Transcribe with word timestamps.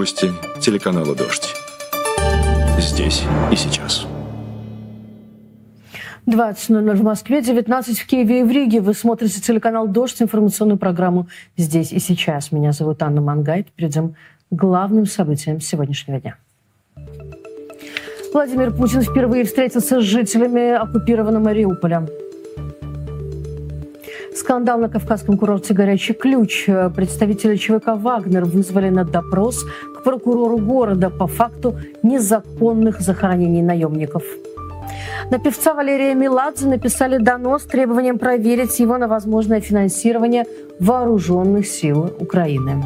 Новости 0.00 0.32
телеканала 0.62 1.14
«Дождь». 1.14 1.54
Здесь 2.78 3.22
и 3.52 3.54
сейчас. 3.54 4.06
20.00 6.26 6.94
в 6.94 7.02
Москве, 7.02 7.42
19 7.42 7.98
в 7.98 8.06
Киеве 8.06 8.40
и 8.40 8.42
в 8.42 8.50
Риге. 8.50 8.80
Вы 8.80 8.94
смотрите 8.94 9.42
телеканал 9.42 9.88
«Дождь», 9.88 10.22
информационную 10.22 10.78
программу 10.78 11.28
«Здесь 11.58 11.92
и 11.92 11.98
сейчас». 11.98 12.50
Меня 12.50 12.72
зовут 12.72 13.02
Анна 13.02 13.20
Мангайт. 13.20 13.70
Перейдем 13.72 14.14
к 14.50 14.54
главным 14.54 15.04
событиям 15.04 15.60
сегодняшнего 15.60 16.18
дня. 16.18 16.36
Владимир 18.32 18.74
Путин 18.74 19.02
впервые 19.02 19.44
встретился 19.44 20.00
с 20.00 20.04
жителями 20.04 20.76
оккупированного 20.76 21.44
Мариуполя. 21.44 22.08
Скандал 24.50 24.80
на 24.80 24.88
кавказском 24.88 25.38
курорте 25.38 25.74
«Горячий 25.74 26.12
ключ». 26.12 26.66
Представители 26.96 27.54
ЧВК 27.54 27.90
«Вагнер» 27.94 28.44
вызвали 28.44 28.88
на 28.88 29.04
допрос 29.04 29.64
к 29.96 30.02
прокурору 30.02 30.58
города 30.58 31.08
по 31.08 31.28
факту 31.28 31.78
незаконных 32.02 33.00
захоронений 33.00 33.62
наемников. 33.62 34.24
На 35.30 35.38
певца 35.38 35.72
Валерия 35.72 36.16
Меладзе 36.16 36.66
написали 36.66 37.18
донос 37.18 37.62
с 37.62 37.66
требованием 37.66 38.18
проверить 38.18 38.80
его 38.80 38.98
на 38.98 39.06
возможное 39.06 39.60
финансирование 39.60 40.44
вооруженных 40.80 41.68
сил 41.68 42.12
Украины. 42.18 42.82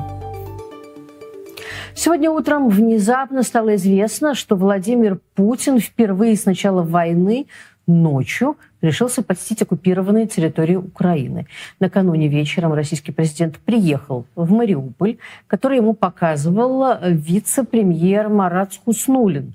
Сегодня 1.94 2.30
утром 2.30 2.68
внезапно 2.68 3.42
стало 3.42 3.76
известно, 3.76 4.34
что 4.34 4.56
Владимир 4.56 5.18
Путин 5.34 5.78
впервые 5.78 6.36
с 6.36 6.44
начала 6.44 6.82
войны 6.82 7.46
ночью 7.86 8.56
решился 8.84 9.22
посетить 9.22 9.62
оккупированные 9.62 10.26
территории 10.26 10.76
Украины. 10.76 11.46
Накануне 11.80 12.28
вечером 12.28 12.72
российский 12.72 13.12
президент 13.12 13.58
приехал 13.58 14.26
в 14.34 14.50
Мариуполь, 14.52 15.16
который 15.46 15.78
ему 15.78 15.94
показывал 15.94 16.98
вице-премьер 17.02 18.28
Марат 18.28 18.72
Хуснулин. 18.84 19.54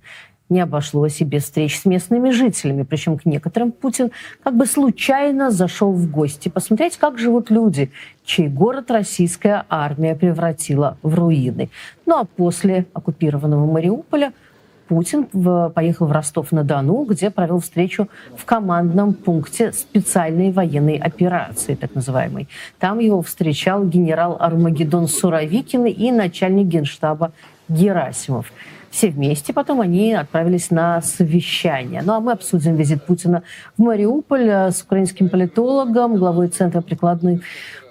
Не 0.50 0.62
обошлось 0.62 1.22
и 1.22 1.26
без 1.26 1.44
встреч 1.44 1.80
с 1.80 1.86
местными 1.86 2.32
жителями. 2.32 2.82
Причем 2.82 3.20
к 3.20 3.26
некоторым 3.26 3.72
Путин 3.72 4.10
как 4.44 4.58
бы 4.58 4.66
случайно 4.66 5.52
зашел 5.52 5.92
в 5.92 6.10
гости 6.10 6.50
посмотреть, 6.50 6.98
как 6.98 7.20
живут 7.20 7.52
люди, 7.52 7.92
чей 8.26 8.48
город 8.48 8.90
российская 8.90 9.66
армия 9.70 10.16
превратила 10.16 10.98
в 11.04 11.14
руины. 11.14 11.70
Ну 12.08 12.18
а 12.18 12.26
после 12.26 12.88
оккупированного 12.94 13.72
Мариуполя– 13.72 14.34
Путин 14.90 15.28
в, 15.34 15.70
поехал 15.70 16.08
в 16.08 16.12
Ростов-на-Дону, 16.12 17.06
где 17.06 17.30
провел 17.30 17.60
встречу 17.60 18.10
в 18.36 18.44
командном 18.44 19.14
пункте 19.14 19.72
специальной 19.72 20.52
военной 20.52 20.98
операции, 20.98 21.76
так 21.76 21.94
называемой. 21.94 22.48
Там 22.80 22.98
его 22.98 23.22
встречал 23.22 23.86
генерал 23.86 24.38
Армагеддон 24.40 25.08
Суровикин 25.08 25.86
и 25.86 26.12
начальник 26.12 26.66
генштаба 26.66 27.32
Герасимов. 27.70 28.52
Все 28.90 29.12
вместе 29.12 29.54
потом 29.54 29.80
они 29.82 30.14
отправились 30.14 30.72
на 30.72 31.04
совещание. 31.04 32.02
Ну 32.04 32.14
а 32.14 32.20
мы 32.20 32.32
обсудим 32.32 32.76
визит 32.76 33.04
Путина 33.04 33.44
в 33.78 33.84
Мариуполь 33.84 34.50
с 34.50 34.82
украинским 34.82 35.30
политологом, 35.30 36.16
главой 36.16 36.48
Центра 36.48 36.82
прикладных 36.82 37.42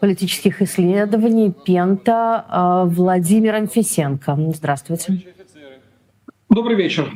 политических 0.00 0.62
исследований 0.62 1.52
Пента 1.52 2.44
э, 2.50 2.88
Владимиром 2.88 3.68
Фисенко. 3.68 4.36
Здравствуйте. 4.52 5.37
Добрый 6.50 6.76
вечер. 6.76 7.12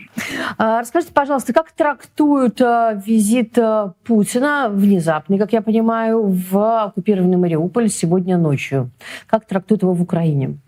А, 0.58 0.80
расскажите, 0.80 1.12
пожалуйста, 1.14 1.54
как 1.54 1.72
трактуют 1.72 2.60
а, 2.60 2.92
визит 2.92 3.56
а, 3.58 3.94
Путина 4.04 4.68
внезапный, 4.70 5.38
как 5.38 5.54
я 5.54 5.62
понимаю, 5.62 6.22
в 6.26 6.84
оккупированный 6.84 7.38
Мариуполь 7.38 7.88
сегодня 7.88 8.36
ночью? 8.36 8.90
Как 9.26 9.46
трактуют 9.46 9.82
его 9.82 9.94
в 9.94 10.02
Украине? 10.02 10.58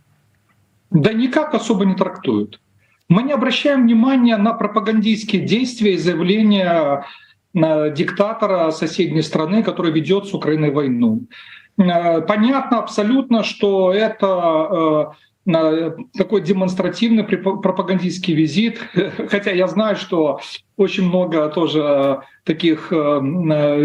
Да 0.91 1.13
никак 1.13 1.53
особо 1.53 1.85
не 1.85 1.95
трактуют. 1.95 2.61
Мы 3.11 3.23
не 3.23 3.33
обращаем 3.33 3.83
внимания 3.83 4.39
на 4.39 4.55
пропагандистские 4.55 5.43
действия 5.43 5.95
и 5.95 5.99
заявления 5.99 7.05
диктатора 7.53 8.71
соседней 8.71 9.23
страны, 9.23 9.63
который 9.63 9.93
ведет 9.93 10.27
с 10.27 10.35
Украиной 10.35 10.71
войну. 10.71 11.27
Понятно 11.77 12.79
абсолютно, 12.79 13.45
что 13.45 13.93
это 13.93 15.15
такой 15.47 16.41
демонстративный 16.43 17.25
пропагандистский 17.25 18.35
визит, 18.35 18.81
хотя 19.29 19.51
я 19.51 19.69
знаю, 19.69 19.97
что 19.97 20.41
очень 20.77 21.07
много 21.07 21.49
тоже 21.51 22.23
таких 22.45 22.93
э, 22.93 23.21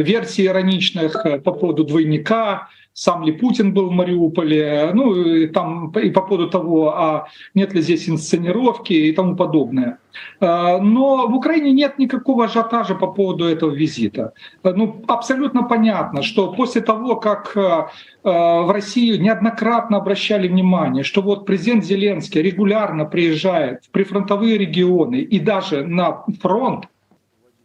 версий 0.02 0.46
ироничных 0.46 1.26
по 1.44 1.52
поводу 1.52 1.84
двойника, 1.84 2.70
сам 3.00 3.24
ли 3.24 3.32
Путин 3.32 3.74
был 3.74 3.88
в 3.88 3.94
Мариуполе, 3.94 4.92
ну 4.94 5.16
и 5.16 5.48
там 5.48 5.90
и 5.92 6.10
по 6.10 6.22
поводу 6.22 6.50
того, 6.50 6.90
а 6.90 7.28
нет 7.56 7.74
ли 7.74 7.82
здесь 7.82 8.10
инсценировки 8.10 8.92
и 8.92 9.14
тому 9.14 9.38
подобное. 9.38 10.00
А, 10.42 10.80
но 10.80 11.28
в 11.28 11.34
Украине 11.34 11.72
нет 11.72 11.98
никакого 11.98 12.44
ажиотажа 12.44 12.96
по 12.96 13.08
поводу 13.08 13.46
этого 13.46 13.72
визита. 13.72 14.34
Ну, 14.64 15.02
абсолютно 15.08 15.64
понятно, 15.64 16.24
что 16.24 16.52
после 16.52 16.82
того, 16.82 17.16
как 17.16 17.56
э, 17.56 17.62
э, 17.62 17.86
в 18.24 18.74
Россию 18.74 19.22
неоднократно 19.22 19.98
обращали 19.98 20.50
внимание, 20.50 21.06
что 21.06 21.22
вот 21.22 21.46
президент 21.46 21.86
Зеленский 21.86 22.42
регулярно 22.42 23.06
приезжает 23.06 23.86
в 23.86 23.92
прифронтовые 23.92 24.58
регионы 24.58 25.22
и 25.22 25.40
даже 25.40 25.86
на 25.86 26.26
фронт, 26.42 26.90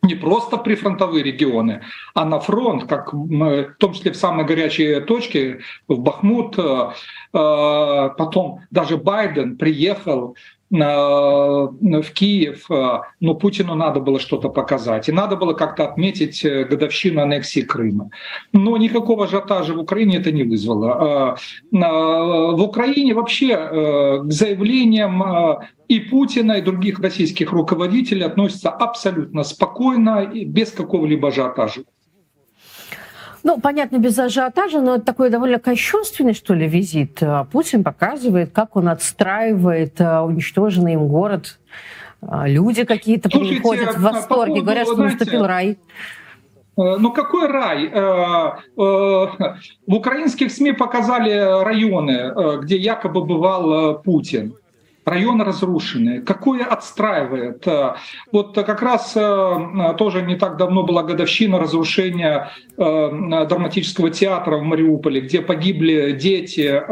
не 0.04 0.14
просто 0.14 0.56
прифронтовые 0.56 1.24
регионы, 1.24 1.82
а 2.14 2.24
на 2.24 2.38
фронт, 2.40 2.84
как 2.84 3.12
в 3.12 3.74
том 3.78 3.92
числе 3.92 4.12
в 4.12 4.16
самые 4.16 4.46
горячие 4.46 5.00
точки, 5.00 5.60
в 5.88 5.98
Бахмут. 5.98 6.58
Э, 6.58 6.90
э, 7.32 8.10
потом 8.16 8.60
даже 8.70 8.96
Байден 8.96 9.56
приехал 9.56 10.36
в 10.70 12.12
Киев, 12.14 12.70
э, 12.70 13.00
но 13.20 13.34
Путину 13.34 13.74
надо 13.74 14.00
было 14.00 14.18
что-то 14.18 14.48
показать. 14.48 15.08
И 15.08 15.12
надо 15.12 15.36
было 15.36 15.52
как-то 15.52 15.84
отметить 15.84 16.44
э, 16.44 16.64
годовщину 16.64 17.22
аннексии 17.22 17.60
Крыма. 17.60 18.10
Но 18.52 18.76
никакого 18.76 19.24
ажиотажа 19.24 19.74
в 19.74 19.78
Украине 19.78 20.18
это 20.18 20.32
не 20.32 20.42
вызвало. 20.42 21.36
Э, 21.70 22.56
в 22.56 22.62
Украине 22.62 23.14
вообще 23.14 23.56
к 24.24 24.32
заявлениям 24.32 25.22
и 25.96 26.00
Путина, 26.00 26.52
и 26.52 26.62
других 26.62 26.98
российских 26.98 27.52
руководителей 27.52 28.22
относятся 28.22 28.70
абсолютно 28.70 29.44
спокойно 29.44 30.22
и 30.22 30.44
без 30.44 30.70
какого-либо 30.72 31.28
ажиотажа. 31.28 31.82
Ну, 33.42 33.60
понятно, 33.60 33.98
без 33.98 34.18
ажиотажа, 34.18 34.80
но 34.80 34.96
это 34.96 35.04
такой 35.04 35.28
довольно 35.28 35.58
кощунственный, 35.58 36.32
что 36.32 36.54
ли, 36.54 36.66
визит. 36.66 37.22
А 37.22 37.44
Путин 37.44 37.84
показывает, 37.84 38.52
как 38.52 38.74
он 38.76 38.88
отстраивает 38.88 40.00
а, 40.00 40.24
уничтоженный 40.24 40.94
им 40.94 41.08
город. 41.08 41.58
А, 42.22 42.48
люди 42.48 42.84
какие-то 42.84 43.28
приходят 43.28 43.96
в 43.96 44.00
восторге, 44.00 44.62
говорят, 44.62 44.86
что 44.86 44.94
знаете, 44.94 45.16
наступил 45.18 45.46
рай. 45.46 45.78
Э, 46.76 46.96
ну 46.98 47.12
какой 47.12 47.46
рай? 47.48 47.86
Э, 47.86 47.90
э, 47.92 48.76
в 48.76 49.94
украинских 49.94 50.50
СМИ 50.50 50.72
показали 50.72 51.62
районы, 51.62 52.60
где 52.62 52.76
якобы 52.76 53.24
бывал 53.24 54.00
Путин 54.02 54.54
районы 55.04 55.44
разрушены, 55.44 56.22
какое 56.22 56.64
отстраивает. 56.64 57.66
Э, 57.66 57.94
вот 58.32 58.54
как 58.54 58.82
раз 58.82 59.12
э, 59.16 59.94
тоже 59.98 60.22
не 60.22 60.36
так 60.36 60.56
давно 60.56 60.82
была 60.82 61.02
годовщина 61.02 61.58
разрушения 61.58 62.50
э, 62.76 62.80
драматического 62.80 64.10
театра 64.10 64.56
в 64.56 64.62
Мариуполе, 64.62 65.20
где 65.20 65.42
погибли 65.42 66.12
дети, 66.12 66.82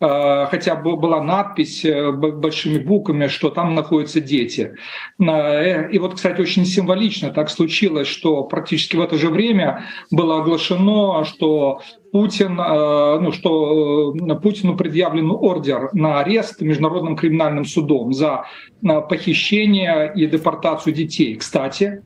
хотя 0.00 0.76
была 0.76 1.22
надпись 1.22 1.84
большими 1.84 2.78
буквами, 2.78 3.26
что 3.28 3.50
там 3.50 3.74
находятся 3.74 4.20
дети. 4.20 4.74
И 5.18 5.98
вот, 5.98 6.14
кстати, 6.14 6.40
очень 6.40 6.64
символично 6.64 7.30
так 7.30 7.50
случилось, 7.50 8.08
что 8.08 8.44
практически 8.44 8.96
в 8.96 9.00
это 9.00 9.16
же 9.16 9.28
время 9.28 9.84
было 10.10 10.40
оглашено, 10.40 11.24
что 11.24 11.80
Путин, 12.12 12.58
э, 12.58 13.18
ну, 13.20 13.32
что 13.32 14.14
э, 14.14 14.34
Путину 14.36 14.76
предъявлен 14.76 15.30
ордер 15.30 15.90
на 15.92 16.20
арест 16.20 16.60
Международным 16.60 17.16
криминальным 17.16 17.64
судом 17.64 18.12
за 18.12 18.44
э, 18.82 19.00
похищение 19.08 20.12
и 20.14 20.26
депортацию 20.26 20.94
детей. 20.94 21.36
Кстати, 21.36 22.02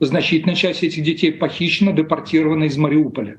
значительная 0.00 0.54
часть 0.54 0.82
этих 0.82 1.02
детей 1.02 1.32
похищена, 1.32 1.92
депортирована 1.92 2.64
из 2.64 2.76
Мариуполя. 2.76 3.38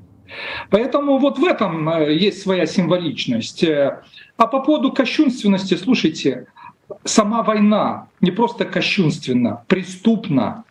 Поэтому 0.70 1.18
вот 1.18 1.38
в 1.38 1.44
этом 1.44 1.88
есть 2.10 2.42
своя 2.42 2.66
символичность. 2.66 3.64
А 3.64 4.46
по 4.46 4.60
поводу 4.60 4.92
кощунственности, 4.92 5.74
слушайте, 5.74 6.46
сама 7.04 7.42
война 7.42 8.08
не 8.20 8.30
просто 8.30 8.66
кощунственна, 8.66 9.64
преступна, 9.68 10.64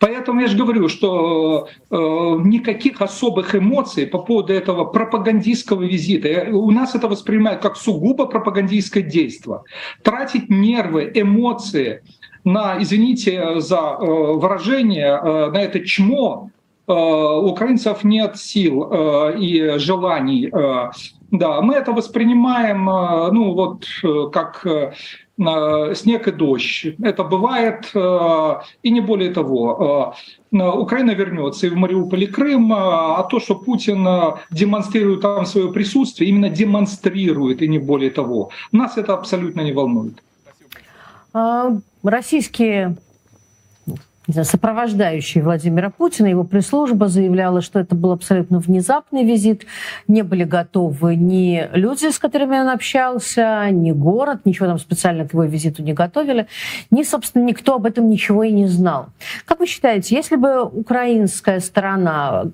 Поэтому 0.00 0.40
я 0.40 0.46
же 0.48 0.56
говорю, 0.56 0.88
что 0.88 1.68
э, 1.90 1.96
никаких 1.96 3.00
особых 3.02 3.54
эмоций 3.54 4.06
по 4.06 4.18
поводу 4.18 4.52
этого 4.52 4.84
пропагандистского 4.84 5.82
визита. 5.82 6.48
У 6.52 6.70
нас 6.70 6.94
это 6.94 7.08
воспринимают 7.08 7.62
как 7.62 7.76
сугубо 7.76 8.26
пропагандистское 8.26 9.02
действие. 9.02 9.60
Тратить 10.02 10.48
нервы, 10.48 11.10
эмоции 11.14 12.02
на, 12.44 12.80
извините 12.82 13.60
за 13.60 13.96
э, 14.00 14.04
выражение, 14.04 15.20
э, 15.22 15.50
на 15.50 15.58
это 15.58 15.80
чмо, 15.80 16.50
э, 16.86 16.92
украинцев 16.92 18.04
нет 18.04 18.36
сил 18.36 18.88
э, 18.90 19.38
и 19.38 19.78
желаний 19.78 20.50
э, 20.52 20.90
да, 21.30 21.60
мы 21.60 21.74
это 21.74 21.92
воспринимаем, 21.92 22.86
ну 22.86 23.52
вот 23.52 23.84
как 24.32 24.64
снег 25.38 26.28
и 26.28 26.32
дождь. 26.32 26.86
Это 27.02 27.22
бывает, 27.24 27.92
и 28.82 28.90
не 28.90 29.00
более 29.00 29.32
того. 29.32 30.14
Украина 30.50 31.12
вернется 31.12 31.66
и 31.66 31.70
в 31.70 31.76
Мариуполь 31.76 32.24
и 32.24 32.26
Крым, 32.26 32.72
а 32.72 33.22
то, 33.22 33.38
что 33.38 33.54
Путин 33.54 34.06
демонстрирует 34.50 35.20
там 35.20 35.46
свое 35.46 35.72
присутствие, 35.72 36.30
именно 36.30 36.48
демонстрирует, 36.48 37.62
и 37.62 37.68
не 37.68 37.78
более 37.78 38.10
того. 38.10 38.50
Нас 38.72 38.98
это 38.98 39.14
абсолютно 39.14 39.60
не 39.60 39.72
волнует. 39.72 40.22
А, 41.32 41.70
российские 42.02 42.96
сопровождающие 44.30 45.42
Владимира 45.42 45.90
Путина, 45.90 46.26
его 46.26 46.44
пресс-служба 46.44 47.08
заявляла, 47.08 47.62
что 47.62 47.78
это 47.78 47.94
был 47.94 48.12
абсолютно 48.12 48.58
внезапный 48.58 49.24
визит, 49.24 49.66
не 50.06 50.22
были 50.22 50.44
готовы 50.44 51.16
ни 51.16 51.68
люди, 51.72 52.10
с 52.10 52.18
которыми 52.18 52.58
он 52.58 52.68
общался, 52.68 53.70
ни 53.70 53.92
город, 53.92 54.40
ничего 54.44 54.66
там 54.66 54.78
специально 54.78 55.26
к 55.26 55.32
его 55.32 55.44
визиту 55.44 55.82
не 55.82 55.94
готовили, 55.94 56.46
ни, 56.90 57.02
собственно, 57.02 57.44
никто 57.44 57.74
об 57.74 57.86
этом 57.86 58.08
ничего 58.08 58.44
и 58.44 58.52
не 58.52 58.66
знал. 58.66 59.06
Как 59.44 59.60
вы 59.60 59.66
считаете, 59.66 60.14
если 60.14 60.36
бы 60.36 60.62
украинская 60.62 61.60
сторона 61.60 62.44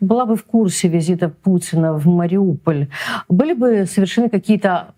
была 0.00 0.26
бы 0.26 0.36
в 0.36 0.44
курсе 0.44 0.88
визита 0.88 1.28
Путина 1.28 1.94
в 1.94 2.06
Мариуполь, 2.06 2.88
были 3.28 3.54
бы 3.54 3.86
совершены 3.86 4.28
какие-то 4.28 4.94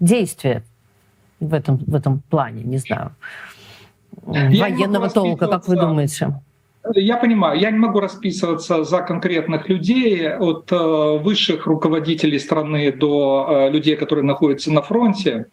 действия 0.00 0.62
в 1.40 1.54
этом, 1.54 1.76
в 1.76 1.94
этом 1.94 2.22
плане, 2.28 2.62
не 2.62 2.78
знаю, 2.78 3.12
я 4.26 4.62
военного 4.62 5.08
толка, 5.08 5.46
как 5.46 5.68
вы 5.68 5.76
думаете? 5.76 6.40
Я 6.94 7.18
понимаю, 7.18 7.60
я 7.60 7.70
не 7.70 7.78
могу 7.78 8.00
расписываться 8.00 8.84
за 8.84 9.02
конкретных 9.02 9.68
людей, 9.68 10.32
от 10.32 10.72
э, 10.72 11.18
высших 11.22 11.66
руководителей 11.66 12.38
страны 12.38 12.90
до 12.90 13.46
э, 13.48 13.70
людей, 13.70 13.96
которые 13.96 14.24
находятся 14.24 14.72
на 14.72 14.80
фронте. 14.80 15.46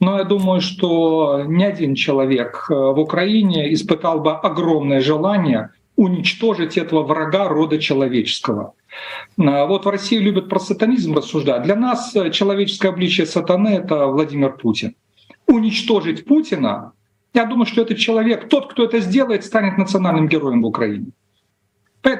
Но 0.00 0.16
я 0.16 0.24
думаю, 0.24 0.62
что 0.62 1.44
ни 1.46 1.62
один 1.62 1.94
человек 1.94 2.66
э, 2.70 2.74
в 2.74 2.98
Украине 2.98 3.72
испытал 3.74 4.20
бы 4.20 4.32
огромное 4.32 5.00
желание 5.00 5.70
уничтожить 5.96 6.78
этого 6.78 7.02
врага 7.02 7.48
рода 7.48 7.78
человеческого. 7.78 8.72
Вот 9.36 9.84
в 9.84 9.88
России 9.88 10.16
любят 10.16 10.48
про 10.48 10.58
сатанизм 10.58 11.14
рассуждать. 11.14 11.62
Для 11.62 11.76
нас 11.76 12.16
человеческое 12.32 12.88
обличие 12.88 13.26
сатаны— 13.26 13.68
это 13.84 14.06
Владимир 14.06 14.56
Путин 14.56 14.94
уничтожить 15.50 16.24
Путина, 16.24 16.92
я 17.34 17.44
думаю, 17.44 17.66
что 17.66 17.82
этот 17.82 17.98
человек, 17.98 18.48
тот, 18.48 18.72
кто 18.72 18.84
это 18.84 19.00
сделает, 19.00 19.44
станет 19.44 19.78
национальным 19.78 20.28
героем 20.28 20.62
в 20.62 20.66
Украине. 20.66 21.06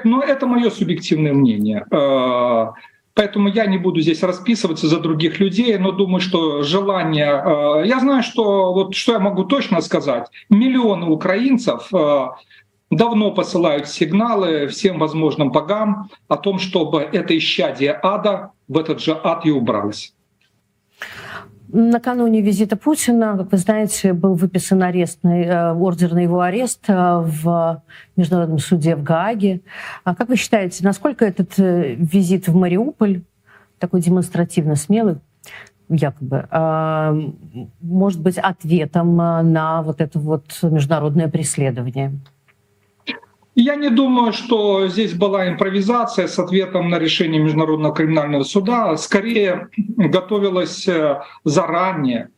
Но 0.04 0.22
это 0.22 0.46
мое 0.46 0.70
субъективное 0.70 1.32
мнение. 1.32 1.86
Э, 1.90 2.72
поэтому 3.14 3.48
я 3.48 3.66
не 3.66 3.78
буду 3.78 4.00
здесь 4.00 4.22
расписываться 4.22 4.88
за 4.88 5.00
других 5.00 5.40
людей, 5.40 5.76
но 5.78 5.92
думаю, 5.92 6.20
что 6.20 6.62
желание... 6.62 7.42
Э, 7.44 7.86
я 7.86 7.98
знаю, 8.00 8.22
что 8.22 8.72
вот 8.72 8.94
что 8.94 9.12
я 9.12 9.18
могу 9.18 9.44
точно 9.44 9.80
сказать. 9.80 10.28
Миллионы 10.50 11.06
украинцев 11.06 11.88
э, 11.94 12.26
давно 12.90 13.30
посылают 13.30 13.88
сигналы 13.88 14.66
всем 14.66 14.98
возможным 14.98 15.50
богам 15.50 16.10
о 16.28 16.36
том, 16.36 16.58
чтобы 16.58 17.00
это 17.00 17.36
исчадие 17.36 17.98
ада 18.02 18.52
в 18.68 18.78
этот 18.78 19.00
же 19.00 19.18
ад 19.24 19.46
и 19.46 19.50
убралось. 19.50 20.14
Накануне 21.72 22.40
визита 22.40 22.76
Путина, 22.76 23.36
как 23.36 23.52
вы 23.52 23.58
знаете, 23.58 24.12
был 24.12 24.34
выписан 24.34 24.82
арестный, 24.82 25.44
э, 25.44 25.72
ордер 25.72 26.14
на 26.14 26.18
его 26.18 26.40
арест 26.40 26.84
э, 26.88 26.94
в 26.94 27.82
Международном 28.16 28.58
суде 28.58 28.96
в 28.96 29.02
Гааге. 29.02 29.60
А 30.02 30.14
как 30.14 30.28
вы 30.28 30.36
считаете, 30.36 30.84
насколько 30.84 31.24
этот 31.24 31.58
э, 31.58 31.94
визит 31.94 32.48
в 32.48 32.56
Мариуполь, 32.56 33.22
такой 33.78 34.00
демонстративно 34.00 34.74
смелый, 34.74 35.16
якобы, 35.88 36.46
может 37.80 38.20
быть 38.20 38.38
ответом 38.38 39.16
на 39.16 39.82
вот 39.82 40.00
это 40.00 40.18
вот 40.18 40.58
международное 40.62 41.28
преследование? 41.28 42.12
Я 43.60 43.76
не 43.76 43.90
думаю, 43.90 44.32
что 44.32 44.88
здесь 44.88 45.12
была 45.12 45.46
импровизация 45.50 46.28
с 46.28 46.38
ответом 46.38 46.88
на 46.88 46.98
решение 46.98 47.42
Международного 47.42 47.94
криминального 47.94 48.42
суда. 48.42 48.96
Скорее 48.96 49.68
готовилась 49.76 50.88
э, 50.88 51.20
заранее 51.44 52.30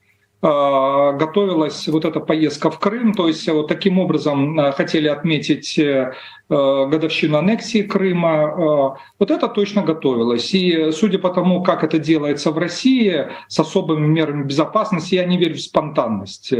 готовилась 0.42 1.86
вот 1.86 2.04
эта 2.04 2.18
поездка 2.18 2.70
в 2.70 2.80
Крым, 2.80 3.14
то 3.14 3.28
есть 3.28 3.48
вот 3.48 3.68
таким 3.68 4.00
образом 4.00 4.58
э, 4.58 4.72
хотели 4.72 5.06
отметить 5.06 5.78
э, 5.78 6.12
годовщину 6.48 7.38
аннексии 7.38 7.82
Крыма. 7.82 8.98
Вот 9.18 9.30
это 9.30 9.48
точно 9.48 9.82
готовилось. 9.82 10.52
И 10.52 10.90
судя 10.90 11.18
по 11.18 11.30
тому, 11.30 11.62
как 11.62 11.84
это 11.84 11.98
делается 11.98 12.50
в 12.50 12.58
России 12.58 13.28
с 13.48 13.58
особыми 13.58 14.06
мерами 14.06 14.42
безопасности, 14.42 15.14
я 15.14 15.24
не 15.24 15.38
верю 15.38 15.54
в 15.54 15.60
спонтанность 15.60 16.52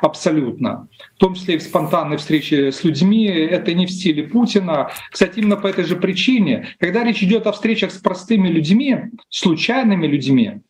абсолютно. 0.00 0.88
В 1.16 1.18
том 1.18 1.34
числе 1.34 1.56
и 1.56 1.58
в 1.58 1.62
спонтанной 1.62 2.16
встрече 2.16 2.72
с 2.72 2.84
людьми. 2.84 3.26
Это 3.26 3.74
не 3.74 3.84
в 3.84 3.90
стиле 3.90 4.22
Путина. 4.22 4.90
Кстати, 5.10 5.40
именно 5.40 5.56
по 5.56 5.66
этой 5.66 5.84
же 5.84 5.96
причине, 5.96 6.68
когда 6.78 7.04
речь 7.04 7.22
идет 7.22 7.46
о 7.46 7.52
встречах 7.52 7.90
с 7.90 7.98
простыми 7.98 8.48
людьми, 8.48 9.10
случайными 9.28 10.06
людьми, 10.06 10.62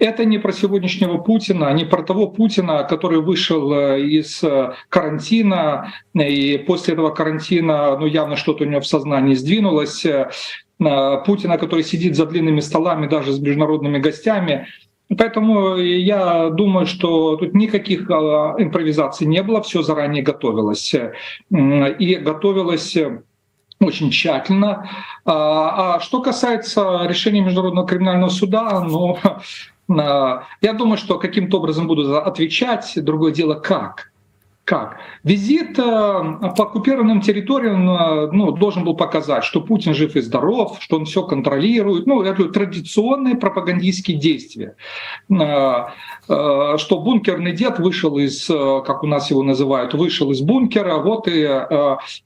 это 0.00 0.24
не 0.24 0.38
про 0.38 0.52
сегодняшнего 0.52 1.18
Путина, 1.18 1.72
не 1.72 1.84
про 1.84 2.02
того 2.02 2.26
Путина, 2.26 2.84
который 2.84 3.20
вышел 3.20 3.72
э, 3.72 4.00
из 4.00 4.42
э, 4.42 4.72
карантина, 4.88 5.92
и 6.14 6.58
после 6.66 6.94
этого 6.94 7.10
карантина 7.10 7.96
ну, 7.98 8.06
явно 8.06 8.36
что-то 8.36 8.64
у 8.64 8.66
него 8.66 8.80
в 8.80 8.86
сознании 8.86 9.34
сдвинулось. 9.34 10.04
Э, 10.06 10.30
Путина, 11.26 11.58
который 11.58 11.84
сидит 11.84 12.16
за 12.16 12.24
длинными 12.24 12.60
столами 12.60 13.06
даже 13.06 13.34
с 13.34 13.38
международными 13.38 13.98
гостями. 13.98 14.66
Поэтому 15.18 15.76
я 15.76 16.48
думаю, 16.48 16.86
что 16.86 17.36
тут 17.36 17.52
никаких 17.52 18.08
импровизаций 18.08 19.26
не 19.26 19.42
было, 19.42 19.60
все 19.60 19.82
заранее 19.82 20.22
готовилось. 20.22 20.94
И 21.50 22.14
готовилось 22.14 22.96
очень 23.80 24.10
тщательно. 24.10 24.88
А, 25.24 25.96
а 25.96 26.00
что 26.00 26.20
касается 26.22 27.06
решения 27.06 27.40
Международного 27.40 27.86
криминального 27.86 28.30
суда, 28.30 28.80
ну, 28.80 29.18
Я 29.96 30.72
думаю, 30.72 30.96
что 30.96 31.18
каким-то 31.18 31.58
образом 31.58 31.88
буду 31.88 32.16
отвечать. 32.16 32.92
Другое 32.96 33.32
дело, 33.32 33.54
как. 33.54 34.12
Как? 34.70 34.98
Визит 35.24 35.80
э, 35.80 35.82
по 35.82 36.62
оккупированным 36.62 37.22
территориям 37.22 37.90
э, 37.90 38.30
ну, 38.30 38.52
должен 38.52 38.84
был 38.84 38.94
показать, 38.94 39.42
что 39.42 39.60
Путин 39.62 39.94
жив 39.94 40.14
и 40.14 40.20
здоров, 40.20 40.76
что 40.78 40.96
он 40.98 41.06
все 41.06 41.24
контролирует. 41.24 42.06
Ну, 42.06 42.22
это 42.22 42.44
традиционные 42.44 43.34
пропагандистские 43.34 44.16
действия. 44.16 44.76
Э, 45.28 45.86
что 46.28 47.00
бункерный 47.00 47.50
дед 47.50 47.80
вышел 47.80 48.16
из, 48.16 48.46
как 48.46 49.02
у 49.02 49.08
нас 49.08 49.28
его 49.30 49.42
называют, 49.42 49.92
вышел 49.94 50.30
из 50.30 50.40
бункера, 50.40 50.98
вот 50.98 51.26
и 51.26 51.48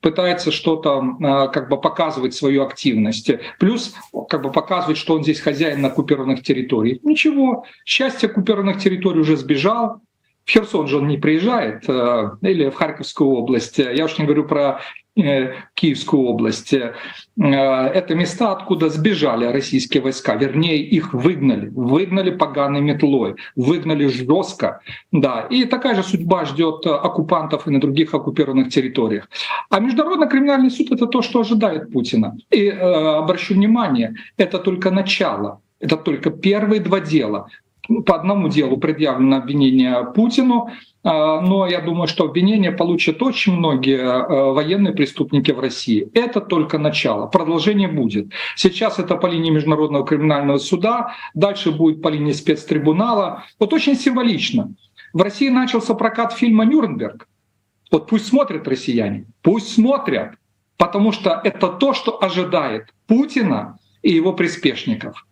пытается 0.03 0.53
что-то 0.53 1.49
как 1.51 1.71
бы 1.71 1.81
показывать 1.81 2.35
свою 2.35 2.63
активность. 2.63 3.31
Плюс 3.59 3.95
как 4.29 4.43
бы 4.43 4.53
показывать, 4.53 4.99
что 4.99 5.15
он 5.15 5.23
здесь 5.23 5.41
хозяин 5.41 5.81
на 5.81 5.89
оккупированных 5.89 6.43
территориях. 6.43 6.99
Ничего, 7.03 7.65
счастье 7.87 8.29
оккупированных 8.29 8.83
территорий 8.83 9.21
уже 9.21 9.39
сбежал, 9.39 10.03
в 10.45 10.51
Херсон 10.51 10.87
же 10.89 10.99
он 10.99 11.09
не 11.09 11.17
приезжает, 11.17 11.89
э, 11.89 12.31
или 12.43 12.69
в 12.69 12.75
Харьковскую 12.75 13.31
область. 13.31 13.79
Я 13.79 14.05
уж 14.05 14.19
не 14.19 14.27
говорю 14.27 14.45
про 14.45 14.81
э, 15.17 15.55
Киевскую 15.73 16.25
область. 16.25 16.75
Э, 16.75 16.95
это 17.37 18.15
места, 18.15 18.53
откуда 18.53 18.91
сбежали 18.91 19.47
российские 19.47 20.03
войска, 20.03 20.35
вернее, 20.35 20.77
их 20.77 21.15
выгнали, 21.15 21.69
выгнали 21.69 22.31
поганой 22.31 22.83
метлой, 22.83 23.37
выгнали 23.57 24.07
жестко, 24.07 24.81
да. 25.13 25.47
И 25.49 25.65
такая 25.65 25.95
же 25.95 26.03
судьба 26.03 26.45
ждет 26.45 26.87
оккупантов 26.87 27.67
и 27.67 27.71
на 27.71 27.81
других 27.81 28.13
оккупированных 28.13 28.69
территориях. 28.69 29.31
А 29.71 29.81
Международный 29.81 30.29
криминальный 30.29 30.71
суд— 30.71 30.89
это 30.93 31.07
то, 31.07 31.23
что 31.23 31.41
ожидает 31.41 31.91
Путина. 31.91 32.37
И 32.51 32.69
обращу 32.69 33.55
внимание, 33.55 34.15
это 34.37 34.59
только 34.59 34.91
начало. 34.91 35.63
Это 35.81 35.97
только 35.97 36.31
первые 36.31 36.81
два 36.81 37.01
дела 37.01 37.49
по 38.07 38.17
одному 38.17 38.49
делу 38.49 38.77
предъявлено 38.77 39.37
обвинение 39.37 40.13
Путину, 40.15 40.71
а, 41.03 41.41
но 41.41 41.67
я 41.67 41.81
думаю, 41.81 42.09
что 42.09 42.25
обвинение 42.25 42.73
получат 42.73 43.23
очень 43.23 43.55
многие 43.55 44.01
а, 44.01 44.53
военные 44.53 44.95
преступники 44.95 45.51
в 45.51 45.61
России. 45.61 46.09
Это 46.15 46.41
только 46.41 46.79
начало. 46.79 47.27
Продолжение 47.27 47.89
будет. 47.89 48.33
Сейчас 48.57 48.99
это 48.99 49.17
по 49.17 49.27
линии 49.27 49.51
Международного 49.51 50.07
криминального 50.07 50.59
суда, 50.59 51.15
дальше 51.35 51.73
будет 51.73 52.03
по 52.03 52.09
линии 52.09 52.33
спецтрибунала. 52.33 53.45
Вот 53.61 53.73
очень 53.73 53.97
символично. 53.97 54.75
В 55.13 55.23
России 55.23 55.49
начался 55.49 55.95
прокат 55.95 56.33
фильма 56.33 56.65
«Нюрнберг». 56.65 57.29
Вот 57.91 58.09
пусть 58.09 58.27
смотрят 58.27 58.67
россияне, 58.67 59.27
пусть 59.43 59.73
смотрят, 59.75 60.35
потому 60.77 61.13
что 61.13 61.41
это 61.45 61.69
то, 61.69 61.93
что 61.93 62.23
ожидает 62.23 62.93
Путина 63.07 63.79
и 64.03 64.13
его 64.13 64.33
приспешников. 64.33 65.25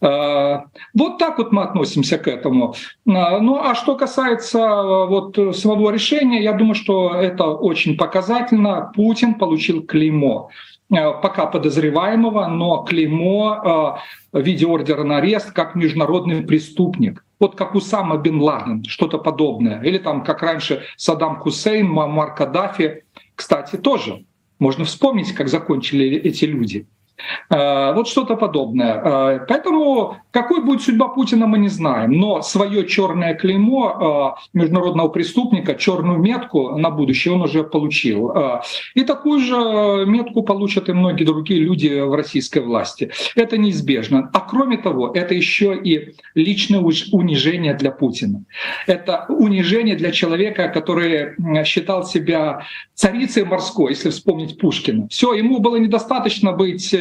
Э, 0.00 0.60
вот 0.94 1.18
так 1.18 1.38
вот 1.38 1.52
мы 1.52 1.62
относимся 1.62 2.18
к 2.18 2.28
этому. 2.28 2.74
Э, 3.06 3.38
ну 3.40 3.58
а 3.58 3.74
что 3.74 3.96
касается 3.96 4.58
э, 4.58 5.06
вот 5.06 5.56
самого 5.56 5.90
решения, 5.90 6.42
я 6.42 6.52
думаю, 6.52 6.74
что 6.74 7.14
это 7.14 7.46
очень 7.46 7.96
показательно. 7.96 8.92
Путин 8.94 9.34
получил 9.34 9.82
клеймо. 9.84 10.50
пока 10.90 11.46
подозреваемого, 11.46 12.46
но 12.46 12.82
клеймо 12.82 13.98
в 14.32 14.40
виде 14.40 14.66
ордера 14.66 15.04
на 15.04 15.18
арест 15.18 15.52
как 15.52 15.74
международный 15.74 16.42
преступник. 16.42 17.24
Вот 17.40 17.56
как 17.56 17.74
Усама 17.74 18.16
бен 18.16 18.40
Ладен, 18.40 18.84
что-то 18.84 19.18
подобное. 19.18 19.82
Или 19.82 19.98
там, 19.98 20.24
как 20.24 20.42
раньше, 20.42 20.82
Саддам 20.96 21.36
Хусейн, 21.36 21.86
Муаммар 21.86 22.34
Каддафи. 22.34 23.04
Кстати, 23.34 23.76
тоже 23.76 24.24
можно 24.58 24.84
вспомнить, 24.84 25.34
как 25.34 25.48
закончили 25.48 26.16
эти 26.16 26.46
люди. 26.46 26.86
Э, 27.50 27.92
вот 27.94 28.08
что-то 28.08 28.36
подобное. 28.36 29.02
Э, 29.04 29.46
поэтому 29.48 30.16
какой 30.30 30.62
будет 30.62 30.82
судьба 30.82 31.08
Путина, 31.08 31.46
мы 31.46 31.58
не 31.58 31.68
знаем. 31.68 32.12
Но 32.12 32.42
свое 32.42 32.86
черное 32.86 33.34
клеймо 33.34 34.36
э, 34.54 34.58
международного 34.58 35.08
преступника, 35.08 35.74
черную 35.74 36.18
метку 36.18 36.78
на 36.78 36.90
будущее 36.90 37.34
он 37.34 37.42
уже 37.42 37.64
получил. 37.64 38.32
И 38.94 39.02
такую 39.02 39.40
же 39.40 40.04
метку 40.06 40.42
получат 40.42 40.88
и 40.88 40.92
многие 40.92 41.24
другие 41.24 41.60
люди 41.60 42.00
в 42.00 42.14
российской 42.14 42.60
власти. 42.60 43.10
Это 43.34 43.58
неизбежно. 43.58 44.30
А 44.32 44.40
кроме 44.40 44.78
того, 44.78 45.10
это 45.14 45.34
еще 45.34 45.76
и 45.76 46.14
личное 46.34 46.80
унижение 46.80 47.74
для 47.74 47.90
Путина. 47.90 48.44
Это 48.86 49.26
унижение 49.28 49.96
для 49.96 50.12
человека, 50.12 50.68
который 50.68 51.34
считал 51.64 52.04
себя 52.04 52.66
царицей 52.94 53.44
морской, 53.44 53.92
если 53.92 54.10
вспомнить 54.10 54.58
Пушкина. 54.58 55.08
Все, 55.08 55.32
ему 55.32 55.58
было 55.60 55.76
недостаточно 55.76 56.52
быть 56.52 56.92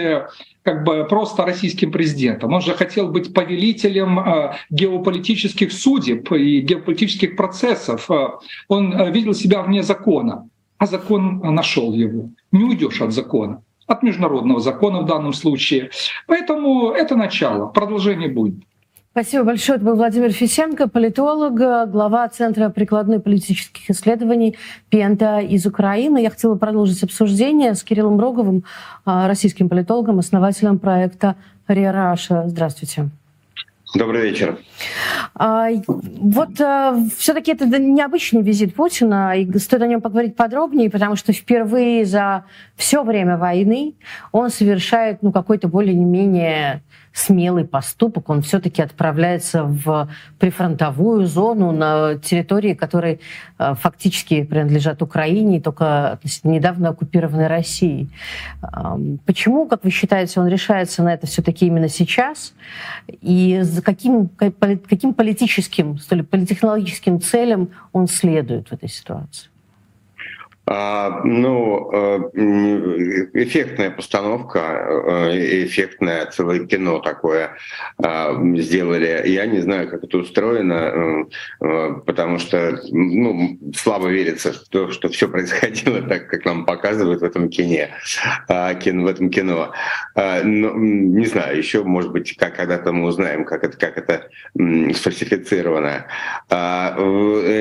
как 0.63 0.83
бы 0.83 1.05
просто 1.09 1.45
российским 1.45 1.91
президентом. 1.91 2.53
Он 2.53 2.61
же 2.61 2.73
хотел 2.73 3.07
быть 3.07 3.33
повелителем 3.33 4.19
э, 4.19 4.53
геополитических 4.69 5.71
судеб 5.71 6.31
и 6.31 6.59
геополитических 6.61 7.35
процессов. 7.35 8.11
Э, 8.11 8.29
он 8.67 8.93
э, 8.93 9.11
видел 9.11 9.33
себя 9.33 9.61
вне 9.61 9.83
закона, 9.83 10.49
а 10.77 10.85
закон 10.85 11.39
нашел 11.55 11.93
его. 11.93 12.29
Не 12.51 12.63
уйдешь 12.63 13.01
от 13.01 13.13
закона 13.13 13.61
от 13.87 14.03
международного 14.03 14.59
закона 14.59 15.01
в 15.01 15.05
данном 15.05 15.33
случае. 15.33 15.89
Поэтому 16.27 16.91
это 16.91 17.15
начало, 17.15 17.67
продолжение 17.67 18.27
будет. 18.27 18.55
Спасибо 19.19 19.45
большое. 19.45 19.77
Это 19.77 19.85
был 19.85 19.95
Владимир 19.95 20.31
Фисенко, 20.31 20.87
политолог, 20.87 21.55
глава 21.55 22.29
Центра 22.29 22.69
прикладной 22.69 23.19
политических 23.19 23.89
исследований 23.89 24.55
Пента 24.91 25.39
из 25.39 25.65
Украины. 25.65 26.21
Я 26.21 26.29
хотела 26.29 26.53
продолжить 26.53 27.01
обсуждение 27.01 27.73
с 27.73 27.81
Кириллом 27.81 28.19
Роговым, 28.19 28.63
а, 29.05 29.27
российским 29.27 29.69
политологом, 29.69 30.19
основателем 30.19 30.77
проекта 30.77 31.35
«Рераша». 31.67 32.43
Здравствуйте. 32.45 33.09
Добрый 33.95 34.21
вечер. 34.21 34.59
А, 35.33 35.69
вот 35.87 36.61
а, 36.61 36.95
все-таки 37.17 37.53
это 37.53 37.65
необычный 37.65 38.43
визит 38.43 38.75
Путина, 38.75 39.35
и 39.35 39.57
стоит 39.57 39.81
о 39.81 39.87
нем 39.87 40.01
поговорить 40.01 40.35
подробнее, 40.35 40.91
потому 40.91 41.15
что 41.15 41.33
впервые 41.33 42.05
за 42.05 42.45
все 42.75 43.03
время 43.03 43.37
войны 43.37 43.95
он 44.31 44.51
совершает 44.51 45.23
ну, 45.23 45.31
какой-то 45.31 45.69
более-менее 45.69 46.83
смелый 47.17 47.65
поступок. 47.65 48.29
Он 48.29 48.41
все-таки 48.41 48.81
отправляется 48.81 49.63
в 49.63 50.09
прифронтовую 50.39 51.25
зону 51.25 51.71
на 51.71 52.15
территории, 52.15 52.73
которые 52.73 53.19
э, 53.57 53.73
фактически 53.75 54.43
принадлежат 54.43 55.01
Украине, 55.01 55.59
только 55.59 56.19
недавно 56.43 56.89
оккупированной 56.89 57.47
Россией. 57.47 58.09
Почему, 59.25 59.67
как 59.67 59.83
вы 59.83 59.89
считаете, 59.89 60.39
он 60.39 60.47
решается 60.47 61.03
на 61.03 61.13
это 61.13 61.25
все-таки 61.27 61.65
именно 61.65 61.89
сейчас? 61.89 62.53
И 63.07 63.59
за 63.63 63.81
каким, 63.81 64.29
каким 64.29 65.13
политическим, 65.13 65.97
столь 65.97 66.23
политехнологическим 66.23 67.19
целям 67.19 67.69
он 67.93 68.07
следует 68.07 68.69
в 68.69 68.73
этой 68.73 68.89
ситуации? 68.89 69.49
А, 70.69 71.21
ну, 71.23 71.89
э, 71.93 72.19
эффектная 73.33 73.89
постановка, 73.89 74.59
э, 74.59 75.63
эффектное 75.63 76.25
целое 76.25 76.65
кино 76.65 76.99
такое 76.99 77.51
а, 78.03 78.37
сделали. 78.57 79.23
Я 79.27 79.45
не 79.45 79.61
знаю, 79.61 79.89
как 79.89 80.03
это 80.03 80.17
устроено, 80.17 81.25
э, 81.61 81.93
потому 82.05 82.39
что 82.39 82.81
ну, 82.91 83.57
слабо 83.73 84.09
верится, 84.09 84.51
что, 84.51 84.91
что 84.91 85.07
все 85.07 85.29
происходило 85.29 86.01
так, 86.01 86.27
как 86.27 86.43
нам 86.43 86.65
показывают 86.65 87.21
в 87.21 87.23
этом 87.23 87.47
кине, 87.47 87.91
а, 88.49 88.73
кино, 88.73 89.03
в 89.03 89.07
этом 89.07 89.29
кино. 89.29 89.71
Но, 90.15 90.73
не 90.73 91.27
знаю, 91.27 91.57
еще, 91.57 91.83
может 91.83 92.11
быть, 92.11 92.35
как 92.35 92.57
когда-то 92.57 92.91
мы 92.91 93.05
узнаем, 93.07 93.45
как 93.45 93.63
это, 93.63 93.77
как 93.77 93.97
это 93.97 94.27
сфальсифицировано. 94.93 96.07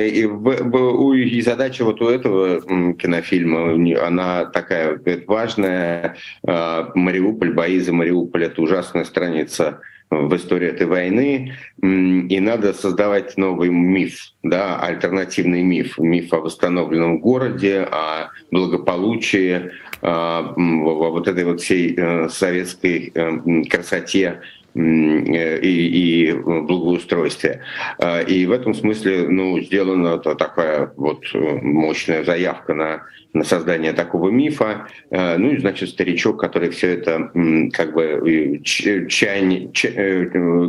И 0.06 1.40
задача 1.42 1.84
вот 1.84 2.00
у 2.00 2.08
этого 2.08 2.95
кинофильма, 2.96 3.74
она 4.04 4.46
такая 4.46 5.00
важная. 5.26 6.16
А, 6.46 6.90
Мариуполь, 6.94 7.52
бои 7.52 7.78
за 7.80 7.92
Мариуполь— 7.92 8.44
это 8.46 8.62
ужасная 8.62 9.04
страница 9.04 9.80
в 10.10 10.34
истории 10.36 10.68
этой 10.68 10.86
войны, 10.86 11.54
и 11.82 12.40
надо 12.40 12.72
создавать 12.72 13.36
новый 13.36 13.70
миф, 13.70 14.32
да, 14.44 14.78
альтернативный 14.78 15.62
миф, 15.62 15.98
миф 15.98 16.32
о 16.32 16.40
восстановленном 16.40 17.18
городе, 17.18 17.80
о 17.90 18.30
благополучии, 18.52 19.72
о 20.02 20.54
вот 20.56 21.26
этой 21.26 21.44
вот 21.44 21.60
всей 21.60 21.94
э, 21.96 22.28
советской 22.28 23.10
э, 23.12 23.64
красоте 23.68 24.42
и, 24.76 26.28
и 26.28 26.32
благоустройстве. 26.32 27.62
А, 27.98 28.20
и 28.20 28.44
в 28.46 28.52
этом 28.52 28.74
смысле 28.74 29.28
ну, 29.28 29.60
сделана 29.60 30.18
такая 30.18 30.92
вот 30.96 31.24
э, 31.32 31.58
мощная 31.62 32.24
заявка 32.24 32.74
на, 32.74 33.02
на 33.32 33.44
создание 33.44 33.92
такого 33.94 34.28
мифа. 34.30 34.88
А, 35.10 35.38
ну 35.38 35.50
и, 35.50 35.58
значит, 35.58 35.88
старичок, 35.88 36.38
который 36.38 36.70
все 36.70 36.90
это 36.90 37.30
как 37.72 37.94
бы 37.94 38.02
э, 38.04 38.58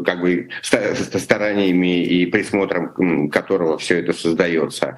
как 0.05 0.21
бы 0.21 0.49
стараниями 1.19 2.03
и 2.03 2.25
присмотром 2.27 3.29
которого 3.29 3.77
все 3.77 3.99
это 3.99 4.13
создается. 4.13 4.95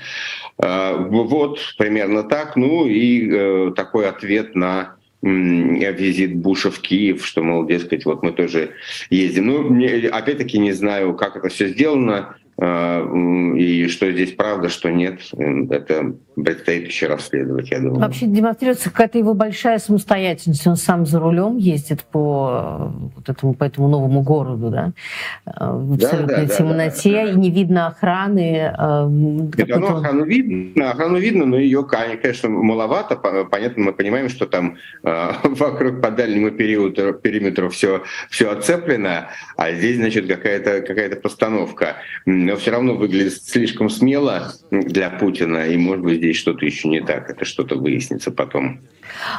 А, 0.58 0.96
вот 0.98 1.60
примерно 1.78 2.24
так. 2.24 2.56
Ну 2.56 2.86
и 2.86 3.72
такой 3.74 4.08
ответ 4.08 4.56
на 4.56 4.99
визит 5.22 6.36
Буша 6.36 6.72
в 6.72 6.80
Киев, 6.80 7.26
что, 7.26 7.44
мол, 7.44 7.66
дескать, 7.66 8.06
вот 8.06 8.24
мы 8.24 8.32
тоже 8.32 8.72
ездим. 9.10 9.48
Ну, 9.48 10.10
опять-таки 10.12 10.58
не 10.60 10.72
знаю, 10.72 11.14
как 11.16 11.36
это 11.36 11.50
все 11.50 11.68
сделано. 11.68 12.38
А, 12.62 13.06
и 13.56 13.88
что 13.88 14.12
здесь 14.12 14.34
правда, 14.34 14.68
что 14.68 14.90
нет, 14.90 15.22
это 15.70 16.14
предстоит 16.36 16.88
еще 16.88 17.08
расследовать, 17.08 17.72
я 17.72 17.80
думаю. 17.80 18.00
Вообще 18.00 18.26
демонстрируется 18.26 18.90
какая-то 18.90 19.18
его 19.18 19.34
большая 19.34 19.80
самостоятельность. 19.80 20.66
Он 20.68 20.76
сам 20.76 21.06
за 21.06 21.20
рулем 21.20 21.58
ездит 21.58 22.04
по, 22.04 22.92
вот 23.16 23.30
этому, 23.30 23.54
по 23.54 23.64
этому 23.64 23.88
новому 23.88 24.24
городу, 24.24 24.70
да, 24.70 24.92
в 25.46 25.98
да, 25.98 26.08
абсолютной 26.08 26.48
да, 26.48 26.56
темноте, 26.56 27.12
да, 27.12 27.18
да, 27.18 27.26
да. 27.26 27.32
и 27.32 27.36
не 27.36 27.50
видно 27.50 27.88
охраны. 27.88 28.74
Нет, 29.58 29.68
ну, 29.70 29.98
охрану 29.98 30.26
видно, 30.26 30.92
охрану 30.92 31.18
видно, 31.18 31.46
но 31.46 31.58
ее, 31.58 31.86
конечно, 31.86 32.50
маловато. 32.50 33.16
Понятно, 33.16 33.86
мы 33.86 33.94
понимаем, 33.94 34.28
что 34.28 34.46
там 34.48 34.78
вокруг 35.04 36.02
по 36.02 36.12
дальнему 36.12 36.52
периоду, 36.52 37.14
периметру 37.14 37.70
все, 37.70 38.04
все 38.30 38.52
оцеплено, 38.52 39.30
а 39.56 39.72
здесь, 39.72 39.96
значит, 39.96 40.28
какая-то 40.28 40.82
какая 40.82 41.16
постановка 41.16 41.98
но 42.50 42.58
все 42.58 42.72
равно 42.72 42.96
выглядит 42.96 43.34
слишком 43.44 43.90
смело 43.90 44.54
для 44.72 45.10
Путина, 45.10 45.68
и, 45.68 45.78
может 45.78 46.04
быть, 46.04 46.18
здесь 46.18 46.38
что-то 46.38 46.66
еще 46.66 46.88
не 46.88 47.02
так, 47.02 47.30
это 47.30 47.46
что-то 47.46 47.76
выяснится 47.76 48.32
потом. 48.32 48.80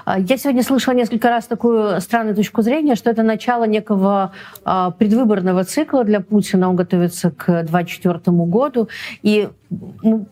А, 0.04 0.18
я 0.18 0.36
сегодня 0.36 0.62
слышала 0.62 0.94
несколько 0.94 1.28
раз 1.28 1.46
такую 1.46 2.00
странную 2.00 2.36
точку 2.36 2.62
зрения, 2.62 2.94
что 2.94 3.10
это 3.10 3.22
начало 3.22 3.64
некого 3.64 4.32
а, 4.64 4.90
предвыборного 4.92 5.64
цикла 5.64 6.04
для 6.04 6.20
Путина. 6.20 6.70
Он 6.70 6.76
готовится 6.76 7.30
к 7.30 7.46
2024 7.64 8.20
году. 8.46 8.88
И 9.22 9.48
ну, 9.70 10.26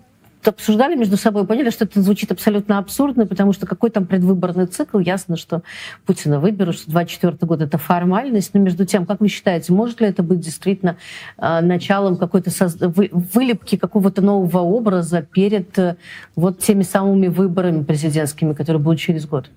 обсуждали 0.45 0.95
между 0.95 1.17
собой, 1.17 1.47
поняли, 1.47 1.71
что 1.71 1.85
это 1.85 2.01
звучит 2.01 2.33
абсолютно 2.33 2.79
абсурдно, 2.79 3.27
потому 3.27 3.53
что 3.53 3.67
какой 3.67 3.91
там 3.91 4.07
предвыборный 4.07 4.67
цикл, 4.67 4.99
ясно, 4.99 5.37
что 5.37 5.63
Путина 6.07 6.41
выберут, 6.41 6.77
что 6.77 6.91
24 6.91 7.37
год 7.43 7.63
это 7.63 7.79
формальность, 7.79 8.55
но 8.55 8.61
между 8.61 8.87
тем, 8.87 9.07
как 9.07 9.21
вы 9.21 9.29
считаете, 9.29 9.73
может 9.73 10.01
ли 10.01 10.07
это 10.07 10.23
быть 10.23 10.41
действительно 10.41 10.97
э, 11.39 11.61
началом 11.61 12.17
какой-то 12.17 12.51
соз... 12.51 12.77
вылепки 12.79 13.77
какого-то 13.77 14.23
нового 14.23 14.59
образа 14.59 15.23
перед 15.23 15.79
э, 15.79 15.97
вот 16.37 16.59
теми 16.61 16.83
самыми 16.83 17.29
выборами 17.29 17.83
президентскими, 17.83 18.53
которые 18.53 18.83
будут 18.83 19.01
через 19.01 19.27
год? 19.27 19.51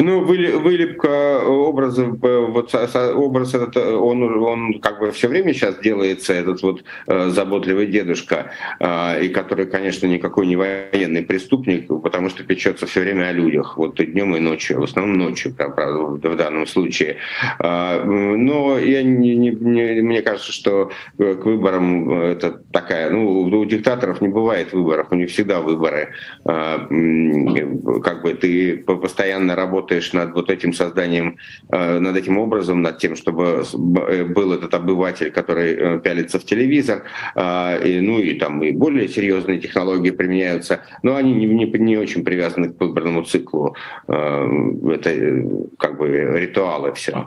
Ну, 0.00 0.20
вылепка 0.20 1.40
образа, 1.44 2.06
вот 2.06 2.74
образ 2.74 3.54
этот, 3.54 3.76
он, 3.76 4.22
он 4.42 4.80
как 4.80 5.00
бы 5.00 5.10
все 5.10 5.28
время 5.28 5.52
сейчас 5.52 5.78
делается, 5.78 6.32
этот 6.34 6.62
вот 6.62 6.84
э, 7.06 7.28
заботливый 7.30 7.86
дедушка, 7.86 8.52
э, 8.78 9.24
и 9.24 9.28
который, 9.28 9.66
конечно, 9.66 10.06
никакой 10.06 10.46
не 10.46 10.56
военный 10.56 11.22
преступник, 11.22 11.88
потому 12.02 12.30
что 12.30 12.44
печется 12.44 12.86
все 12.86 13.00
время 13.00 13.28
о 13.28 13.32
людях, 13.32 13.76
вот 13.76 13.98
и 14.00 14.06
днем, 14.06 14.36
и 14.36 14.40
ночью, 14.40 14.80
в 14.80 14.84
основном 14.84 15.18
ночью, 15.18 15.54
правда, 15.54 16.28
в 16.28 16.36
данном 16.36 16.66
случае. 16.66 17.16
Э, 17.58 18.04
но 18.04 18.78
я 18.78 19.02
не, 19.02 19.34
не, 19.34 19.50
не, 19.50 20.02
мне 20.02 20.22
кажется, 20.22 20.52
что 20.52 20.90
к 21.16 21.44
выборам 21.44 22.10
это 22.12 22.62
такая, 22.72 23.10
ну, 23.10 23.40
у 23.40 23.64
диктаторов 23.64 24.20
не 24.20 24.28
бывает 24.28 24.72
выборов, 24.72 25.08
у 25.10 25.14
них 25.16 25.30
всегда 25.30 25.60
выборы. 25.60 26.10
Как 26.44 28.22
бы 28.22 28.34
ты 28.34 28.76
постоянно 28.78 29.56
работаешь 29.56 29.87
работаешь 29.88 30.12
над 30.12 30.34
вот 30.34 30.50
этим 30.50 30.72
созданием, 30.72 31.36
над 31.70 32.16
этим 32.16 32.38
образом, 32.38 32.82
над 32.82 32.98
тем, 32.98 33.16
чтобы 33.16 33.64
был 33.74 34.52
этот 34.52 34.74
обыватель, 34.74 35.30
который 35.30 35.98
пялится 36.00 36.38
в 36.38 36.44
телевизор, 36.44 37.02
и, 37.36 38.00
ну 38.02 38.18
и 38.18 38.34
там 38.38 38.62
и 38.62 38.72
более 38.72 39.08
серьезные 39.08 39.58
технологии 39.58 40.10
применяются, 40.10 40.80
но 41.02 41.16
они 41.16 41.32
не, 41.34 41.46
не, 41.46 41.64
не 41.64 41.96
очень 41.96 42.24
привязаны 42.24 42.68
к 42.68 42.80
выбранному 42.80 43.22
циклу. 43.22 43.74
Это 44.06 45.10
как 45.78 45.98
бы 45.98 46.08
ритуалы 46.40 46.92
все. 46.92 47.26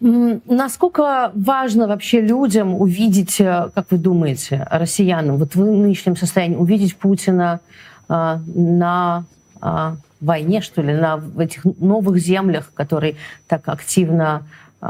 Насколько 0.00 1.30
важно 1.34 1.86
вообще 1.86 2.22
людям 2.22 2.74
увидеть, 2.74 3.38
э, 3.38 3.70
как 3.74 3.90
вы 3.90 3.98
думаете, 3.98 4.66
россиянам, 4.70 5.36
вот 5.36 5.54
в 5.54 5.60
нынешнем 5.60 6.16
состоянии, 6.16 6.56
увидеть 6.56 6.96
Путина 6.96 7.60
э, 8.08 8.38
на 8.54 9.24
э, 9.60 9.96
войне, 10.20 10.60
что 10.60 10.82
ли, 10.82 10.92
на 10.92 11.16
в 11.16 11.38
этих 11.38 11.64
новых 11.64 12.18
землях, 12.18 12.72
которые 12.74 13.16
так 13.48 13.68
активно 13.68 14.42
э, 14.80 14.86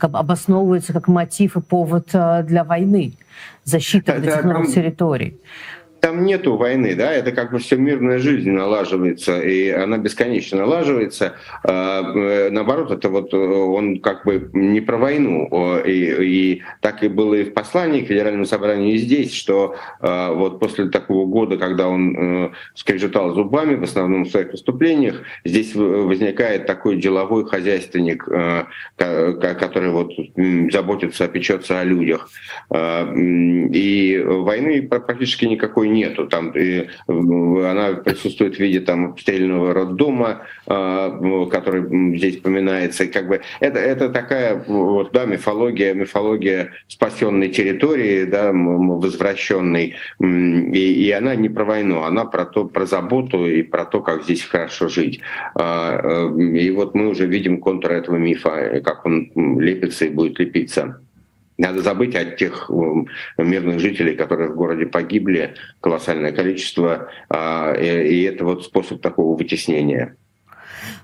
обосновываются 0.00 0.92
как 0.92 1.08
мотив 1.08 1.56
и 1.56 1.60
повод 1.60 2.10
э, 2.12 2.42
для 2.44 2.64
войны, 2.64 3.14
защита 3.64 4.12
этих 4.12 4.44
новых 4.44 4.72
территорий? 4.72 5.40
Там 6.00 6.24
нету 6.24 6.56
войны, 6.56 6.94
да, 6.94 7.12
это 7.12 7.32
как 7.32 7.52
бы 7.52 7.58
все 7.58 7.76
мирная 7.76 8.18
жизнь 8.18 8.50
налаживается, 8.50 9.40
и 9.40 9.68
она 9.70 9.98
бесконечно 9.98 10.58
налаживается. 10.58 11.34
А, 11.64 12.02
э, 12.02 12.50
наоборот, 12.50 12.90
это 12.90 13.08
вот 13.08 13.32
э, 13.32 13.36
он 13.36 14.00
как 14.00 14.24
бы 14.24 14.50
не 14.52 14.80
про 14.80 14.96
войну, 14.96 15.78
и, 15.84 16.60
и 16.60 16.62
так 16.80 17.02
и 17.02 17.08
было 17.08 17.34
и 17.34 17.44
в 17.44 17.52
послании 17.54 18.02
к 18.02 18.08
Федеральному 18.08 18.46
собранию, 18.46 18.94
и 18.94 18.98
здесь, 18.98 19.34
что 19.34 19.76
а, 20.00 20.32
вот 20.32 20.60
после 20.60 20.88
такого 20.88 21.26
года, 21.26 21.56
когда 21.56 21.88
он 21.88 22.16
э, 22.16 22.50
скрежетал 22.74 23.34
зубами, 23.34 23.74
в 23.76 23.82
основном 23.82 24.24
в 24.24 24.30
своих 24.30 24.52
выступлениях, 24.52 25.22
здесь 25.44 25.74
возникает 25.74 26.66
такой 26.66 26.96
деловой 26.96 27.44
хозяйственник, 27.46 28.24
который 28.96 29.90
вот 29.90 30.12
заботится, 30.70 31.28
печется 31.28 31.80
о 31.80 31.84
людях. 31.84 32.28
А, 32.70 33.12
и 33.14 34.22
войны 34.24 34.82
практически 34.82 35.44
никакой 35.44 35.87
нету. 35.92 36.26
Там 36.26 36.50
и, 36.50 36.88
она 37.06 37.94
присутствует 38.04 38.56
в 38.56 38.60
виде 38.60 38.80
там 38.80 39.12
обстрельного 39.12 39.74
роддома, 39.74 40.42
э, 40.66 41.46
который 41.50 42.16
здесь 42.16 42.38
поминается. 42.38 43.04
И 43.04 43.08
как 43.08 43.28
бы 43.28 43.40
это, 43.60 43.78
это 43.78 44.08
такая 44.08 44.62
вот, 44.66 45.12
да, 45.12 45.24
мифология, 45.24 45.94
мифология 45.94 46.72
спасенной 46.88 47.48
территории, 47.48 48.24
да, 48.24 48.52
возвращенной. 48.52 49.96
И, 50.20 51.06
и 51.06 51.10
она 51.10 51.34
не 51.34 51.48
про 51.48 51.64
войну, 51.64 52.02
она 52.02 52.24
про 52.24 52.44
то, 52.44 52.64
про 52.64 52.86
заботу 52.86 53.46
и 53.46 53.62
про 53.62 53.84
то, 53.84 54.00
как 54.00 54.24
здесь 54.24 54.42
хорошо 54.42 54.88
жить. 54.88 55.20
А, 55.54 56.28
э, 56.28 56.40
и 56.40 56.70
вот 56.70 56.94
мы 56.94 57.08
уже 57.08 57.26
видим 57.26 57.60
контур 57.60 57.92
этого 57.92 58.16
мифа, 58.16 58.80
как 58.84 59.06
он 59.06 59.30
лепится 59.60 60.06
и 60.06 60.10
будет 60.10 60.38
лепиться. 60.38 61.00
Надо 61.58 61.82
забыть 61.82 62.14
о 62.14 62.24
тех 62.24 62.70
мирных 63.36 63.80
жителей, 63.80 64.14
которые 64.14 64.50
в 64.50 64.54
городе 64.54 64.86
погибли, 64.86 65.54
колоссальное 65.80 66.30
количество, 66.30 67.08
а, 67.28 67.74
и 67.74 68.22
это 68.22 68.44
вот 68.44 68.64
способ 68.64 69.02
такого 69.02 69.36
вытеснения. 69.36 70.14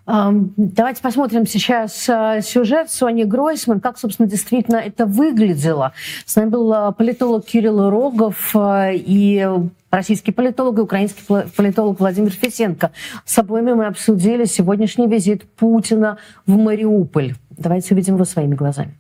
Давайте 0.07 1.03
посмотрим 1.03 1.47
сейчас 1.47 2.09
а, 2.09 2.41
сюжет 2.43 2.91
Сони 2.91 3.25
Гройсман, 3.25 3.81
как, 3.81 3.99
собственно, 3.99 4.29
действительно 4.29 4.77
это 4.77 5.07
выглядело. 5.07 5.93
С 6.27 6.37
нами 6.37 6.51
был 6.51 6.73
а, 6.73 6.93
политолог 6.93 7.47
Кирилл 7.47 7.91
Рогов 7.91 8.55
и 8.55 9.49
российский 9.91 10.31
политолог 10.31 10.79
и 10.79 10.83
украинский 10.83 11.25
политолог 11.57 11.99
Владимир 11.99 12.31
Фесенко. 12.31 12.93
С 13.25 13.39
обоими 13.39 13.73
мы 13.73 13.87
обсудили 13.87 14.45
сегодняшний 14.45 15.09
визит 15.09 15.49
Путина 15.57 16.19
в 16.47 16.57
Мариуполь. 16.57 17.35
Давайте 17.51 17.95
увидим 17.95 18.15
его 18.15 18.25
своими 18.25 18.55
глазами. 18.55 18.99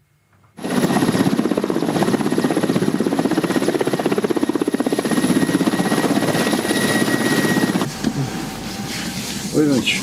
Владимирович, 9.65 10.03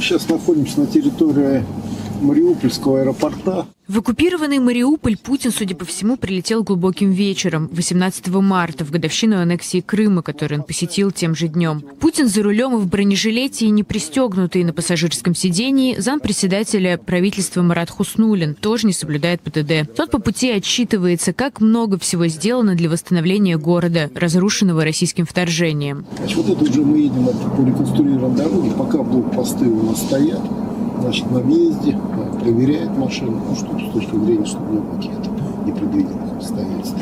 сейчас 0.00 0.28
находимся 0.28 0.80
на 0.80 0.86
территории 0.86 1.64
Мариупольского 2.26 3.00
аэропорта. 3.00 3.66
В 3.88 3.98
оккупированный 3.98 4.58
Мариуполь 4.58 5.16
Путин, 5.16 5.52
судя 5.52 5.76
по 5.76 5.84
всему, 5.84 6.16
прилетел 6.16 6.64
глубоким 6.64 7.12
вечером, 7.12 7.68
18 7.70 8.26
марта, 8.28 8.84
в 8.84 8.90
годовщину 8.90 9.38
аннексии 9.38 9.80
Крыма, 9.80 10.22
которую 10.22 10.58
он 10.58 10.66
посетил 10.66 11.12
тем 11.12 11.36
же 11.36 11.46
днем. 11.46 11.84
Путин 12.00 12.26
за 12.26 12.42
рулем 12.42 12.76
в 12.78 12.88
бронежилете 12.88 13.66
и 13.66 13.70
не 13.70 13.84
пристегнутый 13.84 14.64
на 14.64 14.72
пассажирском 14.72 15.36
сидении, 15.36 15.94
зампредседателя 16.00 16.98
правительства 16.98 17.62
Марат 17.62 17.88
Хуснулин 17.90 18.54
тоже 18.54 18.88
не 18.88 18.92
соблюдает 18.92 19.40
ПТД. 19.42 19.94
Тот 19.94 20.10
по 20.10 20.18
пути 20.18 20.50
отчитывается, 20.50 21.32
как 21.32 21.60
много 21.60 21.96
всего 21.96 22.26
сделано 22.26 22.74
для 22.74 22.90
восстановления 22.90 23.56
города, 23.56 24.10
разрушенного 24.16 24.82
российским 24.82 25.26
вторжением. 25.26 26.04
Значит, 26.18 26.38
вот 26.38 26.48
это 26.48 26.68
уже 26.68 26.80
мы 26.80 26.98
едем 26.98 27.26
по 27.26 27.62
реконструированной 27.64 28.36
дороге, 28.36 28.72
пока 28.76 29.04
блокпосты 29.04 29.66
у 29.66 29.90
нас 29.90 30.02
стоят 30.02 30.40
значит, 31.00 31.30
на 31.30 31.40
въезде, 31.40 31.98
проверяет 32.40 32.90
машину, 32.96 33.42
ну, 33.48 33.54
что 33.56 33.78
с 33.78 33.92
точки 33.92 34.16
зрения, 34.16 34.46
чтобы 34.46 34.72
не 34.72 34.78
было 34.78 34.96
каких-то 34.96 35.30
непредвиденных 35.66 36.32
обстоятельств. 36.34 36.96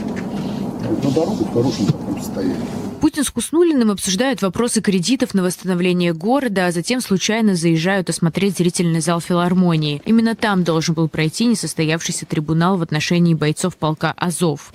Вот 0.88 1.04
на 1.04 1.10
дорогу 1.10 1.44
в 1.44 1.52
хорошем 1.52 1.86
таком 1.86 2.20
состоянии. 2.20 2.56
Путин 3.00 3.24
с 3.24 3.30
Хуснулиным 3.30 3.90
обсуждают 3.90 4.40
вопросы 4.40 4.80
кредитов 4.80 5.34
на 5.34 5.42
восстановление 5.42 6.14
города, 6.14 6.66
а 6.66 6.72
затем 6.72 7.02
случайно 7.02 7.54
заезжают 7.54 8.08
осмотреть 8.08 8.56
зрительный 8.56 9.00
зал 9.00 9.20
филармонии. 9.20 10.00
Именно 10.06 10.34
там 10.34 10.64
должен 10.64 10.94
был 10.94 11.08
пройти 11.08 11.44
несостоявшийся 11.44 12.24
трибунал 12.24 12.78
в 12.78 12.82
отношении 12.82 13.34
бойцов 13.34 13.76
полка 13.76 14.14
«Азов». 14.16 14.72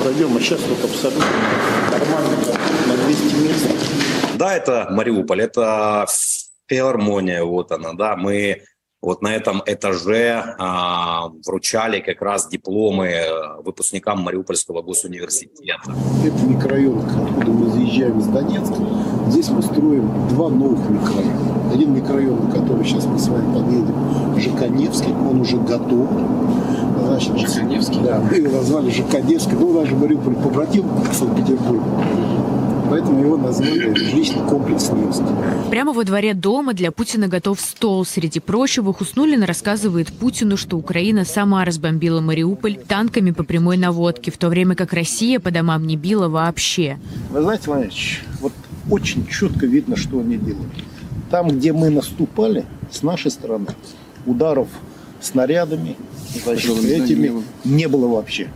Пройдем, 0.00 0.36
а 0.36 0.40
сейчас 0.40 0.60
вот 0.68 0.84
абсолютно 0.88 1.24
нормально, 1.90 2.36
на 2.86 3.04
200 3.04 3.34
мест. 3.42 3.66
Да, 4.36 4.54
это 4.56 4.86
Мариуполь, 4.90 5.42
это 5.42 6.06
филармония, 6.72 7.44
вот 7.44 7.70
она, 7.70 7.92
да, 7.92 8.16
мы 8.16 8.62
вот 9.02 9.20
на 9.20 9.34
этом 9.34 9.60
этаже 9.66 10.42
а, 10.58 11.28
вручали 11.44 12.00
как 12.00 12.22
раз 12.22 12.48
дипломы 12.48 13.08
э, 13.08 13.62
выпускникам 13.64 14.20
Мариупольского 14.20 14.80
госуниверситета. 14.80 15.92
Это 16.24 16.46
микрорайон, 16.46 16.98
откуда 17.00 17.50
мы 17.50 17.68
заезжаем 17.70 18.20
из 18.20 18.28
Донецка. 18.28 18.76
Здесь 19.26 19.48
мы 19.48 19.60
строим 19.62 20.08
два 20.28 20.48
новых 20.50 20.88
микрорайона. 20.88 21.72
Один 21.72 21.94
микрорайон, 21.94 22.46
на 22.46 22.52
который 22.52 22.84
сейчас 22.84 23.04
мы 23.06 23.18
с 23.18 23.26
вами 23.26 23.52
подъедем, 23.52 24.40
Жеканевский, 24.40 25.12
он 25.12 25.40
уже 25.40 25.56
готов. 25.56 26.08
Значит, 27.04 27.38
Жеканевский? 27.40 28.00
Да, 28.04 28.20
мы 28.20 28.36
его 28.36 28.56
назвали 28.56 28.90
Жеканевский. 28.90 29.54
Ну, 29.54 29.80
даже 29.80 29.96
Мариуполь 29.96 30.36
побратим 30.36 30.88
Санкт-Петербург 31.12 31.82
поэтому 32.92 33.24
его 33.24 33.38
назвали 33.38 33.94
жилищный 33.94 34.46
комплекс 34.46 34.90
Невский. 34.90 35.24
Прямо 35.70 35.94
во 35.94 36.04
дворе 36.04 36.34
дома 36.34 36.74
для 36.74 36.92
Путина 36.92 37.26
готов 37.26 37.58
стол. 37.58 38.04
Среди 38.04 38.38
прочего 38.38 38.92
Хуснулин 38.92 39.44
рассказывает 39.44 40.12
Путину, 40.12 40.58
что 40.58 40.76
Украина 40.76 41.24
сама 41.24 41.64
разбомбила 41.64 42.20
Мариуполь 42.20 42.76
танками 42.76 43.30
по 43.30 43.44
прямой 43.44 43.78
наводке, 43.78 44.30
в 44.30 44.36
то 44.36 44.48
время 44.50 44.74
как 44.74 44.92
Россия 44.92 45.40
по 45.40 45.50
домам 45.50 45.86
не 45.86 45.96
била 45.96 46.28
вообще. 46.28 46.98
Вы 47.30 47.40
знаете, 47.40 47.62
Владимирович, 47.66 48.24
вот 48.40 48.52
очень 48.90 49.26
четко 49.26 49.64
видно, 49.64 49.96
что 49.96 50.20
они 50.20 50.36
делают. 50.36 50.72
Там, 51.30 51.48
где 51.48 51.72
мы 51.72 51.88
наступали, 51.88 52.66
с 52.90 53.02
нашей 53.02 53.30
стороны, 53.30 53.68
ударов 54.26 54.68
снарядами, 55.18 55.96
значит, 56.44 56.84
этими 56.84 57.42
не 57.64 57.88
было 57.88 58.06
вообще 58.06 58.48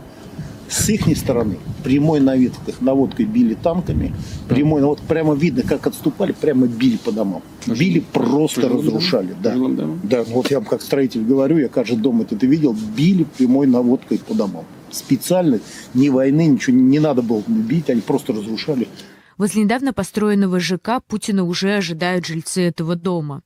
с 0.69 0.89
их 0.89 1.17
стороны 1.17 1.57
прямой 1.83 2.19
наводкой, 2.19 2.75
наводкой 2.81 3.25
били 3.25 3.53
танками, 3.53 4.13
прямой 4.49 4.81
вот 4.81 4.99
прямо 5.01 5.33
видно, 5.33 5.63
как 5.63 5.87
отступали, 5.87 6.33
прямо 6.33 6.67
били 6.67 6.97
по 6.97 7.11
домам. 7.11 7.41
Били 7.65 7.99
просто 7.99 8.61
Жилым 8.61 8.77
разрушали. 8.77 9.35
Да. 9.41 9.55
да, 10.03 10.23
вот 10.23 10.51
я 10.51 10.61
как 10.61 10.81
строитель 10.81 11.23
говорю, 11.23 11.57
я 11.57 11.69
каждый 11.69 11.97
дом 11.97 12.21
это 12.21 12.35
видел, 12.45 12.75
били 12.95 13.25
прямой 13.37 13.67
наводкой 13.67 14.19
по 14.19 14.33
домам. 14.33 14.65
Специально, 14.91 15.59
ни 15.93 16.09
войны, 16.09 16.47
ничего 16.47 16.75
не 16.75 16.99
надо 16.99 17.21
было 17.21 17.43
бить, 17.47 17.89
они 17.89 18.01
просто 18.01 18.33
разрушали. 18.33 18.87
Возле 19.37 19.63
недавно 19.63 19.93
построенного 19.93 20.59
ЖК 20.59 21.01
Путина 21.07 21.43
уже 21.43 21.75
ожидают 21.75 22.25
жильцы 22.25 22.63
этого 22.63 22.95
дома. 22.95 23.43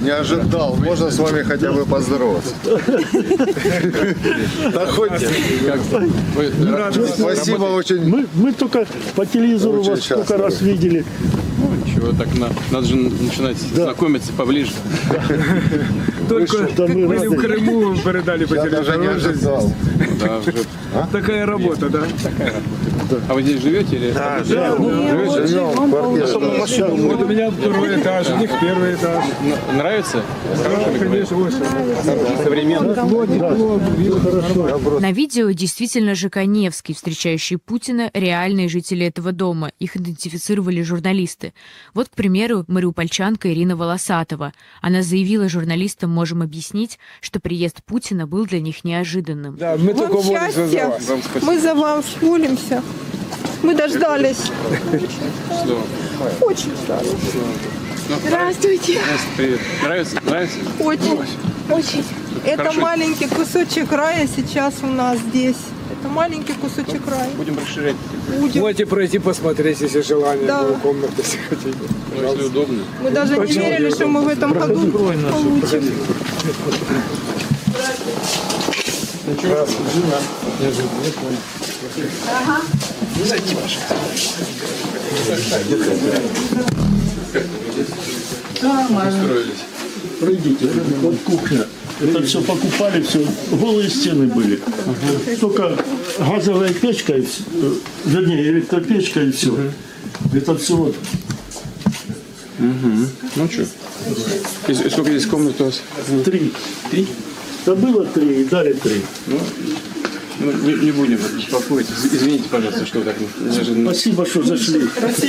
Не 0.00 0.10
ожидал. 0.10 0.76
Можно 0.76 1.10
с 1.10 1.18
вами 1.18 1.42
хотя 1.42 1.72
бы 1.72 1.84
поздороваться? 1.84 2.54
Да 4.72 4.86
хоть 4.86 5.12
Спасибо 7.16 7.64
очень. 7.64 8.08
Мы, 8.08 8.26
мы 8.34 8.52
только 8.52 8.86
по 9.14 9.26
телевизору 9.26 9.82
вас 9.82 10.00
сколько 10.00 10.36
раз 10.36 10.60
видели. 10.60 11.04
Ну, 11.58 11.94
чего 11.94 12.12
так, 12.12 12.28
надо 12.70 12.86
же 12.86 12.96
начинать 12.96 13.56
знакомиться 13.56 14.32
поближе. 14.32 14.72
Только 16.28 16.68
мы 16.78 17.06
были 17.06 17.26
в 17.26 17.36
Крыму, 17.36 17.96
передали 17.98 18.44
по 18.46 18.56
телевизору. 18.56 19.72
Да, 20.18 20.38
уже 20.38 20.52
Такая 21.12 21.46
работа, 21.46 21.88
да? 21.88 22.02
Такая 22.22 22.52
работа. 22.52 23.22
А 23.28 23.34
вы 23.34 23.42
здесь 23.42 23.60
живете 23.62 23.96
или? 23.96 24.10
Да, 24.12 24.42
живете? 24.42 25.46
живем, 25.46 25.90
квартира. 25.90 26.88
Вот 26.88 27.22
у 27.22 27.26
меня 27.26 27.50
второй 27.50 28.00
этаж, 28.00 28.30
у 28.30 28.36
них 28.38 28.50
первый 28.60 28.94
этаж. 28.94 29.24
Нравится? 29.72 30.22
Конечно, 30.98 31.36
очень. 31.38 31.58
Хорошо. 34.20 35.00
На 35.00 35.12
видео 35.12 35.50
действительно 35.50 36.14
ЖК 36.14 36.44
«Невский», 36.44 36.94
встречающий 36.94 37.56
Путина, 37.58 38.10
реальные 38.14 38.68
жители 38.68 39.06
этого 39.06 39.32
дома. 39.32 39.72
Их 39.78 39.96
идентифицировали 39.96 40.82
журналисты. 40.82 41.54
Вот, 41.94 42.08
к 42.08 42.14
примеру, 42.14 42.64
мариупольчанка 42.68 43.52
Ирина 43.52 43.76
Волосатова. 43.76 44.52
Она 44.80 45.02
заявила 45.02 45.48
журналистам 45.48 46.10
«Можем 46.10 46.42
объяснить», 46.42 46.98
что 47.20 47.40
приезд 47.40 47.82
Путина 47.84 48.26
был 48.26 48.46
для 48.46 48.60
них 48.60 48.84
неожиданным. 48.84 49.56
Да, 49.56 49.76
мы 49.76 49.94
только 49.94 50.14
Вам 50.14 50.22
за 50.22 50.32
счастья. 50.32 50.88
вас. 50.88 51.08
Вам. 51.08 51.20
Мы 51.42 51.58
за 51.58 51.74
вас 51.74 52.04
молимся. 52.20 52.82
Мы 53.62 53.74
дождались. 53.74 54.50
Что? 55.64 55.82
Очень 56.40 56.72
ждали. 56.84 57.08
Здравствуйте. 58.08 58.94
Настя, 59.00 59.26
привет. 59.36 59.60
Нравится? 59.82 60.16
Нравится? 60.24 60.58
Очень. 60.80 61.18
Очень. 61.70 62.04
Это 62.44 62.58
Хорошо. 62.64 62.80
маленький 62.80 63.26
кусочек 63.28 63.92
рая 63.92 64.26
сейчас 64.34 64.74
у 64.82 64.86
нас 64.86 65.18
здесь. 65.18 65.56
Это 65.90 66.08
маленький 66.08 66.54
кусочек 66.54 67.02
рая. 67.06 67.30
Будем 67.36 67.56
расширять. 67.58 67.96
Будем. 68.40 68.60
Можете 68.62 68.86
пройти 68.86 69.18
посмотреть, 69.18 69.80
если 69.80 70.00
желание, 70.00 70.46
Да. 70.46 70.62
да. 70.64 70.74
комнаты, 70.74 71.12
если 71.18 71.38
хотите. 71.48 71.78
Ну, 72.16 72.22
если 72.32 72.44
удобно. 72.44 72.84
Мы 73.02 73.10
даже 73.10 73.36
не 73.38 73.52
верили, 73.52 73.90
что 73.90 74.06
мы 74.06 74.22
в 74.22 74.28
этом 74.28 74.52
году 74.52 74.86
получим. 74.90 75.62
Устроились. 89.08 89.64
Пройдите, 90.20 90.68
вот 91.00 91.16
кухня. 91.24 91.66
Это 92.00 92.22
все 92.22 92.40
покупали, 92.42 93.02
все, 93.02 93.24
голые 93.50 93.88
стены 93.90 94.26
были. 94.26 94.60
Только 95.40 95.76
газовая 96.18 96.72
печка, 96.72 97.14
и 97.14 97.22
э, 97.22 97.74
вернее, 98.06 98.42
электропечка 98.48 99.20
и 99.22 99.30
все. 99.30 99.56
Это 100.32 100.56
все 100.56 100.76
вот 100.76 100.96
Ну 103.36 103.48
что? 103.50 103.66
И 104.68 104.74
сколько 104.74 105.10
здесь 105.10 105.26
комнат 105.26 105.60
у 105.60 105.64
вас? 105.66 105.82
три. 106.24 106.52
Три? 106.90 107.06
Да 107.66 107.74
было 107.74 108.04
три, 108.06 108.42
и 108.42 108.44
дали 108.44 108.72
три. 108.72 109.02
Ну, 109.26 109.38
не, 110.50 110.84
не 110.86 110.90
будем 110.92 111.18
беспокоить. 111.36 111.88
Из- 111.90 112.12
Извините, 112.12 112.48
пожалуйста, 112.48 112.86
что 112.86 113.02
так 113.02 113.16
неожиданно. 113.40 113.90
Спасибо, 113.92 114.26
что 114.26 114.42
зашли. 114.42 114.80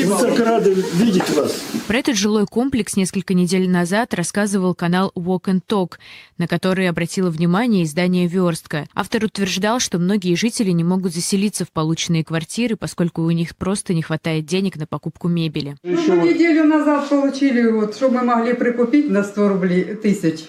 Мы 0.05 0.17
так 0.21 0.39
рады 0.39 0.75
видеть 0.95 1.29
вас. 1.35 1.53
Про 1.87 1.97
этот 1.97 2.15
жилой 2.15 2.45
комплекс 2.45 2.95
несколько 2.95 3.33
недель 3.33 3.69
назад 3.69 4.13
рассказывал 4.13 4.73
канал 4.75 5.11
Walk 5.15 5.45
and 5.45 5.61
Talk, 5.67 5.93
на 6.37 6.47
который 6.47 6.89
обратило 6.89 7.29
внимание 7.29 7.83
издание 7.83 8.27
«Верстка». 8.27 8.87
Автор 8.93 9.23
утверждал, 9.25 9.79
что 9.79 9.99
многие 9.99 10.35
жители 10.35 10.71
не 10.71 10.83
могут 10.83 11.13
заселиться 11.13 11.65
в 11.65 11.71
полученные 11.71 12.23
квартиры, 12.23 12.75
поскольку 12.75 13.21
у 13.23 13.31
них 13.31 13.55
просто 13.55 13.93
не 13.93 14.01
хватает 14.01 14.45
денег 14.45 14.77
на 14.77 14.87
покупку 14.87 15.27
мебели. 15.27 15.75
Ну, 15.83 16.15
мы 16.15 16.33
неделю 16.33 16.65
назад 16.65 17.09
получили, 17.09 17.69
вот, 17.69 17.95
что 17.95 18.09
мы 18.09 18.23
могли 18.23 18.53
прикупить 18.53 19.09
на 19.09 19.23
100 19.23 19.47
рублей 19.47 19.83
тысяч. 19.95 20.45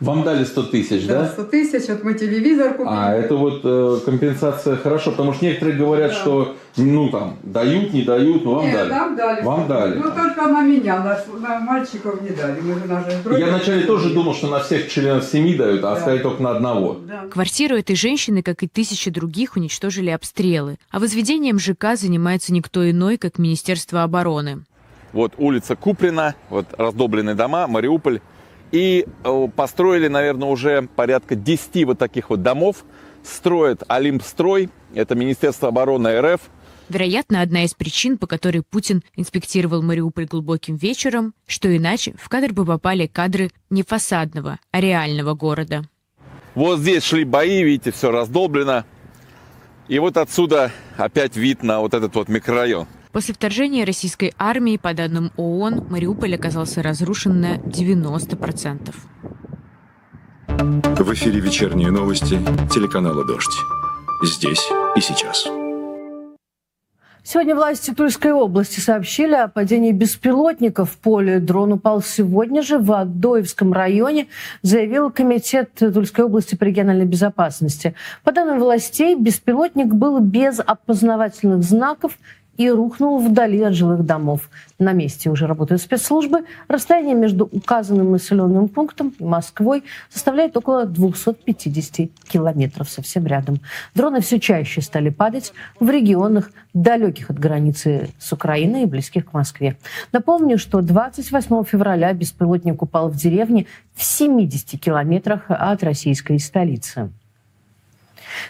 Вам 0.00 0.24
дали 0.24 0.44
100 0.44 0.62
тысяч, 0.64 1.06
Да, 1.06 1.22
да? 1.22 1.28
100 1.28 1.44
тысяч, 1.44 1.88
вот 1.88 2.02
мы 2.04 2.14
телевизор 2.14 2.72
купили. 2.72 2.88
А, 2.88 3.14
это 3.14 3.36
вот 3.36 3.60
э, 3.64 3.98
компенсация 4.04 4.76
хорошо, 4.76 5.10
потому 5.10 5.34
что 5.34 5.44
некоторые 5.44 5.76
говорят, 5.76 6.12
что, 6.12 6.56
ну 6.78 7.10
там, 7.10 7.36
дают, 7.42 7.92
не 7.92 8.02
дают, 8.02 8.44
но 8.44 8.54
вам 8.54 8.64
Нет, 8.64 8.74
дали. 8.74 8.88
нам 8.88 9.16
дали. 9.16 9.44
Вам 9.44 9.68
дали. 9.68 9.94
Ну, 9.96 10.04
только 10.04 10.46
на 10.46 10.62
меня, 10.62 10.98
на, 11.00 11.38
на 11.38 11.60
мальчиков 11.60 12.22
не 12.22 12.30
дали. 12.30 12.60
Мы 12.60 12.74
же 12.78 12.86
наши 12.86 13.38
Я 13.38 13.46
вначале 13.48 13.82
тоже 13.82 14.14
думал, 14.14 14.34
что 14.34 14.48
на 14.48 14.60
всех 14.60 14.88
членов 14.88 15.24
семьи 15.24 15.54
дают, 15.54 15.84
а 15.84 15.92
оставить 15.92 16.22
только 16.22 16.42
на 16.42 16.52
одного. 16.52 16.98
Квартиру 17.30 17.76
этой 17.76 17.94
женщины, 17.94 18.42
как 18.42 18.62
и 18.62 18.68
тысячи 18.68 19.10
других, 19.10 19.56
уничтожили 19.56 20.08
обстрелы. 20.08 20.78
А 20.90 20.98
возведением 20.98 21.58
ЖК 21.58 21.96
занимается 21.96 22.54
никто 22.54 22.88
иной, 22.90 23.18
как 23.18 23.38
Министерство 23.38 24.02
обороны. 24.02 24.64
Вот 25.12 25.34
улица 25.36 25.76
Куприна, 25.76 26.34
вот 26.48 26.66
раздобленные 26.78 27.34
дома, 27.34 27.66
Мариуполь. 27.66 28.20
И 28.72 29.06
э, 29.24 29.48
построили, 29.54 30.08
наверное, 30.08 30.48
уже 30.48 30.88
порядка 30.94 31.34
10 31.34 31.84
вот 31.84 31.98
таких 31.98 32.30
вот 32.30 32.42
домов. 32.42 32.84
Строит 33.22 33.82
Олимпстрой, 33.88 34.70
это 34.94 35.14
Министерство 35.14 35.68
обороны 35.68 36.20
РФ. 36.20 36.40
Вероятно, 36.88 37.40
одна 37.40 37.64
из 37.64 37.74
причин, 37.74 38.18
по 38.18 38.26
которой 38.26 38.62
Путин 38.68 39.04
инспектировал 39.14 39.80
Мариуполь 39.80 40.26
глубоким 40.26 40.74
вечером, 40.74 41.34
что 41.46 41.74
иначе 41.74 42.14
в 42.18 42.28
кадр 42.28 42.52
бы 42.52 42.64
попали 42.64 43.06
кадры 43.06 43.50
не 43.70 43.84
фасадного, 43.84 44.58
а 44.72 44.80
реального 44.80 45.34
города. 45.34 45.84
Вот 46.56 46.80
здесь 46.80 47.04
шли 47.04 47.24
бои, 47.24 47.62
видите, 47.62 47.92
все 47.92 48.10
раздолблено. 48.10 48.84
И 49.86 49.98
вот 49.98 50.16
отсюда 50.16 50.72
опять 50.96 51.36
вид 51.36 51.62
на 51.62 51.80
вот 51.80 51.94
этот 51.94 52.14
вот 52.16 52.28
микрорайон. 52.28 52.86
После 53.12 53.34
вторжения 53.34 53.84
российской 53.84 54.32
армии, 54.38 54.76
по 54.76 54.94
данным 54.94 55.32
ООН, 55.36 55.86
Мариуполь 55.90 56.34
оказался 56.34 56.82
разрушен 56.82 57.40
на 57.40 57.56
90%. 57.56 58.94
В 60.48 61.14
эфире 61.14 61.40
вечерние 61.40 61.90
новости 61.90 62.40
телеканала 62.72 63.24
«Дождь». 63.24 63.58
Здесь 64.22 64.68
и 64.94 65.00
сейчас. 65.00 65.48
Сегодня 67.22 67.54
власти 67.54 67.92
Тульской 67.92 68.32
области 68.32 68.80
сообщили 68.80 69.34
о 69.34 69.48
падении 69.48 69.92
беспилотников 69.92 70.92
в 70.92 70.98
поле. 70.98 71.38
Дрон 71.38 71.74
упал 71.74 72.02
сегодня 72.02 72.62
же 72.62 72.78
в 72.78 72.90
Адоевском 72.92 73.72
районе, 73.72 74.28
заявил 74.62 75.10
Комитет 75.10 75.70
Тульской 75.74 76.24
области 76.24 76.54
по 76.54 76.64
региональной 76.64 77.04
безопасности. 77.04 77.94
По 78.24 78.32
данным 78.32 78.58
властей, 78.58 79.16
беспилотник 79.16 79.88
был 79.88 80.18
без 80.20 80.60
опознавательных 80.60 81.62
знаков 81.62 82.18
и 82.60 82.68
рухнул 82.70 83.18
вдали 83.18 83.62
от 83.62 83.72
жилых 83.72 84.04
домов. 84.04 84.50
На 84.78 84.92
месте 84.92 85.30
уже 85.30 85.46
работают 85.46 85.80
спецслужбы. 85.80 86.44
Расстояние 86.68 87.14
между 87.14 87.46
указанным 87.46 88.12
населенным 88.12 88.68
пунктом 88.68 89.14
и 89.18 89.24
Москвой 89.24 89.82
составляет 90.10 90.58
около 90.58 90.84
250 90.84 92.10
километров, 92.28 92.90
совсем 92.90 93.26
рядом. 93.26 93.60
Дроны 93.94 94.20
все 94.20 94.38
чаще 94.38 94.82
стали 94.82 95.08
падать 95.08 95.54
в 95.80 95.88
регионах, 95.88 96.50
далеких 96.74 97.30
от 97.30 97.38
границы 97.38 98.10
с 98.18 98.30
Украиной 98.30 98.82
и 98.82 98.86
близких 98.86 99.30
к 99.30 99.32
Москве. 99.32 99.78
Напомню, 100.12 100.58
что 100.58 100.82
28 100.82 101.64
февраля 101.64 102.12
беспилотник 102.12 102.82
упал 102.82 103.08
в 103.08 103.16
деревне 103.16 103.68
в 103.94 104.04
70 104.04 104.78
километрах 104.78 105.44
от 105.48 105.82
российской 105.82 106.38
столицы. 106.38 107.10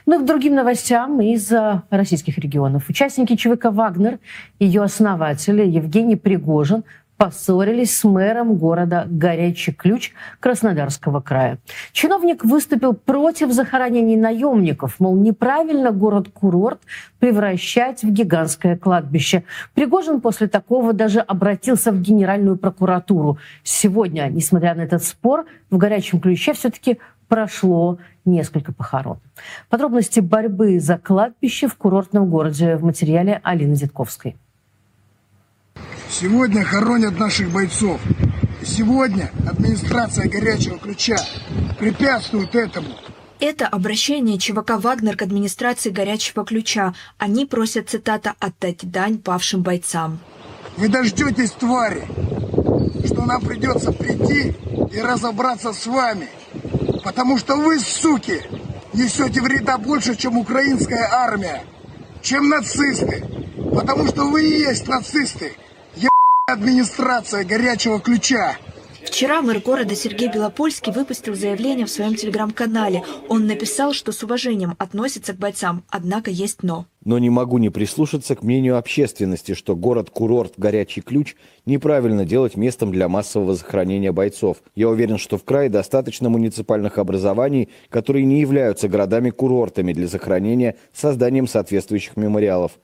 Ну 0.06 0.20
и 0.20 0.22
к 0.22 0.26
другим 0.26 0.54
новостям 0.54 1.20
из 1.20 1.50
э, 1.52 1.82
российских 1.90 2.38
регионов. 2.38 2.88
Участники 2.88 3.36
ЧВК 3.36 3.66
«Вагнер», 3.66 4.18
ее 4.58 4.82
основатели 4.82 5.64
Евгений 5.66 6.16
Пригожин 6.16 6.84
поссорились 7.20 7.98
с 7.98 8.04
мэром 8.04 8.56
города 8.56 9.06
Горячий 9.06 9.72
Ключ 9.72 10.12
Краснодарского 10.40 11.20
края. 11.20 11.58
Чиновник 11.92 12.46
выступил 12.46 12.94
против 12.94 13.52
захоронений 13.52 14.16
наемников, 14.16 14.98
мол, 15.00 15.16
неправильно 15.16 15.90
город-курорт 15.90 16.80
превращать 17.18 18.02
в 18.02 18.10
гигантское 18.10 18.74
кладбище. 18.78 19.44
Пригожин 19.74 20.22
после 20.22 20.48
такого 20.48 20.94
даже 20.94 21.20
обратился 21.20 21.92
в 21.92 22.00
Генеральную 22.00 22.56
прокуратуру. 22.56 23.36
Сегодня, 23.64 24.26
несмотря 24.30 24.74
на 24.74 24.80
этот 24.80 25.04
спор, 25.04 25.44
в 25.68 25.76
Горячем 25.76 26.20
Ключе 26.20 26.54
все-таки 26.54 27.00
прошло 27.30 27.98
несколько 28.24 28.72
похорон. 28.72 29.20
Подробности 29.70 30.20
борьбы 30.20 30.80
за 30.80 30.98
кладбище 30.98 31.68
в 31.68 31.76
курортном 31.76 32.28
городе 32.28 32.76
в 32.76 32.84
материале 32.84 33.40
Алины 33.44 33.76
Зитковской. 33.76 34.36
Сегодня 36.10 36.64
хоронят 36.64 37.18
наших 37.18 37.50
бойцов. 37.52 38.00
И 38.60 38.64
сегодня 38.66 39.30
администрация 39.48 40.28
горячего 40.28 40.76
ключа 40.78 41.16
препятствует 41.78 42.54
этому. 42.54 42.88
Это 43.38 43.68
обращение 43.68 44.36
ЧВК 44.36 44.72
«Вагнер» 44.78 45.16
к 45.16 45.22
администрации 45.22 45.90
«Горячего 45.90 46.44
ключа». 46.44 46.94
Они 47.16 47.46
просят, 47.46 47.88
цитата, 47.88 48.34
«отдать 48.38 48.90
дань 48.90 49.18
павшим 49.18 49.62
бойцам». 49.62 50.18
Вы 50.76 50.88
дождетесь, 50.88 51.52
твари, 51.52 52.02
что 53.06 53.24
нам 53.24 53.40
придется 53.40 53.92
прийти 53.92 54.54
и 54.92 55.00
разобраться 55.00 55.72
с 55.72 55.86
вами. 55.86 56.28
Потому 57.02 57.38
что 57.38 57.56
вы, 57.56 57.78
суки, 57.78 58.42
несете 58.92 59.40
вреда 59.40 59.78
больше, 59.78 60.16
чем 60.16 60.36
украинская 60.36 61.08
армия, 61.10 61.64
чем 62.22 62.48
нацисты. 62.48 63.24
Потому 63.74 64.06
что 64.08 64.24
вы 64.24 64.44
и 64.44 64.58
есть 64.60 64.86
нацисты. 64.88 65.56
Я 65.94 66.10
администрация 66.46 67.44
горячего 67.44 68.00
ключа. 68.00 68.56
Вчера 69.10 69.42
мэр 69.42 69.58
города 69.58 69.96
Сергей 69.96 70.28
Белопольский 70.28 70.92
выпустил 70.92 71.34
заявление 71.34 71.84
в 71.84 71.90
своем 71.90 72.14
телеграм-канале. 72.14 73.02
Он 73.28 73.48
написал, 73.48 73.92
что 73.92 74.12
с 74.12 74.22
уважением 74.22 74.76
относится 74.78 75.32
к 75.32 75.36
бойцам, 75.36 75.82
однако 75.88 76.30
есть 76.30 76.62
«но». 76.62 76.86
Но 77.04 77.18
не 77.18 77.28
могу 77.28 77.58
не 77.58 77.70
прислушаться 77.70 78.36
к 78.36 78.44
мнению 78.44 78.78
общественности, 78.78 79.54
что 79.54 79.74
город-курорт 79.74 80.52
«Горячий 80.58 81.00
ключ» 81.00 81.34
неправильно 81.66 82.24
делать 82.24 82.56
местом 82.56 82.92
для 82.92 83.08
массового 83.08 83.54
захоронения 83.54 84.12
бойцов. 84.12 84.58
Я 84.76 84.88
уверен, 84.88 85.18
что 85.18 85.38
в 85.38 85.44
крае 85.44 85.68
достаточно 85.68 86.28
муниципальных 86.28 86.96
образований, 86.98 87.68
которые 87.88 88.24
не 88.24 88.40
являются 88.40 88.88
городами-курортами 88.88 89.92
для 89.92 90.06
захоронения 90.06 90.76
созданием 90.92 91.48
соответствующих 91.48 92.16
мемориалов. 92.16 92.78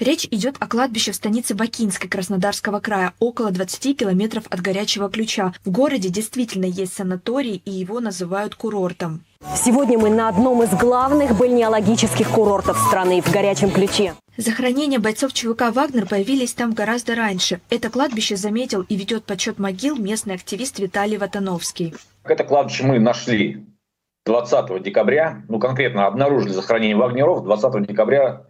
Речь 0.00 0.26
идет 0.30 0.56
о 0.60 0.66
кладбище 0.66 1.12
в 1.12 1.14
станице 1.14 1.54
Бакинской 1.54 2.08
Краснодарского 2.08 2.80
края, 2.80 3.12
около 3.18 3.50
20 3.50 3.98
километров 3.98 4.44
от 4.48 4.62
Горячего 4.62 5.10
Ключа. 5.10 5.52
В 5.62 5.70
городе 5.70 6.08
действительно 6.08 6.64
есть 6.64 6.94
санаторий, 6.94 7.60
и 7.66 7.70
его 7.70 8.00
называют 8.00 8.54
курортом. 8.54 9.20
Сегодня 9.54 9.98
мы 9.98 10.08
на 10.08 10.28
одном 10.30 10.62
из 10.62 10.70
главных 10.70 11.36
бальнеологических 11.36 12.30
курортов 12.30 12.78
страны 12.78 13.20
в 13.20 13.30
Горячем 13.30 13.70
Ключе. 13.70 14.14
Захоронения 14.38 14.98
бойцов 14.98 15.34
ЧВК 15.34 15.64
«Вагнер» 15.70 16.06
появились 16.06 16.54
там 16.54 16.72
гораздо 16.72 17.14
раньше. 17.14 17.60
Это 17.68 17.90
кладбище 17.90 18.36
заметил 18.36 18.86
и 18.88 18.96
ведет 18.96 19.24
подсчет 19.24 19.58
могил 19.58 19.96
местный 19.96 20.36
активист 20.36 20.78
Виталий 20.78 21.18
Ватановский. 21.18 21.92
Это 22.24 22.44
кладбище 22.44 22.84
мы 22.84 22.98
нашли 22.98 23.66
20 24.24 24.82
декабря, 24.82 25.42
ну 25.48 25.58
конкретно 25.58 26.06
обнаружили 26.06 26.52
захоронение 26.52 26.96
вагнеров 26.96 27.44
20 27.44 27.86
декабря 27.86 28.46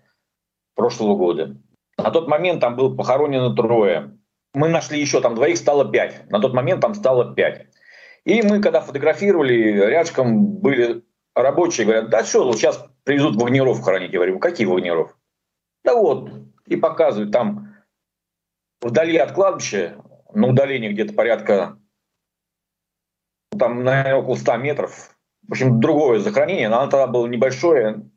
прошлого 0.75 1.17
года. 1.17 1.57
На 1.99 2.11
тот 2.11 2.29
момент 2.29 2.61
там 2.61 2.77
было 2.77 2.95
похоронено 2.95 3.55
трое. 3.55 4.19
Мы 4.55 4.69
нашли 4.69 5.01
еще 5.01 5.21
там 5.21 5.35
двоих, 5.35 5.59
стало 5.59 5.91
пять. 5.91 6.29
На 6.31 6.41
тот 6.41 6.55
момент 6.55 6.81
там 6.81 6.95
стало 6.95 7.35
пять. 7.35 7.67
И 8.25 8.43
мы, 8.43 8.61
когда 8.61 8.81
фотографировали, 8.81 9.55
рядышком 9.55 10.47
были 10.47 11.05
рабочие, 11.35 11.87
говорят, 11.87 12.11
да 12.11 12.25
что, 12.25 12.53
сейчас 12.53 12.85
привезут 13.05 13.37
вагнеров 13.37 13.81
хоронить. 13.81 14.13
Я 14.13 14.19
говорю, 14.19 14.39
какие 14.39 14.67
вагнеров? 14.67 15.17
Да 15.85 15.95
вот, 15.95 16.31
и 16.67 16.77
показывают 16.77 17.33
там 17.33 17.75
вдали 18.81 19.17
от 19.17 19.33
кладбища, 19.33 20.03
на 20.33 20.49
удалении 20.49 20.93
где-то 20.93 21.15
порядка, 21.15 21.79
там, 23.59 23.85
наверное, 23.85 24.17
около 24.17 24.37
100 24.37 24.57
метров. 24.59 25.17
В 25.47 25.53
общем, 25.53 25.81
другое 25.81 26.21
захоронение, 26.21 26.69
но 26.69 26.81
оно 26.81 26.91
тогда 26.91 27.07
было 27.07 27.27
небольшое. 27.27 28.09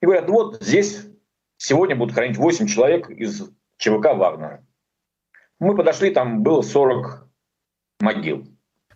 И 0.00 0.06
говорят, 0.06 0.28
вот 0.28 0.62
здесь 0.62 1.06
Сегодня 1.62 1.94
будут 1.94 2.14
хранить 2.14 2.38
8 2.38 2.66
человек 2.68 3.10
из 3.10 3.42
ЧВК 3.76 4.14
«Вагнера». 4.14 4.64
Мы 5.58 5.76
подошли, 5.76 6.10
там 6.10 6.42
было 6.42 6.62
40 6.62 7.28
могил. 8.00 8.46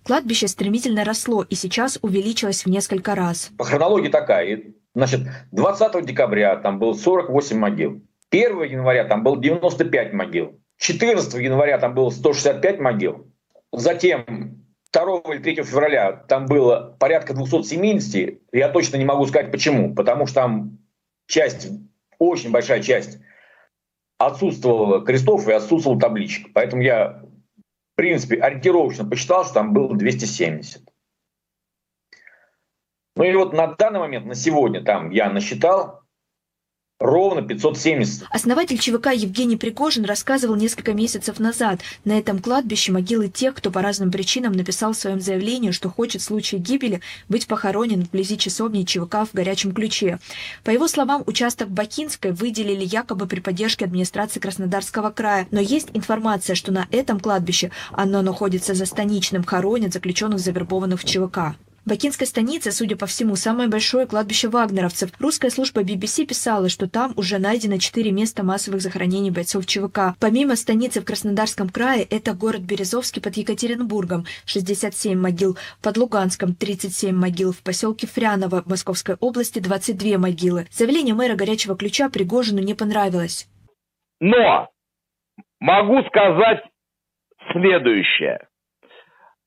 Кладбище 0.03 0.48
стремительно 0.48 1.05
росло 1.05 1.42
и 1.42 1.57
сейчас 1.57 1.98
увеличилось 2.00 2.64
в 2.64 2.70
несколько 2.70 3.14
раз. 3.14 3.50
По 3.59 3.64
хронологии 3.64 4.09
такая. 4.09 4.62
Значит, 4.94 5.20
20 5.53 6.07
декабря 6.07 6.57
там 6.57 6.79
было 6.79 6.94
48 6.94 7.59
могил. 7.59 8.03
1 8.31 8.62
января 8.62 9.05
там 9.05 9.22
было 9.22 9.38
95 9.38 10.14
могил. 10.14 10.59
14 10.79 11.35
января 11.35 11.77
там 11.77 11.92
было 11.92 12.09
165 12.09 12.81
могил. 12.81 13.31
Затем 13.72 14.64
2 14.90 15.35
или 15.35 15.42
3 15.42 15.64
февраля 15.64 16.12
там 16.12 16.46
было 16.46 16.96
порядка 16.98 17.35
270. 17.35 18.40
Я 18.53 18.70
точно 18.70 18.96
не 18.96 19.05
могу 19.05 19.27
сказать 19.27 19.53
почему. 19.53 19.94
Потому 19.94 20.24
что 20.24 20.37
там 20.37 20.79
часть 21.27 21.68
очень 22.29 22.51
большая 22.51 22.83
часть 22.83 23.19
отсутствовала 24.19 25.05
крестов 25.05 25.49
и 25.49 25.53
отсутствовал 25.53 25.99
табличек. 25.99 26.53
Поэтому 26.53 26.83
я, 26.83 27.23
в 27.93 27.97
принципе, 27.97 28.41
ориентировочно 28.41 29.05
посчитал, 29.05 29.45
что 29.45 29.55
там 29.55 29.73
было 29.73 29.95
270. 29.97 30.83
Ну 33.17 33.25
и 33.25 33.35
вот 33.35 33.53
на 33.53 33.69
данный 33.75 34.01
момент, 34.01 34.27
на 34.27 34.35
сегодня, 34.35 34.83
там 34.83 35.11
я 35.11 35.31
насчитал 35.31 36.04
ровно 37.05 37.43
570. 37.43 38.25
Основатель 38.31 38.79
ЧВК 38.79 39.13
Евгений 39.13 39.57
Пригожин 39.57 40.05
рассказывал 40.05 40.57
несколько 40.57 40.95
месяцев 40.95 41.39
назад. 41.39 41.81
На 42.05 42.19
этом 42.19 42.39
кладбище 42.39 42.93
могилы 42.93 43.29
тех, 43.29 43.55
кто 43.55 43.71
по 43.71 43.83
разным 43.83 44.11
причинам 44.11 44.53
написал 44.53 44.93
в 44.93 44.97
своем 44.97 45.21
заявлении, 45.21 45.71
что 45.71 45.91
хочет 45.91 46.23
в 46.23 46.25
случае 46.25 46.61
гибели 46.61 47.01
быть 47.29 47.47
похоронен 47.47 48.03
вблизи 48.03 48.39
часовни 48.39 48.85
ЧВК 48.85 49.27
в 49.31 49.35
горячем 49.35 49.73
ключе. 49.73 50.19
По 50.65 50.71
его 50.71 50.89
словам, 50.89 51.23
участок 51.27 51.69
Бакинской 51.69 52.33
выделили 52.33 52.85
якобы 52.85 53.27
при 53.27 53.41
поддержке 53.41 53.85
администрации 53.85 54.41
Краснодарского 54.41 55.11
края. 55.11 55.47
Но 55.51 55.61
есть 55.61 55.89
информация, 55.95 56.55
что 56.55 56.73
на 56.73 56.87
этом 56.91 57.21
кладбище 57.21 57.71
оно 57.93 58.23
находится 58.23 58.75
за 58.75 58.87
станичным, 58.87 59.45
хоронят 59.45 59.93
заключенных 59.93 60.41
завербованных 60.41 61.01
в 61.01 61.05
ЧВК. 61.05 61.57
Бакинской 61.87 62.27
станице, 62.27 62.73
судя 62.73 62.97
по 62.97 63.05
всему, 63.05 63.37
самое 63.37 63.68
большое 63.68 64.07
кладбище 64.07 64.49
вагнеровцев. 64.49 65.11
Русская 65.20 65.51
служба 65.51 65.83
BBC 65.83 66.25
писала, 66.25 66.70
что 66.70 66.88
там 66.88 67.12
уже 67.16 67.38
найдено 67.38 67.77
четыре 67.77 68.11
места 68.11 68.42
массовых 68.42 68.81
захоронений 68.81 69.31
бойцов 69.31 69.66
ЧВК. 69.66 70.16
Помимо 70.18 70.57
станицы 70.57 71.03
в 71.03 71.05
Краснодарском 71.05 71.68
крае, 71.68 72.05
это 72.05 72.33
город 72.33 72.62
Березовский 72.62 73.20
под 73.20 73.37
Екатеринбургом, 73.37 74.25
67 74.47 75.18
могил, 75.18 75.59
под 75.83 75.99
Луганском 75.99 76.55
37 76.55 77.14
могил, 77.14 77.53
в 77.53 77.62
поселке 77.62 78.07
Фряново 78.07 78.62
Московской 78.64 79.16
области 79.20 79.59
22 79.59 80.16
могилы. 80.16 80.66
Заявление 80.70 81.14
мэра 81.14 81.35
Горячего 81.37 81.77
Ключа 81.77 82.09
Пригожину 82.09 82.61
не 82.61 82.73
понравилось. 82.73 83.47
Но 84.20 84.70
могу 85.61 86.03
сказать 86.05 86.64
следующее. 87.53 88.49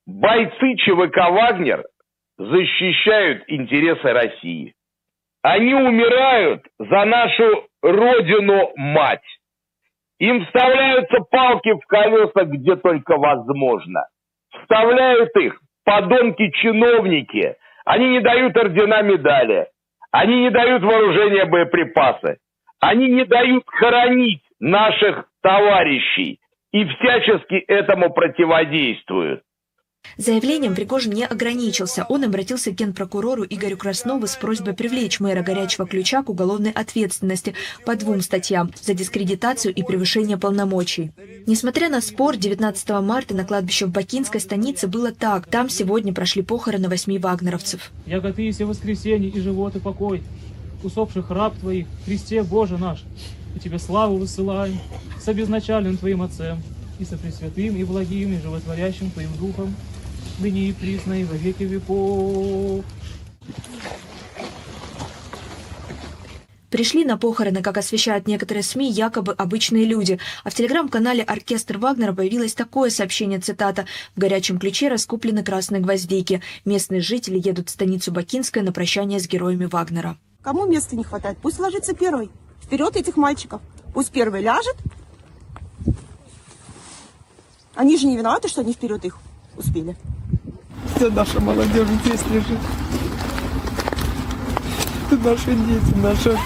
Бойцы 0.06 0.76
ЧВК 0.76 1.16
«Вагнер» 1.32 1.84
защищают 2.38 3.44
интересы 3.48 4.12
России. 4.12 4.74
Они 5.42 5.74
умирают 5.74 6.62
за 6.78 7.04
нашу 7.04 7.66
родину-мать. 7.82 9.24
Им 10.18 10.44
вставляются 10.46 11.18
палки 11.30 11.72
в 11.72 11.86
колеса, 11.86 12.44
где 12.44 12.76
только 12.76 13.16
возможно. 13.16 14.06
Вставляют 14.50 15.34
их 15.36 15.60
подонки-чиновники. 15.84 17.56
Они 17.84 18.10
не 18.10 18.20
дают 18.20 18.56
ордена 18.56 19.02
медали. 19.02 19.68
Они 20.10 20.40
не 20.42 20.50
дают 20.50 20.82
вооружения 20.82 21.44
боеприпасы. 21.44 22.38
Они 22.80 23.08
не 23.08 23.24
дают 23.24 23.64
хоронить 23.66 24.42
наших 24.58 25.28
товарищей 25.42 26.40
и 26.72 26.84
всячески 26.84 27.54
этому 27.54 28.10
противодействуют. 28.12 29.42
Заявлением 30.18 30.74
Пригожин 30.74 31.12
не 31.12 31.24
ограничился. 31.24 32.04
Он 32.08 32.24
обратился 32.24 32.72
к 32.72 32.74
генпрокурору 32.74 33.44
Игорю 33.48 33.76
Краснову 33.76 34.26
с 34.26 34.34
просьбой 34.34 34.74
привлечь 34.74 35.20
мэра 35.20 35.44
«Горячего 35.44 35.86
ключа» 35.86 36.24
к 36.24 36.28
уголовной 36.28 36.72
ответственности 36.72 37.54
по 37.86 37.94
двум 37.94 38.20
статьям– 38.20 38.72
за 38.82 38.94
дискредитацию 38.94 39.72
и 39.72 39.84
превышение 39.84 40.36
полномочий. 40.36 41.12
Несмотря 41.46 41.88
на 41.88 42.00
спор, 42.00 42.36
19 42.36 42.88
марта 43.00 43.36
на 43.36 43.44
кладбище 43.44 43.86
в 43.86 43.90
Бакинской 43.90 44.40
станице 44.40 44.88
было 44.88 45.12
так. 45.12 45.46
Там 45.46 45.68
сегодня 45.68 46.12
прошли 46.12 46.42
похороны 46.42 46.88
восьми 46.88 47.16
вагнеровцев. 47.20 47.92
«Яко 48.04 48.32
ты 48.32 48.42
есть 48.42 48.60
воскресенье 48.60 49.30
и 49.30 49.40
живот 49.40 49.76
и 49.76 49.78
покой, 49.78 50.24
усопших 50.82 51.30
раб 51.30 51.56
твоих, 51.56 51.86
Христе 52.04 52.42
Боже 52.42 52.76
наш, 52.76 53.04
и 53.54 53.60
тебе 53.60 53.78
славу 53.78 54.16
высылаем 54.16 54.80
с 55.22 55.28
обезначальным 55.28 55.96
твоим 55.96 56.22
Отцем, 56.22 56.60
и 56.98 57.04
со 57.04 57.16
Пресвятым, 57.16 57.76
и 57.76 57.84
благим, 57.84 58.32
и 58.32 58.40
животворящим 58.40 59.10
твоим 59.10 59.36
Духом, 59.38 59.74
ныне 60.38 60.68
и 60.68 60.72
присно, 60.72 61.20
и 61.20 61.24
во 61.24 61.34
веки 61.34 61.64
веков. 61.64 62.84
Пришли 66.70 67.04
на 67.04 67.16
похороны, 67.16 67.62
как 67.62 67.78
освещают 67.78 68.28
некоторые 68.28 68.62
СМИ, 68.62 68.90
якобы 68.90 69.32
обычные 69.32 69.86
люди. 69.86 70.18
А 70.44 70.50
в 70.50 70.54
телеграм-канале 70.54 71.22
«Оркестр 71.22 71.78
Вагнера» 71.78 72.12
появилось 72.12 72.52
такое 72.52 72.90
сообщение, 72.90 73.38
цитата, 73.40 73.86
«В 74.14 74.20
горячем 74.20 74.58
ключе 74.58 74.88
раскуплены 74.88 75.42
красные 75.42 75.80
гвоздики. 75.80 76.42
Местные 76.66 77.00
жители 77.00 77.40
едут 77.42 77.68
в 77.68 77.72
станицу 77.72 78.12
Бакинская 78.12 78.62
на 78.62 78.72
прощание 78.72 79.18
с 79.18 79.26
героями 79.26 79.64
Вагнера». 79.64 80.18
Кому 80.42 80.66
места 80.66 80.94
не 80.94 81.04
хватает, 81.04 81.38
пусть 81.40 81.58
ложится 81.58 81.94
первый. 81.94 82.30
Вперед 82.62 82.96
этих 82.96 83.16
мальчиков. 83.16 83.62
Пусть 83.94 84.10
первый 84.10 84.42
ляжет. 84.42 84.76
Они 87.78 87.96
же 87.96 88.08
не 88.08 88.16
виноваты, 88.16 88.48
что 88.48 88.62
они 88.62 88.72
вперед 88.72 89.04
их 89.04 89.16
успели. 89.56 89.94
Вся 90.96 91.10
наша 91.10 91.40
молодежь 91.40 91.86
здесь 92.02 92.26
лежит. 92.26 92.58
Это 95.06 95.16
наши 95.22 95.54
дети, 95.54 95.96
наши, 96.02 96.36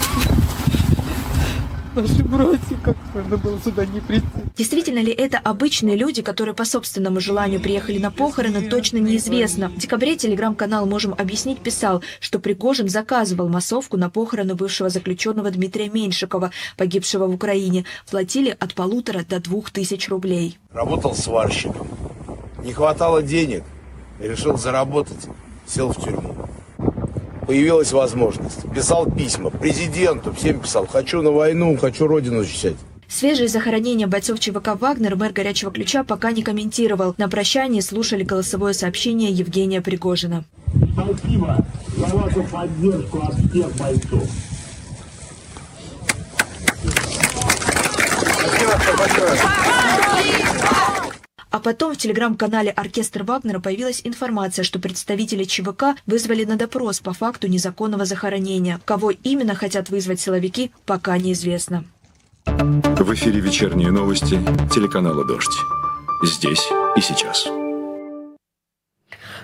наши 1.94 2.22
братья, 2.22 2.76
как 2.82 2.96
можно 3.14 3.36
было 3.36 3.58
сюда 3.60 3.86
не 3.86 4.00
прийти. 4.00 4.26
Действительно 4.56 4.98
ли 4.98 5.12
это 5.12 5.38
обычные 5.38 5.96
люди, 5.96 6.22
которые 6.22 6.54
по 6.54 6.64
собственному 6.64 7.20
желанию 7.20 7.60
приехали 7.60 7.98
на 7.98 8.10
похороны, 8.10 8.68
точно 8.68 8.98
неизвестно. 8.98 9.68
В 9.68 9.78
декабре 9.78 10.16
телеграм-канал 10.16 10.86
«Можем 10.86 11.14
объяснить» 11.14 11.60
писал, 11.60 12.02
что 12.20 12.38
Пригожин 12.38 12.88
заказывал 12.88 13.48
массовку 13.48 13.96
на 13.96 14.10
похороны 14.10 14.54
бывшего 14.54 14.88
заключенного 14.88 15.50
Дмитрия 15.50 15.88
Меньшикова, 15.88 16.50
погибшего 16.76 17.26
в 17.26 17.34
Украине. 17.34 17.84
Платили 18.10 18.56
от 18.58 18.74
полутора 18.74 19.24
до 19.28 19.40
двух 19.40 19.70
тысяч 19.70 20.08
рублей. 20.08 20.58
Работал 20.72 21.14
сварщиком. 21.14 21.88
Не 22.64 22.72
хватало 22.72 23.22
денег, 23.22 23.64
решил 24.20 24.56
заработать, 24.56 25.26
сел 25.66 25.92
в 25.92 25.96
тюрьму. 26.02 26.36
Появилась 27.46 27.92
возможность. 27.92 28.70
Писал 28.74 29.06
письма 29.06 29.50
президенту, 29.50 30.32
всем 30.32 30.60
писал. 30.60 30.86
Хочу 30.86 31.22
на 31.22 31.30
войну, 31.30 31.76
хочу 31.76 32.06
родину 32.06 32.42
защищать. 32.42 32.76
Свежее 33.08 33.48
захоронение 33.48 34.06
бойцов 34.06 34.40
ЧВК 34.40 34.80
«Вагнер» 34.80 35.16
мэр 35.16 35.32
«Горячего 35.32 35.70
ключа» 35.70 36.02
пока 36.02 36.32
не 36.32 36.42
комментировал. 36.42 37.14
На 37.18 37.28
прощании 37.28 37.80
слушали 37.80 38.22
голосовое 38.22 38.72
сообщение 38.72 39.30
Евгения 39.30 39.82
Пригожина. 39.82 40.44
Спасибо 40.94 41.66
за 41.96 42.06
вашу 42.16 42.42
поддержку 42.44 43.18
от 43.18 43.34
всех 43.34 43.76
бойцов. 43.76 44.28
А 51.52 51.60
потом 51.60 51.92
в 51.92 51.98
телеграм-канале 51.98 52.70
«Оркестр 52.70 53.24
Вагнера» 53.24 53.60
появилась 53.60 54.00
информация, 54.04 54.62
что 54.62 54.78
представители 54.78 55.44
ЧВК 55.44 55.96
вызвали 56.06 56.46
на 56.46 56.56
допрос 56.56 57.00
по 57.00 57.12
факту 57.12 57.46
незаконного 57.46 58.06
захоронения. 58.06 58.80
Кого 58.86 59.10
именно 59.10 59.54
хотят 59.54 59.90
вызвать 59.90 60.18
силовики, 60.18 60.70
пока 60.86 61.18
неизвестно. 61.18 61.84
В 62.46 63.14
эфире 63.14 63.40
вечерние 63.40 63.90
новости 63.90 64.40
телеканала 64.74 65.26
«Дождь». 65.26 65.52
Здесь 66.24 66.66
и 66.96 67.00
сейчас. 67.02 67.46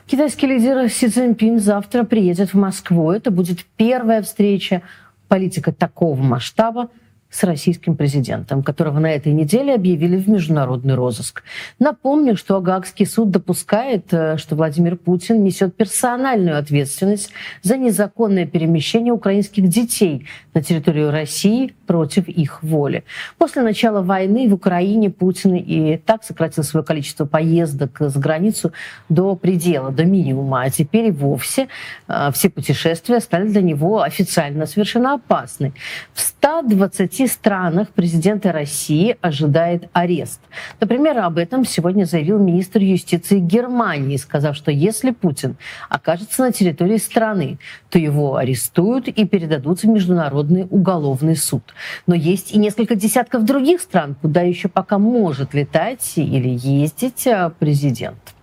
Китайский 0.07 0.47
лидер 0.47 0.89
Си 0.89 1.09
Цзиньпин 1.09 1.61
завтра 1.61 2.05
приедет 2.05 2.55
в 2.55 2.57
Москву. 2.57 3.13
Это 3.13 3.31
будет 3.31 3.67
первая 3.77 4.23
встреча 4.23 4.81
политика 5.29 5.73
такого 5.73 6.19
масштаба 6.23 6.89
с 7.31 7.45
российским 7.45 7.97
президентом, 7.97 8.63
которого 8.63 8.99
на 9.01 9.13
этой 9.13 9.33
неделе 9.33 9.75
объявили 9.75 10.17
в 10.17 10.29
международный 10.29 10.95
розыск. 10.95 11.43
Напомню, 11.79 12.37
что 12.37 12.61
Гаагский 12.61 13.07
суд 13.07 13.31
допускает, 13.31 14.07
э, 14.13 14.39
что 14.39 14.57
Владимир 14.57 14.97
Путин 14.97 15.45
несет 15.45 15.77
персональную 15.77 16.59
ответственность 16.59 17.31
за 17.63 17.77
незаконное 17.77 18.47
перемещение 18.47 19.13
украинских 19.13 19.69
детей 19.69 20.27
на 20.55 20.63
территорию 20.63 21.11
России 21.11 21.75
против 21.87 22.29
их 22.29 22.63
воли. 22.63 23.05
После 23.37 23.63
начала 23.63 24.01
войны 24.01 24.49
в 24.49 24.55
Украине 24.55 25.11
Путин 25.11 25.55
и 25.55 25.99
так 25.99 26.25
сократил 26.25 26.63
свое 26.63 26.85
количество 26.85 27.27
поездок 27.27 27.97
за 28.01 28.19
границу 28.19 28.73
до 29.09 29.37
предела, 29.37 29.91
до 29.91 30.05
минимума, 30.05 30.63
а 30.63 30.71
теперь 30.71 31.07
и 31.07 31.11
вовсе 31.11 31.69
э, 32.09 32.31
все 32.33 32.49
путешествия 32.49 33.21
стали 33.21 33.49
для 33.49 33.61
него 33.61 34.01
официально 34.01 34.65
совершенно 34.65 35.15
опасны. 35.15 35.75
В 36.15 36.21
120 36.21 37.18
странах 37.27 37.91
президента 37.91 38.53
России 38.53 39.17
ожидает 39.21 39.89
арест. 39.93 40.41
Например, 40.81 41.19
об 41.19 41.39
этом 41.39 41.65
сегодня 41.65 42.05
заявил 42.05 42.39
министр 42.39 42.81
юстиции 42.81 43.39
Германии, 43.39 44.17
сказав, 44.17 44.57
что 44.57 44.71
если 44.71 45.11
Путин 45.11 45.57
окажется 45.89 46.43
на 46.43 46.53
территории 46.53 46.99
страны, 46.99 47.59
то 47.91 47.99
его 47.99 48.37
арестуют 48.37 49.09
и 49.09 49.27
передадут 49.27 49.83
в 49.83 49.89
Международный 49.89 50.67
уголовный 50.71 51.37
суд. 51.37 51.75
Но 52.07 52.15
есть 52.15 52.53
и 52.53 52.59
несколько 52.59 52.95
десятков 52.95 53.45
других 53.45 53.81
стран, 53.81 54.17
куда 54.21 54.43
еще 54.43 54.69
пока 54.69 54.99
может 54.99 55.55
летать 55.55 56.13
или 56.17 56.49
ездить 56.49 57.27
а, 57.27 57.51
президент. 57.51 58.35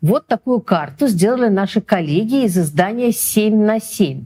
Вот 0.00 0.26
такую 0.26 0.60
карту 0.60 1.08
сделали 1.08 1.48
наши 1.48 1.80
коллеги 1.80 2.44
из 2.44 2.56
издания 2.56 3.08
«7 3.08 3.54
на 3.54 3.78
7». 3.78 4.24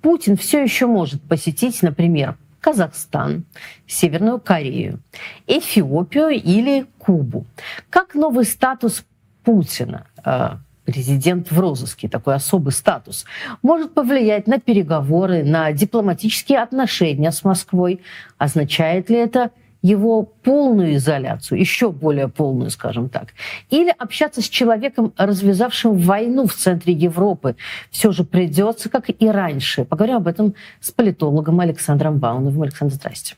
Путин 0.00 0.36
все 0.36 0.60
еще 0.60 0.86
может 0.86 1.22
посетить, 1.22 1.80
например, 1.82 2.36
Казахстан, 2.62 3.44
Северную 3.88 4.40
Корею, 4.40 5.00
Эфиопию 5.48 6.30
или 6.30 6.86
Кубу. 6.98 7.44
Как 7.90 8.14
новый 8.14 8.44
статус 8.44 9.04
Путина, 9.42 10.06
э, 10.24 10.50
президент 10.84 11.50
в 11.50 11.58
розыске, 11.58 12.08
такой 12.08 12.36
особый 12.36 12.72
статус, 12.72 13.24
может 13.62 13.94
повлиять 13.94 14.46
на 14.46 14.60
переговоры, 14.60 15.42
на 15.42 15.72
дипломатические 15.72 16.60
отношения 16.60 17.32
с 17.32 17.42
Москвой? 17.42 18.00
Означает 18.38 19.10
ли 19.10 19.16
это 19.16 19.50
его 19.82 20.22
полную 20.22 20.94
изоляцию, 20.94 21.58
еще 21.58 21.90
более 21.90 22.28
полную, 22.28 22.70
скажем 22.70 23.08
так, 23.08 23.28
или 23.68 23.92
общаться 23.98 24.40
с 24.40 24.48
человеком, 24.48 25.12
развязавшим 25.16 25.96
войну 25.96 26.46
в 26.46 26.54
центре 26.54 26.92
Европы, 26.94 27.56
все 27.90 28.12
же 28.12 28.24
придется, 28.24 28.88
как 28.88 29.10
и 29.10 29.28
раньше. 29.28 29.84
Поговорим 29.84 30.16
об 30.16 30.28
этом 30.28 30.54
с 30.80 30.90
политологом 30.92 31.60
Александром 31.60 32.18
Бауновым. 32.18 32.62
Александр, 32.62 32.94
здрасте. 32.94 33.36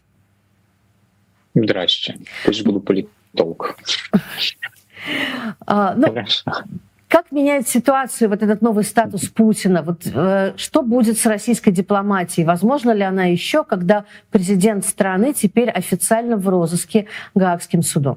Здрасте. 1.54 2.16
Пусть 2.44 2.64
буду 2.64 2.80
политолог. 2.80 3.76
А, 5.66 5.94
ну, 5.94 6.14
меняет 7.34 7.68
ситуацию 7.68 8.30
вот 8.30 8.42
этот 8.42 8.62
новый 8.62 8.84
статус 8.84 9.28
Путина? 9.28 9.82
Вот, 9.82 10.06
э, 10.06 10.54
что 10.56 10.82
будет 10.82 11.18
с 11.18 11.26
российской 11.26 11.72
дипломатией? 11.72 12.46
Возможно 12.46 12.92
ли 12.92 13.02
она 13.02 13.24
еще, 13.24 13.64
когда 13.64 14.04
президент 14.30 14.86
страны 14.86 15.34
теперь 15.34 15.68
официально 15.68 16.36
в 16.36 16.48
розыске 16.48 17.06
Гаагским 17.34 17.82
судом? 17.82 18.16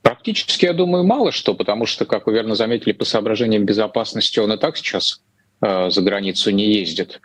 Практически, 0.00 0.66
я 0.66 0.72
думаю, 0.74 1.04
мало 1.04 1.32
что, 1.32 1.54
потому 1.54 1.86
что, 1.86 2.04
как 2.04 2.26
вы 2.26 2.34
верно 2.34 2.54
заметили, 2.54 2.92
по 2.92 3.04
соображениям 3.04 3.64
безопасности 3.64 4.38
он 4.38 4.52
и 4.52 4.56
так 4.56 4.76
сейчас 4.76 5.22
э, 5.60 5.90
за 5.90 6.02
границу 6.02 6.50
не 6.50 6.74
ездит. 6.74 7.20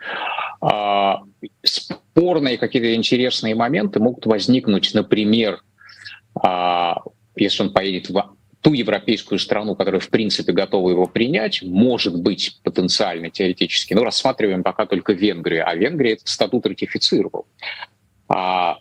А, 0.60 1.22
спорные 1.62 2.58
какие-то 2.58 2.94
интересные 2.94 3.54
моменты 3.54 4.00
могут 4.00 4.26
возникнуть, 4.26 4.92
например, 4.94 5.62
а, 6.34 7.02
если 7.36 7.62
он 7.62 7.72
поедет 7.72 8.10
в 8.10 8.12
ту 8.60 8.74
европейскую 8.74 9.38
страну, 9.38 9.74
которая 9.74 10.00
в 10.00 10.08
принципе 10.08 10.52
готова 10.52 10.90
его 10.90 11.06
принять, 11.06 11.62
может 11.62 12.20
быть 12.20 12.60
потенциально, 12.62 13.30
теоретически. 13.30 13.94
Но 13.94 14.04
рассматриваем 14.04 14.62
пока 14.62 14.86
только 14.86 15.12
Венгрию, 15.12 15.66
а 15.66 15.74
Венгрия 15.74 16.12
этот 16.12 16.28
статут 16.28 16.66
ратифицировал. 16.66 17.46
А 18.28 18.78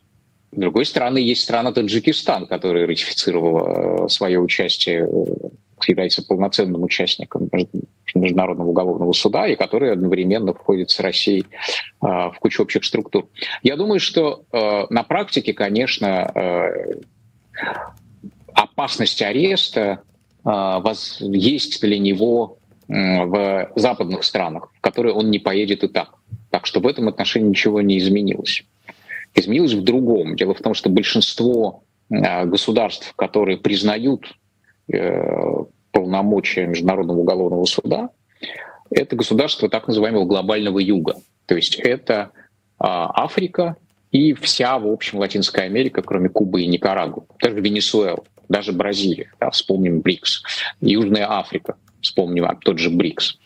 с 0.51 0.57
другой 0.57 0.85
стороны, 0.85 1.19
есть 1.19 1.43
страна 1.43 1.71
Таджикистан, 1.71 2.47
которая 2.47 2.87
ратифицировала 2.87 4.05
э, 4.05 4.09
свое 4.09 4.39
участие, 4.39 5.07
э, 5.07 5.49
является 5.87 6.25
полноценным 6.25 6.83
участником 6.83 7.49
Международного 8.15 8.69
уголовного 8.69 9.13
суда 9.13 9.47
и 9.47 9.55
который 9.55 9.93
одновременно 9.93 10.53
входит 10.53 10.89
с 10.89 10.99
Россией 10.99 11.45
э, 11.45 11.45
в 12.01 12.35
кучу 12.39 12.63
общих 12.63 12.83
структур. 12.83 13.29
Я 13.61 13.77
думаю, 13.77 13.99
что 13.99 14.43
на 14.51 15.03
практике, 15.03 15.53
конечно, 15.53 16.31
опасность 18.59 19.21
ареста 19.21 20.01
э, 20.45 20.83
есть 21.21 21.81
для 21.81 21.97
него 21.97 22.57
э, 22.87 23.25
в 23.25 23.71
западных 23.75 24.23
странах, 24.23 24.71
в 24.75 24.81
которые 24.81 25.13
он 25.13 25.31
не 25.31 25.39
поедет 25.39 25.83
и 25.83 25.87
так. 25.87 26.15
Так 26.49 26.65
что 26.65 26.79
в 26.79 26.87
этом 26.87 27.07
отношении 27.07 27.49
ничего 27.49 27.81
не 27.81 27.97
изменилось. 27.97 28.63
Изменилось 29.35 29.73
в 29.73 29.83
другом. 29.83 30.35
Дело 30.35 30.53
в 30.53 30.61
том, 30.61 30.73
что 30.73 30.89
большинство 30.89 31.83
э, 32.09 32.45
государств, 32.45 33.13
которые 33.15 33.57
признают 33.57 34.35
полномочия 35.91 36.65
Международного 36.65 37.19
уголовного 37.19 37.65
суда, 37.65 38.09
это 38.89 39.15
государства 39.15 39.69
так 39.69 39.87
называемого 39.87 40.25
глобального 40.25 40.79
юга. 40.79 41.17
То 41.45 41.55
есть 41.55 41.75
это 41.75 42.31
Африка 42.79 43.75
и 44.09 44.33
вся, 44.33 44.79
в 44.79 44.87
общем, 44.87 45.19
Латинская 45.19 45.65
Америка, 45.65 46.01
кроме 46.01 46.29
Кубы 46.29 46.63
и 46.63 46.65
Никарагуа, 46.65 47.25
даже 47.39 47.61
Венесуэла 47.61 48.23
даже 48.49 48.73
Бразилия, 48.73 49.31
да, 49.39 49.51
вспомним 49.51 50.01
БРИКС, 50.01 50.43
Южная 50.81 51.31
Африка, 51.31 51.75
вспомним 52.01 52.45
а, 52.45 52.55
тот 52.55 52.79
же 52.79 52.89
БРИКС. 52.89 53.37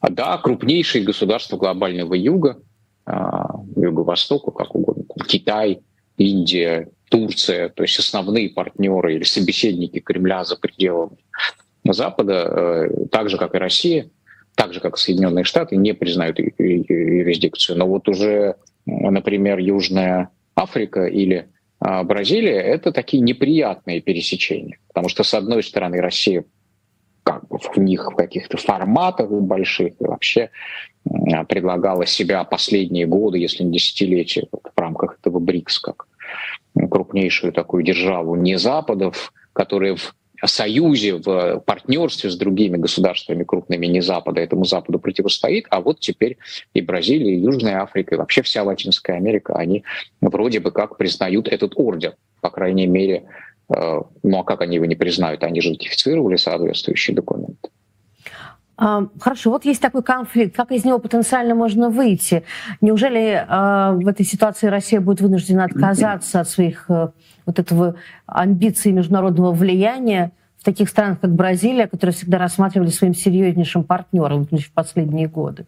А, 0.00 0.10
да, 0.10 0.36
крупнейшие 0.38 1.04
государства 1.04 1.56
глобального 1.56 2.14
юга, 2.14 2.60
а, 3.06 3.60
юго-востока, 3.76 4.50
как 4.50 4.74
угодно, 4.74 5.04
Китай, 5.26 5.80
Индия, 6.16 6.88
Турция, 7.08 7.68
то 7.68 7.82
есть 7.82 7.98
основные 7.98 8.50
партнеры 8.50 9.14
или 9.14 9.24
собеседники 9.24 10.00
Кремля 10.00 10.44
за 10.44 10.56
пределами 10.56 11.18
Запада, 11.84 12.88
э, 12.88 13.06
так 13.10 13.28
же, 13.28 13.36
как 13.36 13.54
и 13.54 13.58
Россия, 13.58 14.08
так 14.54 14.72
же, 14.72 14.80
как 14.80 14.96
и 14.96 14.98
Соединенные 14.98 15.44
Штаты, 15.44 15.76
не 15.76 15.94
признают 15.94 16.38
юрисдикцию. 16.38 17.76
Но 17.76 17.86
вот 17.86 18.08
уже, 18.08 18.56
например, 18.86 19.58
Южная 19.58 20.30
Африка 20.54 21.06
или 21.06 21.48
Бразилия— 22.04 22.60
это 22.60 22.92
такие 22.92 23.22
неприятные 23.22 24.00
пересечения, 24.00 24.78
потому 24.88 25.08
что, 25.08 25.24
с 25.24 25.34
одной 25.34 25.62
стороны, 25.62 26.00
Россия 26.00 26.44
как 27.24 27.46
бы 27.48 27.58
в 27.58 27.76
них 27.76 28.10
в 28.12 28.14
каких-то 28.14 28.56
форматах 28.56 29.30
больших 29.30 29.94
вообще 30.00 30.50
предлагала 31.48 32.06
себя 32.06 32.44
последние 32.44 33.06
годы, 33.06 33.38
если 33.38 33.64
не 33.64 33.72
десятилетия, 33.72 34.46
в 34.52 34.78
рамках 34.78 35.18
этого 35.20 35.38
БРИКС, 35.40 35.80
как 35.80 36.06
крупнейшую 36.74 37.52
такую 37.52 37.82
державу 37.82 38.36
не 38.36 38.56
Западов, 38.58 39.32
которые 39.52 39.96
в 39.96 40.14
союзе, 40.48 41.14
в 41.14 41.62
партнерстве 41.66 42.30
с 42.30 42.36
другими 42.36 42.76
государствами 42.76 43.44
крупными 43.44 43.86
не 43.86 44.00
Запада 44.00 44.40
этому 44.40 44.64
Западу 44.64 44.98
противостоит, 44.98 45.66
а 45.70 45.80
вот 45.80 46.00
теперь 46.00 46.38
и 46.74 46.80
Бразилия, 46.80 47.34
и 47.34 47.40
Южная 47.40 47.82
Африка, 47.82 48.14
и 48.14 48.18
вообще 48.18 48.42
вся 48.42 48.62
Латинская 48.62 49.14
Америка, 49.14 49.54
они 49.54 49.84
вроде 50.20 50.60
бы 50.60 50.72
как 50.72 50.96
признают 50.96 51.48
этот 51.48 51.72
ордер, 51.76 52.16
по 52.40 52.50
крайней 52.50 52.86
мере, 52.86 53.24
Ну 53.68 54.38
а 54.38 54.44
как 54.44 54.60
они 54.60 54.76
его 54.76 54.86
не 54.86 54.96
признают? 54.96 55.44
Они 55.44 55.60
же 55.60 55.70
ратифицировали 55.70 56.36
соответствующие 56.36 57.14
документы. 57.14 57.70
А, 58.84 59.06
хорошо, 59.20 59.50
вот 59.50 59.64
есть 59.64 59.80
такой 59.80 60.02
конфликт. 60.02 60.56
Как 60.56 60.72
из 60.72 60.84
него 60.84 60.98
потенциально 60.98 61.54
можно 61.54 61.88
выйти? 61.88 62.42
Неужели 62.80 63.34
э, 63.34 63.92
в 63.94 64.08
этой 64.08 64.26
ситуации 64.26 64.66
Россия 64.66 65.00
будет 65.00 65.20
вынуждена 65.20 65.64
отказаться 65.64 66.40
от 66.40 66.48
своих 66.48 66.86
э, 66.90 67.10
вот 67.46 67.58
этого 67.60 67.94
амбиций 68.26 68.90
международного 68.90 69.52
влияния 69.52 70.32
в 70.58 70.64
таких 70.64 70.88
странах, 70.88 71.20
как 71.20 71.32
Бразилия, 71.32 71.86
которые 71.86 72.12
всегда 72.12 72.38
рассматривали 72.38 72.88
своим 72.88 73.14
серьезнейшим 73.14 73.84
партнером 73.84 74.48
в 74.50 74.72
последние 74.72 75.28
годы? 75.28 75.64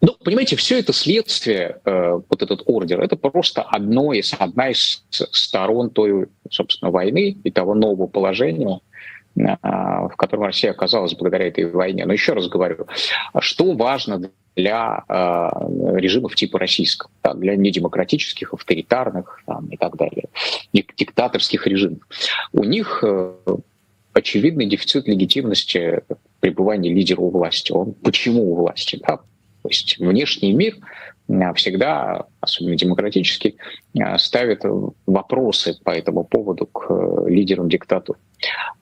Ну, 0.00 0.14
понимаете, 0.24 0.56
все 0.56 0.78
это 0.78 0.94
следствие, 0.94 1.80
э, 1.84 2.20
вот 2.30 2.42
этот 2.42 2.62
ордер, 2.64 3.02
это 3.02 3.16
просто 3.16 3.60
одно 3.60 4.14
из, 4.14 4.34
одна 4.38 4.70
из 4.70 5.04
сторон 5.10 5.90
той, 5.90 6.28
собственно, 6.50 6.90
войны 6.90 7.36
и 7.44 7.50
того 7.50 7.74
нового 7.74 8.06
положения, 8.06 8.80
в 9.36 10.14
котором 10.16 10.44
Россия 10.44 10.70
оказалась 10.70 11.14
благодаря 11.14 11.48
этой 11.48 11.70
войне. 11.70 12.06
Но 12.06 12.12
еще 12.12 12.32
раз 12.32 12.48
говорю, 12.48 12.86
что 13.40 13.72
важно 13.72 14.30
для 14.56 15.04
э, 15.06 15.50
режимов 15.98 16.34
типа 16.34 16.58
российского, 16.58 17.10
да, 17.22 17.34
для 17.34 17.54
недемократических, 17.56 18.54
авторитарных 18.54 19.42
там, 19.46 19.66
и 19.68 19.76
так 19.76 19.96
далее, 19.96 20.24
диктаторских 20.72 21.66
режимов. 21.66 22.00
У 22.52 22.64
них 22.64 23.04
э, 23.06 23.34
очевидный 24.14 24.66
дефицит 24.66 25.06
легитимности 25.06 26.00
пребывания 26.40 26.92
лидера 26.92 27.20
у 27.20 27.30
власти. 27.30 27.72
Он 27.72 27.92
почему 27.92 28.52
у 28.52 28.54
власти? 28.54 28.98
Да? 29.06 29.18
То 29.18 29.68
есть 29.68 29.98
внешний 29.98 30.52
мир 30.52 30.76
всегда, 31.56 32.26
особенно 32.40 32.76
демократический, 32.76 33.56
ставит 34.16 34.62
вопросы 35.06 35.76
по 35.84 35.90
этому 35.90 36.24
поводу 36.24 36.66
к 36.66 36.86
э, 36.88 37.28
лидерам 37.28 37.68
диктатуры. 37.68 38.18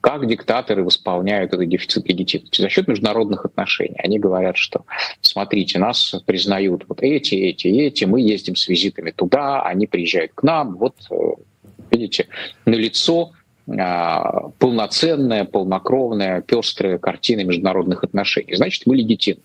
Как 0.01 0.27
диктаторы 0.27 0.83
восполняют 0.83 1.53
этот 1.53 1.67
дефицит 1.67 2.07
легитимности? 2.07 2.61
За 2.61 2.69
счет 2.69 2.87
международных 2.87 3.45
отношений. 3.45 3.95
Они 3.97 4.19
говорят, 4.19 4.57
что 4.57 4.85
смотрите, 5.21 5.79
нас 5.79 6.15
признают 6.25 6.85
вот 6.87 7.01
эти, 7.01 7.35
эти, 7.35 7.67
эти, 7.67 8.05
мы 8.05 8.21
ездим 8.21 8.55
с 8.55 8.67
визитами 8.67 9.11
туда, 9.11 9.61
они 9.61 9.87
приезжают 9.87 10.33
к 10.35 10.43
нам, 10.43 10.75
вот 10.75 10.95
э, 11.09 11.15
видите, 11.89 12.27
на 12.65 12.75
лицо 12.75 13.31
а, 13.67 14.49
полноценная, 14.59 15.43
полнокровная, 15.43 16.41
пестрая 16.41 16.99
картина 16.99 17.41
международных 17.41 18.03
отношений. 18.03 18.55
Значит, 18.55 18.85
мы 18.85 18.95
легитимны. 18.95 19.41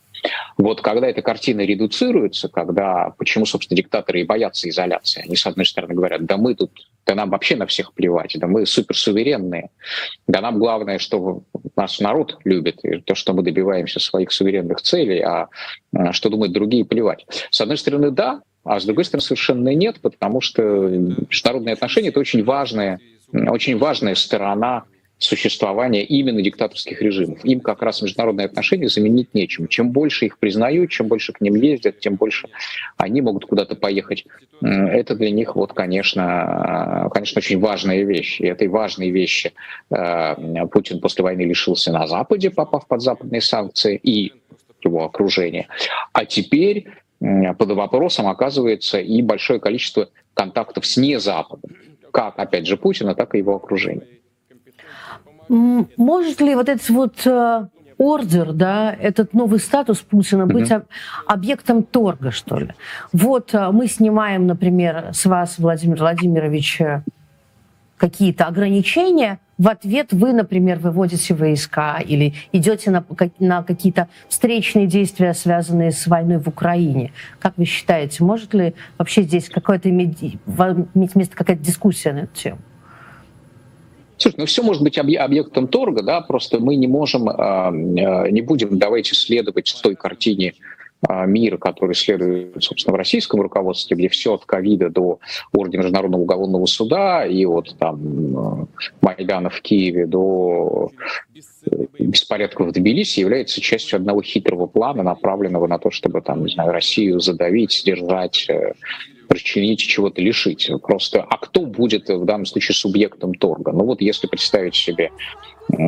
Вот 0.59 0.81
когда 0.81 1.07
эта 1.07 1.23
картина 1.23 1.63
редуцируется, 1.63 2.49
когда, 2.49 3.15
почему, 3.19 3.47
собственно, 3.47 3.77
диктаторы 3.77 4.21
и 4.21 4.25
боятся 4.25 4.69
изоляции, 4.69 5.23
они, 5.25 5.37
с 5.37 5.47
одной 5.47 5.67
стороны, 5.67 5.95
говорят, 5.95 6.25
да 6.25 6.37
мы 6.37 6.55
тут, 6.55 6.71
да 7.07 7.15
нам 7.15 7.31
вообще 7.31 7.57
на 7.57 7.67
всех 7.67 7.93
плевать, 7.95 8.37
да 8.39 8.47
мы 8.47 8.67
суперсуверенные, 8.67 9.71
да 10.27 10.41
нам 10.41 10.59
главное, 10.59 10.99
что 10.99 11.43
наш 11.77 12.01
народ 12.01 12.39
любит, 12.45 12.85
и 12.85 13.01
то, 13.01 13.15
что 13.15 13.33
мы 13.33 13.43
добиваемся 13.43 14.01
своих 14.01 14.33
суверенных 14.33 14.81
целей, 14.83 15.21
а, 15.21 15.49
а 15.95 16.13
что 16.13 16.29
думают 16.29 16.53
другие, 16.53 16.85
плевать. 16.85 17.27
С 17.51 17.61
одной 17.61 17.77
стороны, 17.77 18.11
да, 18.11 18.43
а 18.65 18.79
с 18.79 18.85
другой 18.85 19.05
стороны, 19.05 19.25
совершенно 19.25 19.75
нет, 19.75 20.01
потому 20.01 20.41
что 20.41 20.63
международные 20.63 21.73
отношения— 21.73 22.09
это 22.11 22.21
очень 22.21 22.45
важная, 22.45 23.01
очень 23.33 23.79
важная 23.79 24.15
сторона 24.15 24.85
существования 25.21 26.03
именно 26.03 26.41
диктаторских 26.41 27.01
режимов. 27.03 27.45
Им 27.45 27.61
как 27.61 27.83
раз 27.83 28.01
международные 28.01 28.47
отношения 28.47 28.89
заменить 28.89 29.35
нечем. 29.35 29.69
Чем 29.69 29.91
больше 29.91 30.27
их 30.27 30.39
признают, 30.39 30.91
чем 30.91 31.09
больше 31.09 31.33
к 31.33 31.43
ним 31.43 31.57
ездят, 31.57 32.01
тем 32.01 32.17
больше 32.17 32.49
они 32.97 33.21
могут 33.21 33.45
куда-то 33.45 33.77
поехать. 33.77 34.25
Это 34.63 35.15
для 35.15 35.31
них, 35.31 35.57
вот, 35.57 35.75
конечно, 35.75 37.11
конечно, 37.13 37.39
очень 37.39 37.61
важная 37.61 38.03
вещь. 38.03 38.41
И 38.41 38.47
этой 38.47 38.69
важной 38.69 39.11
вещи 39.11 39.53
э, 39.91 40.67
Путин 40.73 41.01
после 41.01 41.23
войны 41.23 41.43
лишился 41.43 41.93
на 41.93 42.07
Западе, 42.07 42.51
попав 42.51 42.87
под 42.87 43.03
западные 43.03 43.43
санкции 43.43 43.97
и 44.03 44.33
его 44.83 45.05
окружение. 45.05 45.69
А 46.15 46.25
теперь 46.25 46.87
под 47.21 47.71
вопросом 47.73 48.27
оказывается 48.27 48.99
и 48.99 49.21
большое 49.21 49.61
количество 49.61 50.09
контактов 50.33 50.87
с 50.87 50.97
не 50.97 51.21
Западом, 51.21 51.77
как, 52.11 52.39
опять 52.39 52.67
же, 52.67 52.79
Путина, 52.79 53.15
так 53.15 53.35
и 53.35 53.39
его 53.39 53.55
окружения. 53.55 54.07
Может 55.51 56.41
ли 56.41 56.55
вот 56.55 56.69
этот 56.69 56.89
вот 56.91 57.27
э, 57.27 57.67
ордер, 57.99 58.53
да, 58.53 58.95
этот 58.95 59.35
новый 59.35 59.59
статус 59.59 59.99
Путина 59.99 60.47
быть 60.47 60.71
mm-hmm. 60.71 60.87
объектом 61.27 61.83
торга, 61.83 62.31
что 62.31 62.59
ли? 62.61 62.69
Вот 63.13 63.53
э, 63.53 63.71
мы 63.73 63.89
снимаем, 63.89 64.47
например, 64.47 65.11
с 65.13 65.27
вас, 65.27 65.59
Владимир 65.59 65.99
Владимирович, 65.99 66.81
э, 66.81 67.03
какие-то 67.97 68.47
ограничения, 68.47 69.41
в 69.59 69.69
ответ 69.69 70.13
вы, 70.13 70.33
например, 70.33 70.79
выводите 70.79 71.35
войска 71.35 71.99
или 71.99 72.35
идете 72.53 72.93
на, 72.93 73.05
на 73.41 73.65
какие-то 73.65 74.09
встречные 74.29 74.87
действия, 74.87 75.35
связанные 75.35 75.91
с 75.91 76.07
войной 76.07 76.39
в 76.39 76.47
Украине. 76.47 77.13
Как 77.41 77.59
вы 77.59 77.65
считаете, 77.65 78.23
может 78.23 78.55
ли 78.55 78.75
вообще 78.99 79.23
здесь 79.23 79.49
какое-то 79.49 79.91
иметь, 79.91 80.23
иметь 80.23 81.17
место 81.17 81.37
какая-то 81.37 81.63
дискуссия 81.63 82.13
на 82.13 82.21
эту 82.21 82.35
тему? 82.35 82.59
Слушай, 84.21 84.35
ну 84.37 84.45
все 84.45 84.63
может 84.63 84.83
быть 84.83 84.99
объектом 84.99 85.67
торга, 85.67 86.03
да, 86.03 86.21
просто 86.21 86.61
мы 86.61 86.77
не 86.77 86.87
можем, 86.87 87.31
а, 87.31 87.69
а, 87.69 87.71
не 88.31 88.43
будем, 88.43 88.79
давайте 88.79 89.15
следовать 89.15 89.75
той 89.83 89.97
картине 89.97 90.53
а, 91.09 91.25
мира, 91.25 91.57
который 91.57 91.95
следует, 91.95 92.63
собственно, 92.63 92.93
в 92.93 92.99
российском 92.99 93.41
руководстве, 93.41 93.97
где 93.97 94.11
все 94.11 94.35
от 94.35 94.45
ковида 94.45 94.91
до 94.91 95.21
ордена 95.55 95.81
Международного 95.81 96.21
уголовного 96.21 96.67
суда 96.67 97.25
и 97.25 97.47
от 97.47 97.75
там 97.79 98.69
Майдана 99.01 99.49
в 99.49 99.63
Киеве 99.63 100.07
до 100.07 100.91
беспорядков 101.99 102.69
в 102.69 102.73
Тбилиси 102.73 103.21
является 103.21 103.63
частью 103.63 103.97
одного 103.97 104.21
хитрого 104.21 104.67
плана, 104.67 105.03
направленного 105.03 105.67
на 105.67 105.79
то, 105.79 105.91
чтобы 105.91 106.21
там, 106.21 106.45
не 106.45 106.53
знаю, 106.53 106.73
Россию 106.73 107.21
задавить, 107.21 107.73
сдержать, 107.73 108.45
э, 108.51 108.75
причинить, 109.31 109.79
чего-то 109.79 110.21
лишить. 110.21 110.69
Просто, 110.83 111.23
а 111.23 111.39
кто 111.39 111.63
будет 111.63 112.09
в 112.09 112.25
данном 112.25 112.47
случае 112.47 112.75
субъектом 112.75 113.33
торга? 113.33 113.71
Ну 113.71 113.85
вот 113.85 114.01
если 114.01 114.27
представить 114.27 114.75
себе, 114.75 115.13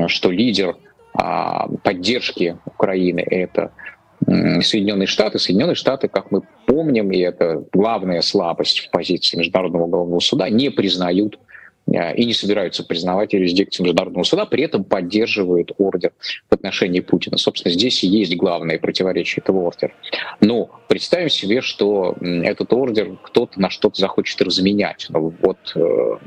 что 0.07 0.31
лидер 0.31 0.77
а, 1.13 1.67
поддержки 1.83 2.57
Украины— 2.65 3.21
это 3.31 3.73
Соединенные 4.25 5.09
Штаты. 5.09 5.41
Соединенные 5.41 5.75
Штаты, 5.75 6.07
как 6.07 6.31
мы 6.31 6.43
помним, 6.67 7.11
и 7.11 7.19
это 7.19 7.65
главная 7.73 8.23
слабость 8.23 8.79
в 8.79 8.91
позиции 8.91 9.37
Международного 9.37 9.85
уголовного 9.87 10.21
суда, 10.21 10.49
не 10.49 10.71
признают 10.71 11.41
и 11.91 12.25
не 12.25 12.33
собираются 12.33 12.85
признавать 12.85 13.33
юрисдикцию 13.33 13.85
Международного 13.85 14.25
суда, 14.25 14.47
при 14.47 14.63
этом 14.63 14.85
поддерживают 14.85 15.73
ордер 15.79 16.13
в 16.49 16.55
отношении 16.55 17.01
Путина. 17.01 17.37
Собственно, 17.37 17.73
здесь 17.73 18.03
и 18.05 18.07
есть 18.07 18.37
главное 18.37 18.79
противоречие 18.79 19.43
этого 19.43 19.67
ордера. 19.67 19.93
Но 20.41 20.71
представим 20.89 21.29
себе, 21.29 21.61
что 21.61 22.17
этот 22.21 22.73
ордер 22.73 23.17
кто-то 23.23 23.61
на 23.61 23.69
что-то 23.69 24.01
захочет 24.01 24.41
разменять. 24.41 25.07
Ну, 25.11 25.33
вот 25.43 25.59
э, 25.75 26.19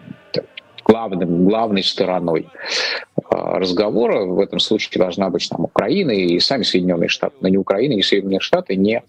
главным, 0.84 1.46
главной 1.46 1.84
стороной 1.84 2.48
э, 2.48 3.22
разговора 3.30 4.26
в 4.26 4.40
этом 4.40 4.60
случае 4.60 5.00
должна 5.00 5.30
быть 5.30 5.50
там, 5.50 5.66
Украина 5.66 6.12
и 6.12 6.40
сами 6.40 6.64
Соединенные 6.64 7.10
Штаты. 7.10 7.36
Но 7.42 7.48
ни 7.48 7.58
Украина, 7.58 7.94
ни 7.94 8.02
Соединенные 8.02 8.40
Штаты 8.40 8.76
не 8.76 9.02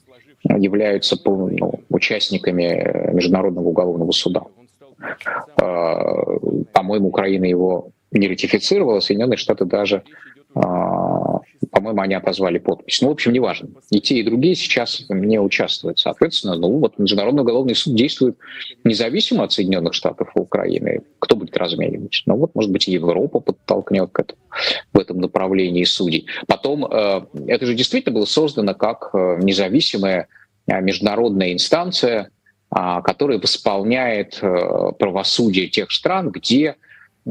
являются 0.45 1.17
ну, 1.25 1.81
участниками 1.89 3.13
Международного 3.13 3.69
уголовного 3.69 4.13
суда. 4.13 4.43
А, 5.57 6.05
по-моему, 6.73 7.09
Украина 7.09 7.45
его 7.45 7.91
не 8.13 8.29
ратифицировала, 8.29 9.01
Соединенные 9.01 9.37
Штаты 9.37 9.65
даже, 9.65 10.03
а, 10.55 11.41
по-моему, 11.71 12.01
они 12.01 12.15
отозвали 12.15 12.59
подпись. 12.59 13.03
Ну, 13.03 13.09
в 13.09 13.13
общем, 13.13 13.33
неважно. 13.33 13.69
И 13.91 14.01
те, 14.01 14.17
и 14.17 14.23
другие 14.23 14.55
сейчас 14.55 15.05
не 15.09 15.39
участвуют. 15.39 15.99
Соответственно, 15.99 16.57
ну 16.57 16.79
вот 16.79 16.99
Международный 16.99 17.43
уголовный 17.43 17.75
суд 17.75 17.95
действует 17.95 18.39
независимо 18.85 19.45
от 19.45 19.53
Соединенных 19.53 19.93
Штатов 19.93 20.31
и 20.35 20.39
Украины. 20.39 21.03
Кто 21.19 21.37
будет 21.37 21.57
разменивать? 21.57 22.23
Ну 22.25 22.37
вот, 22.37 22.55
может 22.55 22.71
быть, 22.71 22.89
Европа 22.89 23.41
подтолкнет 23.41 24.11
к 24.11 24.21
этому, 24.21 24.41
в 24.95 24.99
этом 24.99 25.19
направлении 25.19 25.85
судей. 25.85 26.27
Потом, 26.47 26.87
э, 26.87 27.27
это 27.49 27.67
же 27.67 27.75
действительно 27.75 28.15
было 28.15 28.25
создано 28.25 28.75
как 28.75 29.11
э, 29.13 29.39
независимая 29.43 30.29
э, 30.67 30.81
международная 30.81 31.53
инстанция, 31.53 32.31
который 32.71 33.39
восполняет 33.39 34.39
э, 34.43 34.93
правосудие 34.99 35.69
тех 35.69 35.91
стран, 35.91 36.31
где 36.31 36.77
э, 37.25 37.31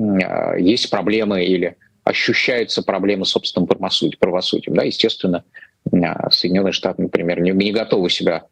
есть 0.60 0.90
проблемы 0.90 1.44
или 1.44 1.76
ощущаются 2.04 2.84
проблемы 2.84 3.26
собственным 3.26 3.68
правосудием. 3.68 4.20
правосудием 4.20 4.76
да, 4.76 4.84
естественно, 4.84 5.44
э, 5.92 6.30
Соединенные 6.32 6.72
Штаты, 6.72 7.02
например, 7.04 7.42
не, 7.42 7.52
не 7.52 7.72
готовы 7.72 8.10
себя 8.10 8.46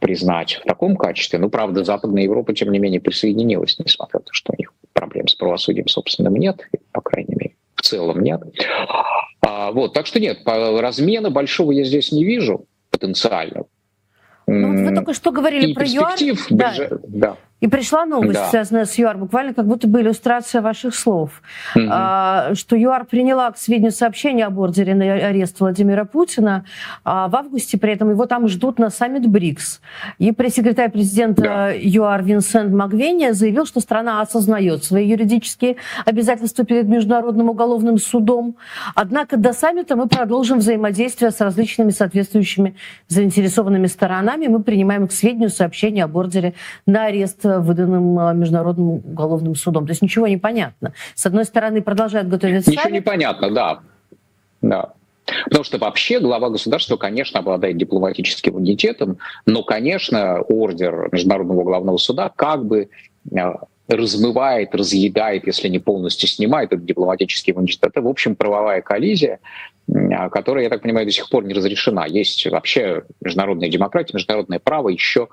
признать 0.00 0.60
в 0.62 0.68
таком 0.68 0.96
качестве. 0.96 1.40
Но, 1.40 1.48
правда, 1.48 1.82
Западная 1.82 2.22
Европа, 2.22 2.54
тем 2.54 2.70
не 2.70 2.78
менее, 2.78 3.00
присоединилась, 3.00 3.76
несмотря 3.80 4.20
на 4.20 4.24
то, 4.24 4.32
что 4.32 4.52
у 4.52 4.56
них 4.56 4.72
проблем 4.92 5.26
с 5.26 5.34
правосудием 5.34 5.88
собственным 5.88 6.36
нет, 6.36 6.60
по 6.92 7.00
крайней 7.00 7.34
мере, 7.34 7.56
в 7.74 7.82
целом 7.82 8.20
нет. 8.22 8.40
А, 9.40 9.72
вот, 9.72 9.94
так 9.94 10.06
что 10.06 10.20
нет, 10.20 10.42
размена 10.46 11.30
большого 11.30 11.72
я 11.72 11.82
здесь 11.82 12.12
не 12.12 12.24
вижу 12.24 12.66
потенциально. 12.90 13.64
Ну, 14.48 14.72
вот 14.72 14.80
вы 14.80 14.94
только 14.94 15.12
что 15.14 15.30
говорили 15.30 15.68
и 15.68 15.74
про 15.74 15.84
ЮАР. 15.86 16.18
Да. 16.50 16.74
да. 17.06 17.36
И 17.60 17.66
пришла 17.66 18.06
новость, 18.06 18.34
Да. 18.40 18.48
связанная 18.50 18.84
с 18.84 18.96
ЮАР, 18.98 19.16
буквально 19.18 19.52
как 19.52 19.66
будто 19.66 19.88
бы 19.88 20.00
иллюстрация 20.00 20.62
ваших 20.62 20.94
слов, 20.94 21.42
Мгм. 21.74 21.88
а, 21.90 22.54
что 22.54 22.76
ЮАР 22.76 23.06
приняла 23.06 23.50
к 23.50 23.58
сведению 23.58 23.90
сообщение 23.90 24.46
об 24.46 24.58
ордере 24.58 24.94
на 24.94 25.04
арест 25.14 25.58
Владимира 25.58 26.04
Путина. 26.04 26.64
А 27.04 27.26
в 27.28 27.34
августе 27.34 27.76
при 27.76 27.92
этом 27.94 28.10
его 28.10 28.26
там 28.26 28.46
ждут 28.46 28.78
на 28.78 28.90
саммит 28.90 29.26
БРИКС. 29.26 29.80
И 30.18 30.30
пресс-секретарь 30.30 30.90
президента 30.90 31.72
ЮАР 31.76 32.22
Винсент 32.22 32.72
Магвения 32.72 33.32
заявил, 33.32 33.66
что 33.66 33.80
страна 33.80 34.20
осознает 34.20 34.84
свои 34.84 35.08
юридические 35.08 35.76
обязательства 36.06 36.64
перед 36.64 36.86
Международным 36.88 37.48
уголовным 37.50 37.98
судом. 37.98 38.56
Однако 38.94 39.36
до 39.36 39.52
саммита 39.52 39.96
мы 39.96 40.06
продолжим 40.06 40.58
взаимодействие 40.58 41.32
с 41.32 41.40
различными 41.40 41.90
соответствующими 41.90 42.76
заинтересованными 43.08 43.86
сторонами. 43.86 44.46
Мы 44.46 44.62
принимаем 44.62 45.08
к 45.08 45.12
сведению 45.12 45.50
сообщение 45.50 46.04
об 46.04 46.14
ордере 46.16 46.54
на 46.86 47.06
арест, 47.06 47.47
выданным 47.60 48.18
э, 48.18 48.34
Международным 48.34 48.88
уголовным 48.88 49.54
судом. 49.54 49.86
То 49.86 49.92
есть 49.92 50.02
ничего 50.02 50.26
не 50.28 50.36
понятно. 50.36 50.92
С 51.14 51.26
одной 51.26 51.44
стороны, 51.44 51.82
продолжают 51.82 52.28
готовить 52.28 52.66
Ничего 52.66 52.82
саммит. 52.82 52.94
не 52.94 53.00
понятно, 53.00 53.50
да. 53.50 53.80
Да. 54.60 54.92
Потому 55.44 55.64
что 55.64 55.78
вообще 55.78 56.20
глава 56.20 56.48
государства, 56.50 56.96
конечно, 56.96 57.40
обладает 57.40 57.76
дипломатическим 57.76 58.54
иммунитетом, 58.54 59.18
но, 59.46 59.62
конечно, 59.62 60.40
ордер 60.40 61.08
Международного 61.12 61.64
главного 61.64 61.96
суда 61.98 62.30
как 62.34 62.64
бы 62.64 62.88
э, 63.30 63.38
размывает, 63.88 64.74
разъедает, 64.74 65.46
если 65.46 65.68
не 65.68 65.78
полностью 65.78 66.28
снимает 66.28 66.72
этот 66.72 66.84
дипломатический 66.84 67.52
иммунитет. 67.52 67.80
Это, 67.82 68.00
в 68.02 68.08
общем, 68.08 68.36
правовая 68.36 68.82
коллизия, 68.82 69.40
м, 69.90 70.30
которая, 70.30 70.64
я 70.64 70.70
так 70.70 70.82
понимаю, 70.82 71.06
до 71.06 71.12
сих 71.12 71.28
пор 71.28 71.44
не 71.44 71.54
разрешена. 71.54 72.06
Есть 72.06 72.46
вообще 72.46 73.04
международная 73.22 73.68
демократия, 73.68 74.14
международное 74.14 74.58
право 74.58 74.88
еще 74.88 75.28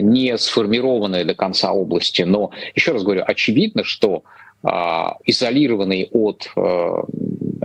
не 0.00 0.36
сформированные 0.38 1.24
до 1.24 1.34
конца 1.34 1.72
области. 1.72 2.22
Но, 2.22 2.50
еще 2.74 2.92
раз 2.92 3.02
говорю, 3.02 3.24
очевидно, 3.26 3.84
что 3.84 4.24
а, 4.64 5.16
изолированный 5.24 6.08
от 6.12 6.48
э, 6.54 6.92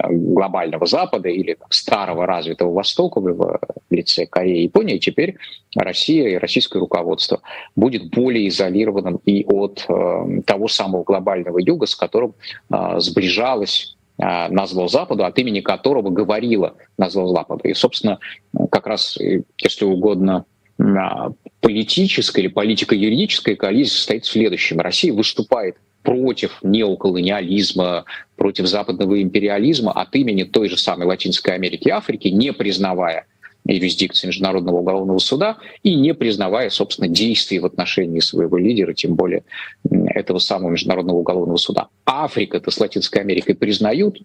глобального 0.09 0.87
Запада 0.87 1.29
или 1.29 1.53
там, 1.53 1.67
старого 1.69 2.25
развитого 2.25 2.73
Востока 2.73 3.19
в 3.19 3.59
лице 3.91 4.25
Кореи 4.25 4.61
и 4.61 4.63
Японии, 4.63 4.97
теперь 4.97 5.35
Россия 5.75 6.29
и 6.29 6.37
российское 6.37 6.79
руководство 6.79 7.41
будет 7.75 8.09
более 8.09 8.47
изолированным 8.47 9.19
и 9.25 9.45
от 9.45 9.85
э, 9.87 10.41
того 10.47 10.67
самого 10.67 11.03
глобального 11.03 11.59
юга, 11.59 11.85
с 11.85 11.95
которым 11.95 12.33
э, 12.71 12.95
сближалась 12.97 13.95
э, 14.17 14.47
назвал 14.47 14.89
Западу, 14.89 15.23
от 15.23 15.37
имени 15.37 15.61
которого 15.61 16.09
говорила 16.09 16.77
назвал 16.97 17.27
Западу. 17.27 17.61
И, 17.67 17.75
собственно, 17.75 18.17
как 18.71 18.87
раз, 18.87 19.17
э, 19.21 19.43
если 19.61 19.85
угодно, 19.85 20.45
политическая 21.67 22.43
или 22.43 22.47
политико-юридическая 22.47 23.57
коалиция 23.57 23.97
состоит 23.97 24.23
в 24.23 24.31
следующем. 24.31 24.79
Россия 24.79 25.11
выступает 25.11 25.75
против 26.01 26.59
неоколониализма, 26.63 28.05
против 28.37 28.67
западного 28.67 29.21
империализма 29.21 29.91
от 29.91 30.15
имени 30.15 30.43
той 30.43 30.69
же 30.69 30.77
самой 30.77 31.07
Латинской 31.07 31.55
Америки 31.55 31.89
и 31.89 31.91
Африки, 31.91 32.29
не 32.29 32.53
признавая 32.53 33.25
юрисдикции 33.65 34.27
Международного 34.27 34.77
уголовного 34.77 35.19
суда 35.19 35.57
и 35.83 35.93
не 35.93 36.13
признавая, 36.13 36.69
собственно, 36.69 37.09
действий 37.09 37.59
в 37.59 37.65
отношении 37.65 38.21
своего 38.21 38.55
лидера, 38.55 38.93
тем 38.93 39.15
более 39.15 39.43
этого 39.91 40.39
самого 40.39 40.71
Международного 40.71 41.17
уголовного 41.17 41.57
суда. 41.57 41.89
Африка-то 42.05 42.71
с 42.71 42.79
Латинской 42.79 43.19
Америкой 43.19 43.55
признают 43.55 44.19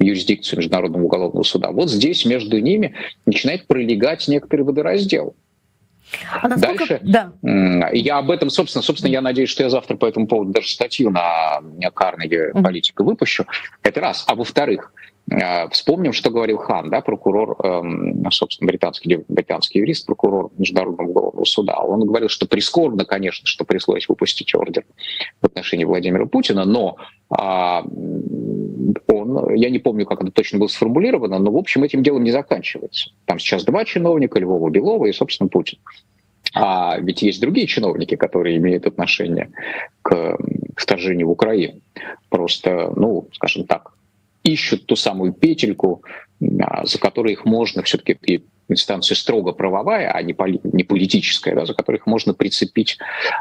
юрисдикцию 0.00 0.58
Международного 0.58 1.04
уголовного 1.04 1.44
суда. 1.44 1.70
Вот 1.70 1.88
здесь 1.88 2.24
между 2.24 2.58
ними 2.58 2.96
начинает 3.26 3.68
пролегать 3.68 4.26
некоторый 4.26 4.62
водораздел. 4.62 5.36
А 6.42 6.48
насколько- 6.48 6.98
Дальше. 7.00 7.00
Да. 7.02 7.32
Я 7.92 8.18
об 8.18 8.30
этом, 8.30 8.50
собственно, 8.50 8.82
собственно, 8.82 9.10
я 9.10 9.20
надеюсь, 9.20 9.48
что 9.50 9.62
я 9.62 9.70
завтра 9.70 9.96
по 9.96 10.06
этому 10.06 10.26
поводу 10.26 10.52
даже 10.52 10.68
статью 10.68 11.10
на 11.10 11.60
Карнеге 11.94 12.52
политика 12.52 13.02
выпущу. 13.04 13.46
Это 13.82 14.00
раз. 14.00 14.24
А 14.26 14.34
во-вторых, 14.34 14.92
э, 14.94 15.13
вспомним, 15.70 16.12
что 16.12 16.30
говорил 16.30 16.58
Хан, 16.58 16.90
да, 16.90 17.00
прокурор, 17.00 17.56
эм, 17.64 18.30
собственно, 18.30 18.68
британский, 18.68 19.24
британский 19.28 19.78
юрист, 19.78 20.06
прокурор 20.06 20.50
Международного 20.58 21.44
суда. 21.44 21.78
Он 21.80 22.00
говорил, 22.00 22.28
что 22.28 22.46
прискорбно, 22.46 23.04
конечно, 23.04 23.46
что 23.46 23.64
пришлось 23.64 24.08
выпустить 24.08 24.54
ордер 24.54 24.84
в 25.40 25.46
отношении 25.46 25.84
Владимира 25.84 26.26
Путина, 26.26 26.64
но 26.64 26.96
а, 27.30 27.84
он, 29.08 29.54
я 29.54 29.70
не 29.70 29.78
помню, 29.78 30.06
как 30.06 30.22
это 30.22 30.30
точно 30.30 30.58
было 30.58 30.68
сформулировано, 30.68 31.38
но, 31.38 31.50
в 31.50 31.56
общем, 31.56 31.84
этим 31.84 32.02
делом 32.02 32.22
не 32.24 32.30
заканчивается. 32.30 33.10
Там 33.24 33.38
сейчас 33.38 33.64
два 33.64 33.84
чиновника, 33.84 34.38
Львова, 34.38 34.68
Белова 34.70 35.06
и, 35.06 35.12
собственно, 35.12 35.48
Путин. 35.48 35.78
А 36.54 36.98
ведь 37.00 37.22
есть 37.22 37.40
другие 37.40 37.66
чиновники, 37.66 38.14
которые 38.14 38.58
имеют 38.58 38.86
отношение 38.86 39.50
к 40.02 40.36
вторжению 40.76 41.28
в 41.28 41.32
Украину. 41.32 41.80
Просто, 42.28 42.92
ну, 42.94 43.28
скажем 43.32 43.66
так, 43.66 43.93
ищут 44.44 44.86
ту 44.86 44.94
самую 44.94 45.32
петельку, 45.32 46.04
а, 46.60 46.86
за 46.86 46.98
которой 46.98 47.32
их 47.32 47.44
можно 47.44 47.82
все-таки 47.82 48.44
инстанция 48.68 49.16
строго 49.16 49.52
правовая, 49.52 50.10
а 50.10 50.22
не, 50.22 50.32
поли- 50.32 50.60
не 50.62 50.84
политическая, 50.84 51.54
да, 51.54 51.66
за 51.66 51.74
которых 51.74 52.06
можно 52.06 52.34
прицепить 52.34 52.98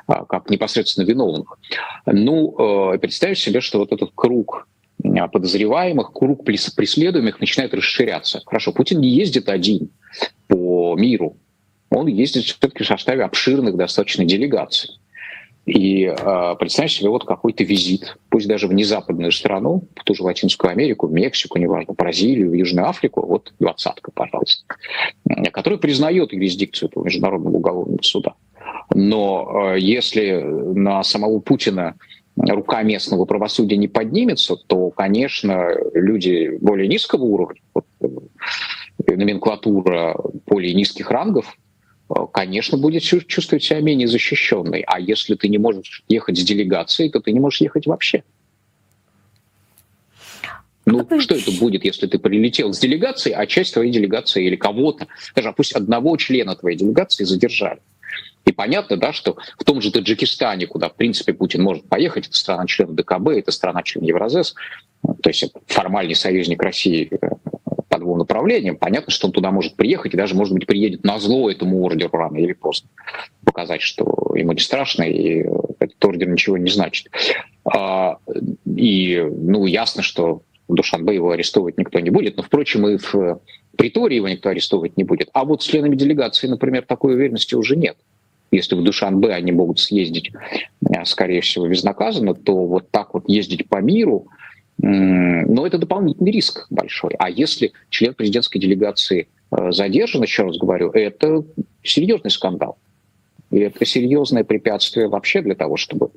а, 0.08 0.26
как 0.26 0.50
непосредственно 0.50 1.06
виновных. 1.06 1.60
Ну, 2.06 2.94
э, 2.94 2.98
представь 2.98 3.38
себе, 3.38 3.62
что 3.62 3.80
вот 3.80 3.92
этот 3.92 4.12
круг 4.16 4.68
а, 5.04 5.28
подозреваемых, 5.28 6.12
круг 6.14 6.44
прес- 6.46 6.74
преследуемых 6.76 7.40
начинает 7.40 7.74
расширяться. 7.74 8.42
Хорошо, 8.46 8.72
Путин 8.72 9.00
не 9.00 9.10
ездит 9.10 9.50
один 9.50 9.90
по 10.48 10.96
миру, 10.98 11.38
он 11.90 12.08
ездит 12.08 12.46
все-таки 12.46 12.84
в 12.84 12.88
составе 12.88 13.24
обширных 13.24 13.76
достаточно 13.76 14.26
делегаций. 14.26 14.90
И 15.66 16.06
э, 16.06 16.56
представь 16.60 16.92
себе 16.92 17.10
вот 17.10 17.26
какой-то 17.26 17.64
визит, 17.64 18.18
пусть 18.30 18.48
даже 18.48 18.68
в 18.68 18.74
незападную 18.74 19.32
страну, 19.32 19.84
в 19.96 20.04
ту 20.04 20.14
же 20.14 20.24
Латинскую 20.24 20.72
Америку, 20.72 21.08
в 21.08 21.14
Мексику, 21.14 21.58
неважно, 21.58 21.94
Бразилию, 21.94 22.50
в 22.50 22.54
Южную 22.54 22.90
Африку, 22.90 23.26
вот 23.26 23.54
двадцатка, 23.60 24.12
пожалуйста, 24.12 24.66
который 25.52 25.78
признает 25.78 26.34
юрисдикцию 26.34 26.90
этого 26.90 27.06
Международного 27.06 27.56
уголовного 27.56 28.02
суда. 28.02 28.34
Но 28.94 29.74
э, 29.74 29.80
если 29.80 30.42
на 30.42 31.02
самого 31.04 31.40
Путина 31.40 31.96
рука 32.36 32.84
местного 32.84 33.24
правосудия 33.24 33.78
не 33.78 33.88
поднимется, 33.88 34.58
то, 34.58 34.90
конечно, 34.90 35.70
люди 35.94 36.58
более 36.60 36.90
низкого 36.90 37.24
уровня, 37.24 37.62
вот, 37.74 37.86
э, 38.02 38.08
номенклатура 39.16 40.20
более 40.46 40.74
низких 40.74 41.10
рангов, 41.10 41.58
конечно, 42.28 42.78
будет 42.78 43.04
чу- 43.04 43.22
чувствовать 43.22 43.64
себя 43.64 43.82
менее 43.82 44.08
защищенной. 44.08 44.84
А 44.88 45.00
если 45.00 45.36
ты 45.36 45.48
не 45.48 45.58
можешь 45.58 46.04
ехать 46.08 46.38
с 46.38 46.44
делегацией, 46.44 47.10
то 47.10 47.20
ты 47.20 47.32
не 47.32 47.40
можешь 47.40 47.62
ехать 47.62 47.86
вообще. 47.88 48.24
Ну, 50.86 51.08
что 51.20 51.36
это 51.36 51.52
будет, 51.52 51.86
если 51.86 52.08
ты 52.08 52.20
прилетел 52.20 52.74
с 52.74 52.80
делегацией, 52.80 53.36
а 53.36 53.46
часть 53.46 53.74
твоей 53.74 53.92
делегации 53.92 54.46
или 54.46 54.56
кого-то, 54.58 55.08
даже 55.34 55.50
а 55.50 55.54
пусть 55.54 55.74
одного 55.74 56.18
члена 56.18 56.56
твоей 56.56 56.78
делегации 56.78 57.24
задержали? 57.24 57.80
И 58.46 58.52
понятно, 58.52 58.98
да, 58.98 59.14
что 59.14 59.38
в 59.58 59.64
том 59.64 59.82
же 59.82 59.92
Таджикистане, 59.92 60.68
куда, 60.68 60.90
в 60.90 60.96
принципе, 60.96 61.34
Путин 61.34 61.64
может 61.64 61.88
поехать, 61.88 62.28
это 62.28 62.36
страна-член 62.36 62.94
ДКБ, 62.94 63.30
это 63.30 63.52
страна-член 63.52 64.04
Евразес, 64.04 64.54
то 65.02 65.30
есть 65.30 65.44
это 65.44 65.62
формальный 65.68 66.16
союзник 66.16 66.62
России 66.62 67.10
э, 67.10 67.30
по 67.94 68.00
двум 68.00 68.18
направлениям, 68.18 68.76
понятно, 68.76 69.12
что 69.12 69.28
он 69.28 69.34
туда 69.34 69.52
может 69.52 69.76
приехать 69.76 70.16
и 70.16 70.18
даже, 70.18 70.34
может 70.34 70.52
быть, 70.52 70.66
приедет 70.66 71.04
на 71.04 71.20
зло 71.20 71.52
этому 71.52 71.84
ордеру 71.84 72.18
рано 72.18 72.38
или 72.38 72.54
поздно. 72.54 72.90
Показать, 73.46 73.84
что 73.84 74.34
ему 74.34 74.54
не 74.54 74.62
страшно, 74.62 75.04
и 75.04 75.46
этот 75.78 76.04
ордер 76.04 76.28
ничего 76.28 76.58
не 76.58 76.72
значит. 76.72 77.12
А, 77.64 78.18
И, 78.66 79.24
ну, 79.32 79.68
ясно, 79.68 80.02
что 80.02 80.42
Душанбе 80.68 81.14
его 81.14 81.30
арестовывать 81.30 81.78
никто 81.78 82.00
не 82.00 82.10
будет, 82.10 82.36
но, 82.38 82.42
впрочем, 82.42 82.88
и 82.88 82.98
в 82.98 83.40
Притории 83.78 84.16
его 84.16 84.28
никто 84.28 84.50
арестовывать 84.50 84.98
не 84.98 85.04
будет. 85.04 85.30
А 85.34 85.46
вот 85.46 85.62
с 85.62 85.66
членами 85.68 85.96
делегации, 85.96 86.48
например, 86.48 86.86
такой 86.88 87.14
уверенности 87.14 87.54
уже 87.54 87.76
нет. 87.76 87.98
Если 88.50 88.74
в 88.74 88.84
Душанбе 88.84 89.34
они 89.34 89.52
могут 89.52 89.80
съездить, 89.80 90.32
э, 90.90 91.06
скорее 91.06 91.42
всего, 91.42 91.68
безнаказанно, 91.68 92.34
то 92.34 92.56
вот 92.66 92.90
так 92.90 93.14
вот 93.14 93.30
ездить 93.30 93.70
по 93.70 93.82
миру, 93.82 94.30
но 94.78 95.66
это 95.66 95.78
дополнительный 95.78 96.32
риск 96.32 96.68
большой. 96.70 97.12
А 97.20 97.30
если 97.30 97.74
член 97.90 98.14
президентской 98.14 98.60
делегации 98.60 99.28
э, 99.52 99.72
задержан, 99.72 100.24
еще 100.24 100.44
раз 100.44 100.58
говорю, 100.58 100.90
это 100.92 101.44
серьезный 101.84 102.32
скандал. 102.32 102.78
И 103.54 103.60
это 103.60 103.86
серьезное 103.86 104.44
препятствие 104.44 105.08
вообще 105.08 105.42
для 105.44 105.54
того, 105.54 105.78
чтобы 105.78 106.10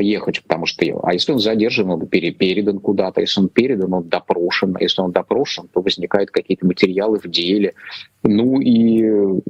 ехать, 0.00 0.40
потому 0.42 0.66
что, 0.66 0.84
а 1.02 1.12
если 1.12 1.32
он 1.32 1.40
задержан, 1.40 1.90
он 1.90 2.06
пере- 2.06 2.30
передан 2.30 2.78
куда-то, 2.78 3.20
если 3.20 3.40
он 3.40 3.48
передан, 3.48 3.92
он 3.92 4.08
допрошен, 4.08 4.76
а 4.78 4.82
если 4.82 5.02
он 5.02 5.10
допрошен, 5.10 5.66
то 5.66 5.80
возникают 5.80 6.30
какие-то 6.30 6.64
материалы 6.64 7.18
в 7.18 7.28
деле, 7.28 7.74
ну 8.22 8.60
и, 8.60 9.40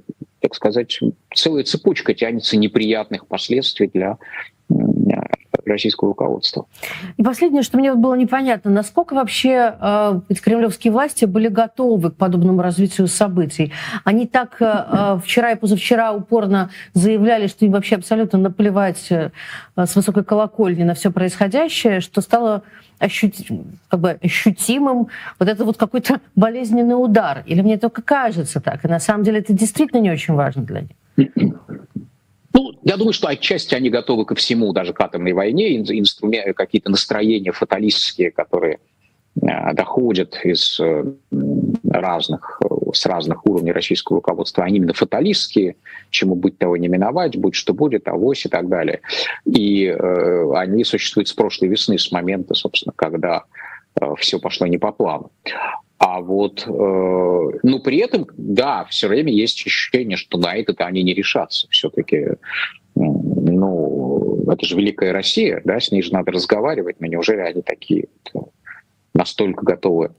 так 0.40 0.54
сказать, 0.54 0.98
целая 1.34 1.64
цепочка 1.64 2.14
тянется 2.14 2.56
неприятных 2.56 3.26
последствий 3.26 3.90
для 3.92 4.16
российского 5.70 6.10
руководства. 6.10 6.66
И 7.16 7.22
последнее, 7.22 7.62
что 7.62 7.78
мне 7.78 7.94
было 7.94 8.14
непонятно, 8.14 8.70
насколько 8.70 9.14
вообще 9.14 9.74
э, 9.80 10.20
кремлевские 10.42 10.92
власти 10.92 11.24
были 11.24 11.48
готовы 11.48 12.10
к 12.10 12.16
подобному 12.16 12.62
развитию 12.62 13.06
событий. 13.08 13.72
Они 14.04 14.26
так 14.26 14.56
э, 14.60 14.64
э 14.64 15.18
вчера 15.22 15.52
и 15.52 15.56
позавчера 15.56 16.12
упорно 16.12 16.70
заявляли, 16.92 17.46
что 17.46 17.64
им 17.64 17.72
вообще 17.72 17.96
абсолютно 17.96 18.38
наплевать 18.38 19.06
э, 19.10 19.30
с 19.76 19.96
высокой 19.96 20.24
колокольни 20.24 20.82
на 20.82 20.94
все 20.94 21.10
происходящее, 21.10 22.00
что 22.00 22.20
стало 22.20 22.62
ощути, 22.98 23.46
как 23.88 24.00
бы 24.00 24.18
ощутимым 24.22 25.08
вот 25.38 25.48
это 25.48 25.64
вот 25.64 25.76
какой-то 25.76 26.20
болезненный 26.34 26.94
удар. 26.94 27.42
Или 27.46 27.62
мне 27.62 27.78
только 27.78 28.02
кажется 28.02 28.60
так? 28.60 28.84
И 28.84 28.88
на 28.88 29.00
самом 29.00 29.24
деле 29.24 29.40
это 29.40 29.52
действительно 29.52 30.00
не 30.00 30.10
очень 30.10 30.34
важно 30.34 30.62
для 30.62 30.82
них. 30.82 30.90
Ну, 32.54 32.72
я 32.84 32.96
думаю, 32.96 33.12
что 33.12 33.28
отчасти 33.28 33.74
они 33.74 33.90
готовы 33.90 34.24
ко 34.24 34.34
всему, 34.36 34.72
даже 34.72 34.92
к 34.92 35.00
атомной 35.00 35.32
войне, 35.32 35.76
инструменты, 35.76 36.54
какие-то 36.54 36.90
настроения 36.90 37.50
фаталистские, 37.50 38.30
которые 38.30 38.78
э, 39.42 39.74
доходят 39.74 40.38
из 40.44 40.78
э, 40.78 41.04
разных, 41.90 42.60
с 42.92 43.06
разных 43.06 43.44
уровней 43.46 43.72
российского 43.72 44.18
руководства, 44.18 44.64
они 44.64 44.76
именно 44.76 44.94
фаталистские, 44.94 45.74
чему 46.10 46.36
быть 46.36 46.56
того 46.56 46.76
не 46.76 46.86
миновать, 46.86 47.36
будь 47.36 47.56
что 47.56 47.74
будет, 47.74 48.06
авось 48.06 48.46
и 48.46 48.48
так 48.48 48.68
далее. 48.68 49.00
И 49.44 49.86
э, 49.86 50.52
они 50.54 50.84
существуют 50.84 51.28
с 51.28 51.32
прошлой 51.32 51.68
весны, 51.68 51.98
с 51.98 52.12
момента, 52.12 52.54
собственно, 52.54 52.92
когда 52.94 53.42
э, 54.00 54.14
все 54.18 54.38
пошло 54.38 54.68
не 54.68 54.78
по 54.78 54.92
плану. 54.92 55.32
А 56.06 56.20
вот, 56.20 56.66
э, 56.66 56.70
ну, 57.62 57.80
при 57.80 57.96
этом, 57.96 58.26
да, 58.36 58.84
все 58.90 59.08
время 59.08 59.32
есть 59.32 59.66
ощущение, 59.66 60.18
что 60.18 60.36
на 60.36 60.54
это 60.54 60.74
они 60.84 61.02
не 61.02 61.14
решатся. 61.14 61.66
Все-таки, 61.70 62.26
ну, 62.94 64.44
это 64.46 64.66
же 64.66 64.76
великая 64.76 65.14
Россия, 65.14 65.62
да, 65.64 65.80
с 65.80 65.90
ней 65.90 66.02
же 66.02 66.12
надо 66.12 66.30
разговаривать, 66.30 67.00
но 67.00 67.06
неужели 67.06 67.40
они 67.40 67.62
такие 67.62 68.08
вот, 68.34 68.50
настолько 69.14 69.64
готовы 69.64 70.10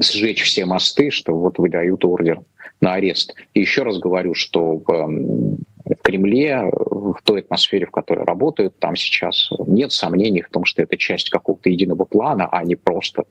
сжечь 0.00 0.44
все 0.44 0.64
мосты, 0.64 1.10
что 1.10 1.34
вот 1.34 1.58
выдают 1.58 2.04
ордер 2.04 2.42
на 2.80 2.94
арест. 2.94 3.34
И 3.52 3.58
еще 3.58 3.82
раз 3.82 3.98
говорю, 3.98 4.34
что 4.34 4.76
в 4.76 5.58
в 5.86 6.02
Кремле, 6.02 6.70
в 7.12 7.22
той 7.22 7.40
атмосфере, 7.40 7.86
в 7.86 7.90
которой 7.90 8.24
работают, 8.24 8.78
там 8.78 8.96
сейчас 8.96 9.50
нет 9.66 9.92
сомнений 9.92 10.42
в 10.42 10.50
том, 10.50 10.64
что 10.64 10.82
это 10.82 10.96
часть 10.96 11.30
какого-то 11.30 11.70
единого 11.70 12.04
плана, 12.04 12.48
а 12.50 12.64
не 12.64 12.76
просто 12.76 13.24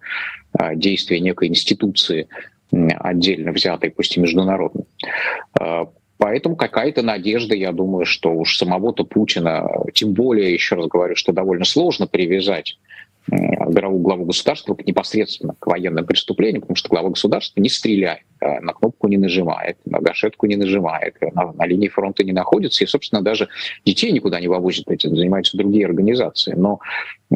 а, 0.54 0.76
действие 0.76 1.20
некой 1.20 1.48
институции 1.48 2.28
отдельно 2.72 3.52
взятой, 3.52 3.92
пусть 3.92 4.18
и 4.18 4.20
международной. 4.20 4.86
А, 5.60 5.88
поэтому 6.18 6.56
какая-то 6.56 7.02
надежда, 7.02 7.56
я 7.56 7.72
думаю, 7.72 8.06
что 8.06 8.32
уж 8.32 8.58
самого-то 8.58 9.04
Путина, 9.04 9.70
тем 9.94 10.14
более, 10.14 10.54
еще 10.54 10.76
раз 10.76 10.88
говорю, 10.88 11.16
что 11.16 11.32
довольно 11.32 11.66
сложно 11.66 12.08
привязать 12.08 12.78
мировую 13.28 14.02
главу 14.02 14.26
государства 14.26 14.78
непосредственно 14.86 15.56
к 15.58 15.68
военным 15.68 16.06
преступлениям, 16.06 16.62
потому 16.62 16.76
что 16.76 16.90
глава 16.90 17.10
государства 17.10 17.60
не 17.60 17.70
стреляет, 17.70 18.24
на 18.40 18.74
кнопку 18.74 19.08
не 19.08 19.18
нажимает, 19.18 19.78
на 19.86 20.00
гашетку 20.00 20.46
не 20.46 20.56
нажимает, 20.56 21.16
на, 21.34 21.52
на 21.54 21.66
линии 21.66 21.88
фронта 21.88 22.24
не 22.24 22.34
находится, 22.34 22.84
и, 22.84 22.88
собственно, 22.88 23.22
даже 23.22 23.48
детей 23.86 24.12
никуда 24.12 24.40
не 24.40 24.48
вывозят, 24.48 24.90
этим 24.90 25.16
занимаются 25.16 25.58
другие 25.58 25.86
организации. 25.86 26.54
Но 26.54 26.80
э, 27.32 27.36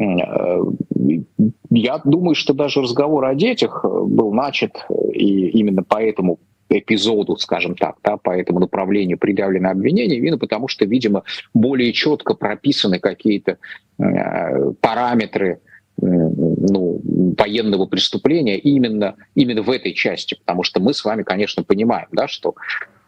я 1.70 2.00
думаю, 2.04 2.34
что 2.34 2.54
даже 2.54 2.82
разговор 2.82 3.24
о 3.24 3.34
детях 3.34 3.84
был 3.84 4.32
начат, 4.32 4.86
и 5.12 5.48
именно 5.48 5.82
поэтому 5.82 6.38
эпизоду, 6.68 7.36
скажем 7.36 7.74
так, 7.74 7.96
да, 8.04 8.16
по 8.16 8.30
этому 8.30 8.60
направлению 8.60 9.18
предъявлены 9.18 9.66
обвинения, 9.66 10.16
именно 10.16 10.38
потому 10.38 10.68
что, 10.68 10.84
видимо, 10.84 11.24
более 11.52 11.92
четко 11.92 12.34
прописаны 12.34 13.00
какие-то 13.00 13.58
э, 13.98 14.72
параметры 14.80 15.60
ну, 16.00 17.00
военного 17.38 17.86
преступления 17.86 18.58
именно, 18.58 19.16
именно 19.34 19.62
в 19.62 19.70
этой 19.70 19.92
части, 19.92 20.34
потому 20.34 20.62
что 20.62 20.80
мы 20.80 20.94
с 20.94 21.04
вами, 21.04 21.22
конечно, 21.22 21.62
понимаем, 21.62 22.08
да, 22.12 22.28
что 22.28 22.54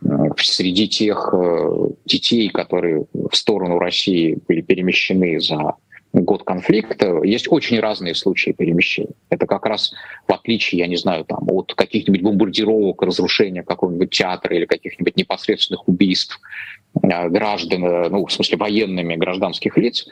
э, 0.05 0.09
среди 0.39 0.89
тех 0.89 1.31
э, 1.33 1.89
детей, 2.05 2.49
которые 2.49 3.07
в 3.13 3.35
сторону 3.35 3.79
России 3.79 4.39
были 4.47 4.61
перемещены 4.61 5.41
за 5.41 5.75
год 6.13 6.45
конфликта, 6.45 7.23
есть 7.25 7.51
очень 7.51 7.81
разные 7.81 8.15
случаи 8.15 8.51
перемещения. 8.51 9.15
Это 9.31 9.47
как 9.47 9.65
раз 9.65 9.95
в 10.29 10.33
отличие, 10.33 10.81
я 10.81 10.87
не 10.87 10.97
знаю, 10.97 11.25
там, 11.25 11.51
от 11.51 11.75
каких-нибудь 11.75 12.21
бомбардировок, 12.21 13.01
разрушения 13.03 13.63
какого-нибудь 13.63 14.11
театра 14.11 14.55
или 14.55 14.67
каких-нибудь 14.67 15.17
непосредственных 15.17 15.89
убийств 15.89 16.39
э, 17.03 17.29
граждан, 17.29 17.81
ну, 18.11 18.27
в 18.27 18.33
смысле 18.33 18.59
военными 18.59 19.17
гражданских 19.17 19.79
лиц, 19.79 20.07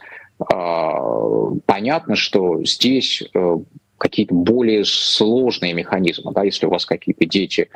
понятно, 1.67 2.17
что 2.17 2.65
здесь 2.65 3.23
э, 3.35 3.57
какие-то 3.99 4.35
более 4.35 4.87
сложные 4.87 5.75
механизмы, 5.75 6.33
да, 6.33 6.43
если 6.43 6.65
у 6.67 6.71
вас 6.71 6.87
какие-то 6.87 7.27
дети 7.27 7.69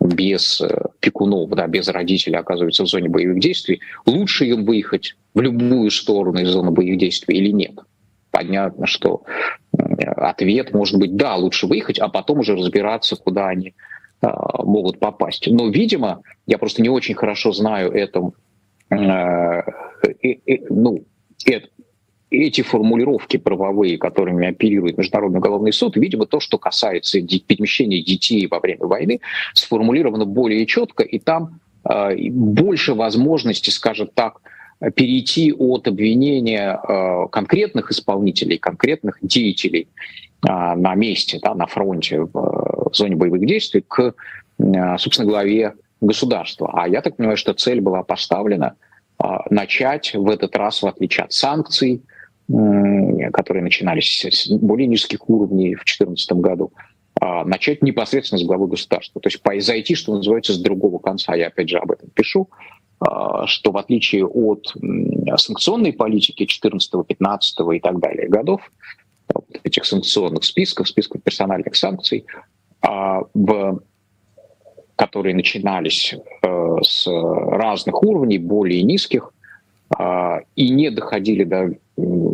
без 0.00 0.60
э, 0.60 0.82
пекунов, 1.00 1.50
да, 1.50 1.66
без 1.66 1.88
родителей 1.88 2.36
оказываются 2.36 2.84
в 2.84 2.86
зоне 2.86 3.08
боевых 3.08 3.40
действий, 3.40 3.80
лучше 4.06 4.46
им 4.46 4.64
выехать 4.64 5.16
в 5.34 5.40
любую 5.40 5.90
сторону 5.90 6.40
из 6.40 6.50
зоны 6.50 6.70
боевых 6.70 6.98
действий 6.98 7.38
или 7.38 7.50
нет? 7.50 7.80
Понятно, 8.30 8.86
что 8.86 9.24
э, 9.76 9.82
ответ 10.04 10.72
может 10.72 11.00
быть 11.00 11.16
«да, 11.16 11.34
лучше 11.34 11.66
выехать», 11.66 11.98
а 11.98 12.08
потом 12.08 12.38
уже 12.38 12.54
разбираться, 12.54 13.16
куда 13.16 13.48
они 13.48 13.74
а, 14.20 14.62
могут 14.62 15.00
попасть. 15.00 15.48
Но, 15.48 15.68
видимо, 15.68 16.22
я 16.46 16.58
просто 16.58 16.80
не 16.80 16.88
очень 16.88 17.16
хорошо 17.16 17.50
знаю 17.52 17.90
это, 17.90 18.30
ну, 18.90 21.04
это, 21.44 21.68
эти 22.44 22.62
формулировки 22.62 23.36
правовые, 23.36 23.98
которыми 23.98 24.48
оперирует 24.48 24.98
Международный 24.98 25.38
уголовный 25.38 25.72
суд, 25.72 25.96
видимо, 25.96 26.26
то, 26.26 26.40
что 26.40 26.58
касается 26.58 27.20
перемещения 27.20 28.02
детей 28.02 28.46
во 28.46 28.60
время 28.60 28.86
войны, 28.86 29.20
сформулировано 29.54 30.24
более 30.24 30.66
четко, 30.66 31.02
и 31.02 31.18
там 31.18 31.60
э, 31.88 32.16
больше 32.30 32.94
возможности, 32.94 33.70
скажем 33.70 34.08
так, 34.12 34.40
перейти 34.94 35.52
от 35.52 35.88
обвинения 35.88 36.78
э, 36.82 37.28
конкретных 37.30 37.90
исполнителей, 37.90 38.58
конкретных 38.58 39.18
деятелей 39.22 39.88
э, 40.46 40.48
на 40.48 40.94
месте, 40.94 41.38
да, 41.42 41.54
на 41.54 41.66
фронте, 41.66 42.20
в, 42.20 42.30
в 42.32 42.94
зоне 42.94 43.16
боевых 43.16 43.46
действий, 43.46 43.82
к, 43.86 44.14
э, 44.58 44.98
собственно, 44.98 45.28
главе 45.28 45.74
государства. 46.00 46.70
А 46.74 46.88
я 46.88 47.00
так 47.00 47.16
понимаю, 47.16 47.38
что 47.38 47.54
цель 47.54 47.80
была 47.80 48.02
поставлена 48.02 48.74
э, 49.18 49.26
начать 49.50 50.14
в 50.14 50.28
этот 50.28 50.54
раз, 50.56 50.82
в 50.82 50.86
отличие 50.86 51.24
от 51.24 51.32
санкций, 51.32 52.02
которые 52.48 53.62
начинались 53.62 54.24
с 54.24 54.48
более 54.48 54.86
низких 54.86 55.28
уровней 55.28 55.74
в 55.74 55.84
2014 55.84 56.32
году, 56.40 56.72
а, 57.18 57.44
начать 57.44 57.82
непосредственно 57.82 58.38
с 58.38 58.44
главы 58.44 58.66
государства. 58.66 59.20
То 59.20 59.28
есть 59.28 59.66
зайти, 59.66 59.94
что 59.94 60.14
называется, 60.14 60.52
с 60.52 60.58
другого 60.58 60.98
конца. 60.98 61.34
Я 61.34 61.46
опять 61.46 61.68
же 61.68 61.78
об 61.78 61.90
этом 61.90 62.10
пишу, 62.10 62.50
а, 63.00 63.46
что 63.46 63.72
в 63.72 63.78
отличие 63.78 64.26
от 64.26 64.74
санкционной 65.38 65.94
политики 65.94 66.44
14, 66.44 67.06
15 67.06 67.58
и 67.74 67.80
так 67.80 67.98
далее 68.00 68.28
годов, 68.28 68.70
этих 69.64 69.86
санкционных 69.86 70.44
списков, 70.44 70.88
списков 70.88 71.22
персональных 71.22 71.74
санкций, 71.74 72.26
а, 72.82 73.22
в 73.32 73.80
которые 74.96 75.34
начинались 75.34 76.14
э, 76.14 76.76
с 76.80 77.06
разных 77.06 78.02
уровней, 78.02 78.38
более 78.38 78.82
низких, 78.82 79.30
и 80.56 80.68
не 80.70 80.90
доходили 80.90 81.44
до 81.44 81.74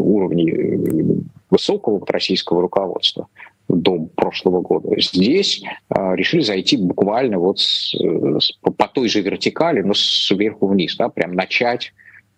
уровней 0.02 0.50
э, 0.50 1.22
высокого 1.50 2.04
российского 2.06 2.62
руководства 2.62 3.28
до 3.68 3.98
прошлого 4.16 4.60
года. 4.60 4.88
Здесь 5.00 5.62
э, 5.90 6.16
решили 6.16 6.42
зайти 6.42 6.76
буквально 6.76 7.38
вот 7.38 7.58
с, 7.58 7.94
с, 7.94 8.52
по 8.60 8.88
той 8.88 9.08
же 9.08 9.20
вертикали, 9.20 9.82
но 9.82 9.94
сверху 9.94 10.66
вниз, 10.66 10.96
да, 10.96 11.08
прям 11.08 11.32
начать 11.32 11.92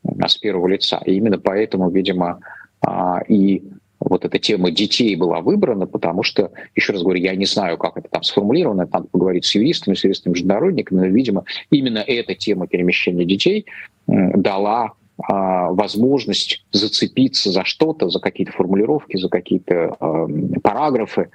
э, 0.04 0.08
с 0.26 0.36
первого 0.36 0.68
лица. 0.68 1.00
И 1.04 1.14
именно 1.14 1.38
поэтому, 1.38 1.90
видимо, 1.90 2.40
э, 2.86 2.90
и 3.28 3.62
вот 4.00 4.24
эта 4.24 4.38
тема 4.38 4.70
детей 4.70 5.16
была 5.16 5.40
выбрана, 5.40 5.86
потому 5.86 6.22
что, 6.22 6.52
еще 6.74 6.92
раз 6.92 7.02
говорю, 7.02 7.20
я 7.20 7.34
не 7.34 7.46
знаю, 7.46 7.78
как 7.78 7.96
это 7.96 8.08
там 8.08 8.22
сформулировано, 8.22 8.88
надо 8.92 9.08
поговорить 9.10 9.46
с 9.46 9.54
юристами, 9.54 9.94
с 9.94 10.04
юристами-международниками, 10.04 11.00
но, 11.00 11.06
видимо, 11.06 11.44
именно 11.70 11.98
эта 11.98 12.34
тема 12.34 12.66
перемещения 12.66 13.24
детей 13.24 13.66
дала 14.06 14.84
а, 14.84 14.92
возможность 15.16 16.64
зацепиться 16.72 17.50
за 17.50 17.64
что-то, 17.64 18.08
за 18.08 18.20
какие-то 18.20 18.52
формулировки, 18.52 19.16
за 19.16 19.28
какие-то 19.28 19.96
э, 19.98 20.26
параграфы 20.62 21.30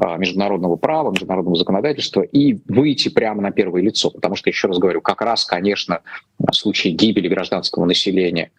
а, 0.00 0.16
международного 0.16 0.76
права, 0.76 1.10
международного 1.10 1.56
законодательства 1.56 2.20
и 2.20 2.60
выйти 2.68 3.08
прямо 3.08 3.42
на 3.42 3.50
первое 3.50 3.82
лицо. 3.82 4.10
Потому 4.10 4.36
что, 4.36 4.48
еще 4.48 4.68
раз 4.68 4.78
говорю, 4.78 5.00
как 5.00 5.20
раз, 5.22 5.44
конечно, 5.44 6.02
в 6.38 6.52
случае 6.54 6.92
гибели 6.92 7.26
гражданского 7.26 7.84
населения 7.84 8.52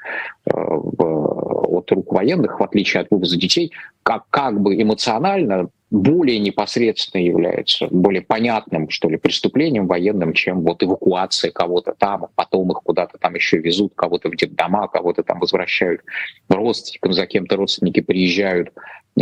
э, 0.46 0.52
от 0.52 1.90
рук 1.92 2.12
военных, 2.12 2.60
в 2.60 2.64
отличие 2.64 3.02
от 3.02 3.08
вывоза 3.10 3.38
детей, 3.38 3.72
как, 4.04 4.26
как 4.30 4.60
бы 4.60 4.82
эмоционально 4.82 5.70
более 5.92 6.38
непосредственно 6.40 7.22
является 7.22 7.88
более 7.90 8.22
понятным, 8.22 8.90
что 8.90 9.10
ли, 9.10 9.18
преступлением 9.18 9.88
военным, 9.88 10.34
чем 10.34 10.62
вот 10.62 10.84
эвакуация 10.84 11.52
кого-то 11.52 11.96
там, 11.98 12.26
а 12.26 12.30
потом 12.36 12.72
их 12.72 12.78
куда-то 12.84 13.18
там 13.18 13.36
еще 13.36 13.58
везут 13.58 13.94
кого-то 13.96 14.30
в 14.30 14.36
детдома, 14.36 14.88
кого-то 14.88 15.24
там 15.24 15.40
возвращают. 15.40 16.02
Родственникам, 16.48 17.14
за 17.14 17.26
кем-то 17.26 17.56
родственники 17.56 18.02
приезжают 18.02 18.72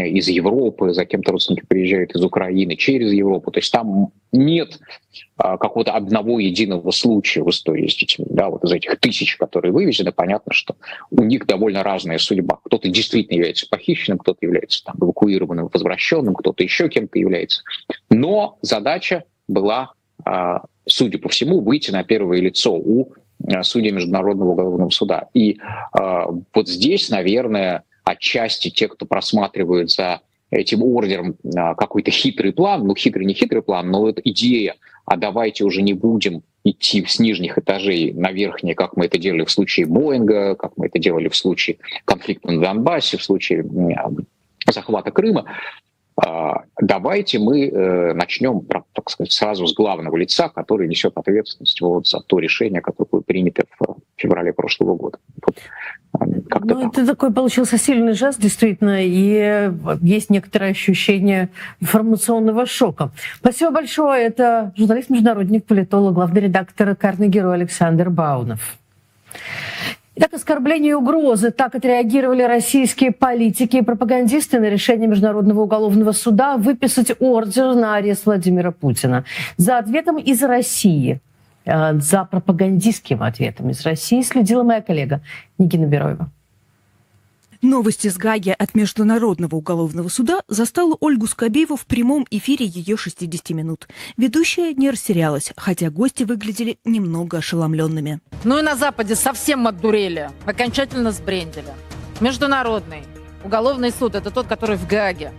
из 0.05 0.27
Европы, 0.27 0.93
за 0.93 1.05
кем-то 1.05 1.31
родственники 1.31 1.65
приезжают 1.67 2.15
из 2.15 2.23
Украины 2.23 2.75
через 2.75 3.11
Европу. 3.11 3.51
То 3.51 3.59
есть 3.59 3.71
там 3.71 4.11
нет 4.31 4.79
а, 5.37 5.57
какого-то 5.57 5.93
одного 5.93 6.39
единого 6.39 6.91
случая 6.91 7.43
в 7.43 7.49
истории 7.49 7.87
с 7.87 7.95
детьми. 7.95 8.25
Да, 8.29 8.49
вот 8.49 8.63
из 8.63 8.71
этих 8.71 8.99
тысяч, 8.99 9.37
которые 9.37 9.71
вывезены, 9.71 10.11
понятно, 10.11 10.53
что 10.53 10.75
у 11.11 11.23
них 11.23 11.45
довольно 11.45 11.83
разная 11.83 12.17
судьба. 12.17 12.59
Кто-то 12.63 12.89
действительно 12.89 13.35
является 13.35 13.67
похищенным, 13.69 14.19
кто-то 14.19 14.39
является 14.41 14.83
там, 14.83 14.95
эвакуированным, 14.99 15.69
возвращенным, 15.71 16.35
кто-то 16.35 16.63
еще 16.63 16.89
кем-то 16.89 17.17
является. 17.19 17.63
Но 18.09 18.57
задача 18.61 19.23
была, 19.47 19.93
а, 20.25 20.63
судя 20.85 21.19
по 21.19 21.29
всему, 21.29 21.61
выйти 21.61 21.91
на 21.91 22.03
первое 22.03 22.39
лицо 22.39 22.73
у 22.73 23.13
а, 23.47 23.63
судей 23.63 23.91
Международного 23.91 24.51
уголовного 24.51 24.89
суда. 24.89 25.29
И 25.33 25.59
вот 26.53 26.67
здесь, 26.67 27.09
наверное, 27.09 27.83
отчасти 28.07 28.69
те, 28.69 28.87
кто 28.87 29.05
просматривают 29.05 29.91
за 29.91 30.21
этим 30.49 30.81
ордером 30.81 31.35
какой-то 31.77 32.09
хитрый 32.09 32.53
план, 32.53 32.87
ну 32.87 32.95
хитрый 32.95 33.25
не 33.25 33.33
хитрый 33.33 33.61
план, 33.61 33.91
но 33.91 33.99
вот 33.99 34.19
идея, 34.23 34.75
а 35.05 35.17
давайте 35.17 35.65
уже 35.65 35.81
не 35.81 35.93
будем 35.93 36.43
идти 36.63 37.05
с 37.05 37.19
нижних 37.19 37.57
этажей 37.57 38.13
на 38.13 38.31
верхние, 38.31 38.75
как 38.75 38.95
мы 38.95 39.05
это 39.05 39.17
делали 39.17 39.43
в 39.43 39.51
случае 39.51 39.87
Боинга, 39.87 40.55
как 40.55 40.77
мы 40.77 40.87
это 40.87 40.99
делали 40.99 41.27
в 41.27 41.35
случае 41.35 41.77
конфликта 42.05 42.51
на 42.51 42.61
Донбассе, 42.61 43.17
в 43.17 43.23
случае 43.23 43.65
захвата 44.69 45.11
Крыма. 45.11 45.45
А, 46.19 46.63
давайте 46.81 47.37
мы 47.37 47.67
э, 47.67 48.13
начнем, 48.13 48.61
так 48.93 49.09
сказать, 49.09 49.31
сразу 49.31 49.67
с 49.67 49.73
главного 49.75 50.17
лица, 50.17 50.49
который 50.49 50.87
несет 50.87 51.13
ответственность 51.15 51.79
вот 51.79 52.07
за 52.07 52.21
то 52.21 52.39
решение, 52.39 52.81
которое 52.81 53.07
было 53.11 53.21
принято 53.21 53.63
в 53.79 53.97
феврале 54.15 54.51
прошлого 54.51 54.95
года. 54.95 55.19
Вот, 55.45 55.57
а, 56.13 56.25
ну, 56.25 56.87
это 56.89 57.05
такой 57.05 57.31
получился 57.31 57.77
сильный 57.77 58.13
жест, 58.13 58.39
действительно, 58.41 59.05
и 59.05 59.71
есть 60.01 60.31
некоторое 60.31 60.71
ощущение 60.71 61.49
информационного 61.81 62.65
шока. 62.65 63.11
Спасибо 63.35 63.71
большое. 63.71 64.25
Это 64.25 64.73
журналист-международник, 64.75 65.65
политолог, 65.65 66.15
главный 66.15 66.41
редактор 66.41 66.95
«Карнегеру» 66.95 67.51
Александр 67.51 68.09
Баунов. 68.09 68.77
Итак, 70.19 70.33
оскорбления 70.33 70.91
и 70.91 70.93
угрозы. 70.93 71.51
Так 71.51 71.75
отреагировали 71.75 72.41
российские 72.41 73.11
политики 73.11 73.77
и 73.77 73.81
пропагандисты 73.83 74.59
на 74.59 74.67
решение 74.67 75.07
Международного 75.07 75.61
уголовного 75.61 76.11
суда 76.11 76.57
выписать 76.57 77.11
ордер 77.19 77.75
на 77.75 77.97
арест 77.97 78.25
Владимира 78.25 78.71
Путина. 78.71 79.25
За 79.57 79.77
ответом 79.77 80.17
из 80.17 80.41
России, 80.41 81.21
э, 81.65 81.99
за 81.99 82.25
пропагандистским 82.25 83.21
ответом 83.21 83.69
из 83.69 83.85
России 83.85 84.21
следила 84.21 84.63
моя 84.63 84.81
коллега 84.81 85.21
Нигина 85.59 85.85
Бероева. 85.85 86.31
Новости 87.61 88.07
с 88.07 88.17
Гаги 88.17 88.55
от 88.57 88.75
Международного 88.75 89.55
уголовного 89.55 90.09
суда 90.09 90.41
застала 90.47 90.95
Ольгу 90.99 91.25
Скобееву 91.25 91.75
в 91.75 91.85
прямом 91.85 92.27
эфире 92.29 92.65
ее 92.65 92.97
60 92.97 93.49
минут. 93.51 93.87
Ведущая 94.15 94.73
не 94.75 94.91
растерялась, 94.91 95.51
хотя 95.57 95.89
гости 95.89 96.23
выглядели 96.23 96.77
немного 96.85 97.37
ошеломленными. 97.37 98.19
Ну 98.43 98.59
и 98.59 98.61
на 98.61 98.75
Западе 98.75 99.15
совсем 99.15 99.65
отдурели, 99.67 100.29
окончательно 100.45 101.11
сбрендили. 101.11 101.73
Международный 102.21 103.03
уголовный 103.43 103.91
суд– 103.91 104.13
это 104.15 104.29
тот, 104.29 104.47
который 104.47 104.77
в 104.77 104.87
Гаге, 104.87 105.31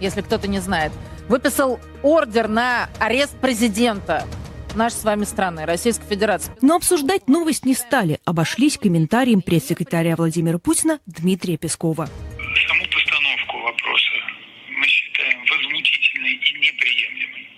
если 0.00 0.20
кто-то 0.20 0.48
не 0.48 0.60
знает, 0.60 0.92
выписал 1.28 1.80
ордер 2.02 2.48
на 2.48 2.90
арест 2.98 3.34
президента– 3.38 4.26
нашей 4.76 4.96
с 4.96 5.04
вами 5.04 5.24
страны, 5.24 5.66
Российской 5.66 6.06
Федерации. 6.06 6.52
Но 6.60 6.76
обсуждать 6.76 7.28
новость 7.28 7.64
не 7.64 7.74
стали, 7.74 8.20
обошлись 8.24 8.78
комментарием 8.78 9.42
пресс-секретаря 9.42 10.16
Владимира 10.16 10.58
Путина 10.58 11.00
Дмитрия 11.06 11.56
Пескова. 11.56 12.06
Саму 12.06 12.84
постановку 12.86 13.58
вопроса 13.60 14.12
мы 14.68 14.86
считаем 14.86 15.44
возмутительной 15.46 16.34
и 16.34 16.52
неприемлемой. 16.58 17.48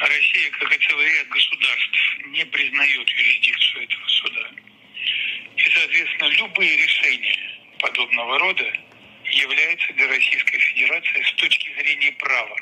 А 0.00 0.06
Россия, 0.06 0.50
как 0.60 0.76
и 0.76 0.86
целый 0.86 1.06
ряд 1.06 1.28
государств, 1.28 1.98
не 2.26 2.44
признает 2.46 3.08
юрисдикцию 3.08 3.84
этого 3.84 4.08
суда. 4.08 4.50
И, 5.56 5.70
соответственно, 5.74 6.28
любые 6.28 6.76
решения 6.76 7.38
подобного 7.80 8.38
рода 8.38 8.72
являются 9.32 9.92
для 9.94 10.06
Российской 10.08 10.58
Федерации 10.58 11.22
с 11.22 11.32
точки 11.34 11.72
зрения 11.78 12.12
права 12.12 12.56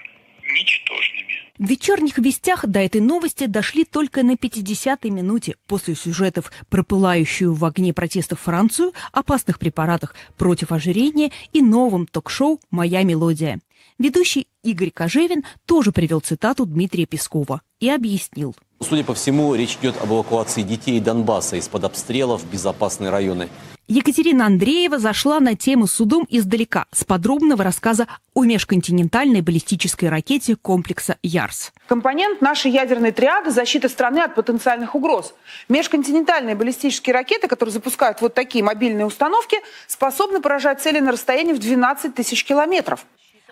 ничтожными. 0.53 1.35
В 1.59 1.67
вечерних 1.67 2.19
вестях 2.19 2.67
до 2.67 2.81
этой 2.81 3.01
новости 3.01 3.47
дошли 3.47 3.85
только 3.85 4.23
на 4.23 4.33
50-й 4.33 5.11
минуте 5.11 5.57
после 5.67 5.95
сюжетов 5.95 6.51
про 6.69 6.83
пылающую 6.83 7.55
в 7.55 7.65
огне 7.65 7.93
протестов 7.95 8.41
Францию, 8.41 8.93
опасных 9.13 9.59
препаратах 9.59 10.15
против 10.37 10.73
ожирения 10.73 11.31
и 11.53 11.63
новом 11.63 12.07
ток-шоу 12.07 12.61
«Моя 12.71 13.03
мелодия». 13.05 13.61
Ведущий 13.99 14.49
Игорь 14.65 14.91
Кожевин 14.91 15.45
тоже 15.67 15.93
привел 15.93 16.21
цитату 16.21 16.67
Дмитрия 16.67 17.07
Пескова 17.07 17.63
и 17.79 17.89
объяснил. 17.89 18.57
Судя 18.81 19.05
по 19.05 19.15
всему, 19.15 19.55
речь 19.55 19.79
идет 19.81 19.97
об 20.03 20.11
эвакуации 20.11 20.63
детей 20.63 20.99
Донбасса 20.99 21.57
из-под 21.57 21.85
обстрелов 21.85 22.43
в 22.43 22.51
безопасные 22.51 23.11
районы. 23.11 23.49
Екатерина 23.87 24.47
Андреева 24.47 24.99
зашла 24.99 25.41
на 25.41 25.55
тему 25.55 25.87
судом 25.87 26.27
издалека 26.31 26.87
с 26.91 27.05
подробного 27.05 27.63
рассказа 27.63 28.09
о 28.33 28.45
межконтинентальной 28.45 29.43
баллистической 29.43 30.09
ракете 30.09 30.57
комплекса 30.57 31.19
«Ярс». 31.23 31.71
Компонент 31.87 32.41
нашей 32.41 32.73
ядерной 32.73 33.13
триады– 33.13 33.51
защита 33.53 33.91
страны 33.91 34.21
от 34.21 34.35
потенциальных 34.35 34.95
угроз. 34.95 35.35
Межконтинентальные 35.69 36.57
баллистические 36.57 37.13
ракеты, 37.13 37.47
которые 37.47 37.75
запускают 37.75 38.23
вот 38.23 38.33
такие 38.33 38.65
мобильные 38.65 39.05
установки, 39.05 39.59
способны 39.87 40.41
поражать 40.41 40.81
цели 40.81 41.01
на 41.01 41.13
расстоянии 41.13 41.53
в 41.53 41.59
12 41.59 42.15
тысяч 42.15 42.43
километров. 42.45 43.05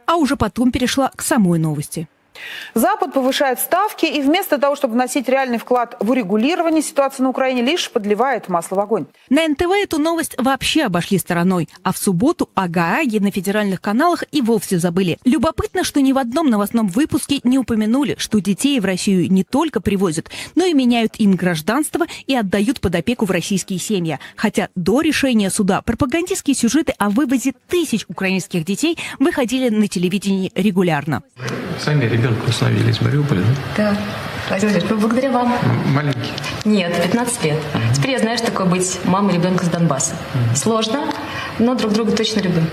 А 0.07 0.17
уже 0.17 0.37
потом 0.37 0.73
перешла 0.73 1.11
к 1.15 1.23
самой 1.23 1.59
новости. 1.59 2.09
Запад 2.74 3.12
повышает 3.12 3.61
ставки 3.61 4.07
и 4.07 4.20
вместо 4.20 4.59
того, 4.59 4.76
чтобы 4.76 4.95
вносить 4.95 5.28
реальный 5.28 5.59
вклад 5.59 5.97
в 6.01 6.11
урегулирование 6.11 6.83
ситуации 6.83 7.22
на 7.22 7.28
Украине, 7.28 7.62
лишь 7.62 7.91
подливает 7.91 8.49
масло 8.49 8.76
в 8.76 8.80
огонь. 8.80 9.07
На 9.28 9.47
НТВ 9.47 9.70
эту 9.83 9.99
новость 9.99 10.35
вообще 10.39 10.85
обошли 10.85 11.18
стороной, 11.18 11.68
а 11.83 11.93
в 11.93 11.99
субботу 11.99 12.49
о 12.55 12.68
Гааге 12.68 13.20
на 13.20 13.30
федеральных 13.30 13.80
каналах 13.80 14.24
и 14.33 14.41
вовсе 14.41 14.78
забыли. 14.78 15.18
Любопытно, 15.24 15.85
что 15.85 16.01
ни 16.01 16.12
в 16.12 16.18
одном 16.18 16.51
новостном 16.51 16.89
выпуске 16.89 17.41
не 17.45 17.59
упомянули, 17.59 18.16
что 18.18 18.41
детей 18.41 18.80
в 18.80 18.85
Россию 18.85 19.30
не 19.30 19.45
только 19.45 19.80
привозят, 19.80 20.30
но 20.55 20.64
и 20.64 20.74
меняют 20.74 21.16
им 21.16 21.35
гражданство 21.35 22.07
и 22.26 22.35
отдают 22.35 22.80
под 22.80 22.95
опеку 22.95 23.26
в 23.26 23.30
российские 23.30 23.78
семьи. 23.78 24.18
Хотя 24.37 24.68
до 24.74 25.01
решения 25.01 25.51
суда 25.51 25.83
пропагандистские 25.83 26.55
сюжеты 26.55 26.95
о 26.99 27.11
вывозе 27.11 27.55
тысяч 27.68 28.05
украинских 28.09 28.64
детей 28.64 28.99
выходили 29.18 29.68
на 29.68 29.89
телевидении 29.89 30.53
регулярно. 30.55 31.22
Сами 31.78 32.07
ребенка 32.23 32.49
установили 32.49 32.91
из 32.91 33.01
Мариуполя, 33.01 33.43
да? 33.77 33.93
Да. 33.93 33.99
Владимир 34.49 34.85
ну, 34.91 34.97
благодаря 34.99 35.33
вам. 35.33 35.55
Маленький? 35.95 36.33
Нет, 36.64 36.95
15 37.03 37.45
лет. 37.45 37.57
Uh-huh. 37.57 37.95
Теперь 37.95 38.11
я 38.12 38.18
знаю, 38.18 38.39
что 38.39 38.49
такое 38.49 38.66
быть 38.66 38.99
мамой 39.05 39.35
ребенка 39.35 39.64
с 39.64 39.68
Донбасса. 39.68 40.14
Uh-huh. 40.14 40.57
Сложно, 40.57 41.05
но 41.59 41.75
друг 41.75 41.93
друга 41.93 42.12
точно 42.12 42.41
любим. 42.41 42.66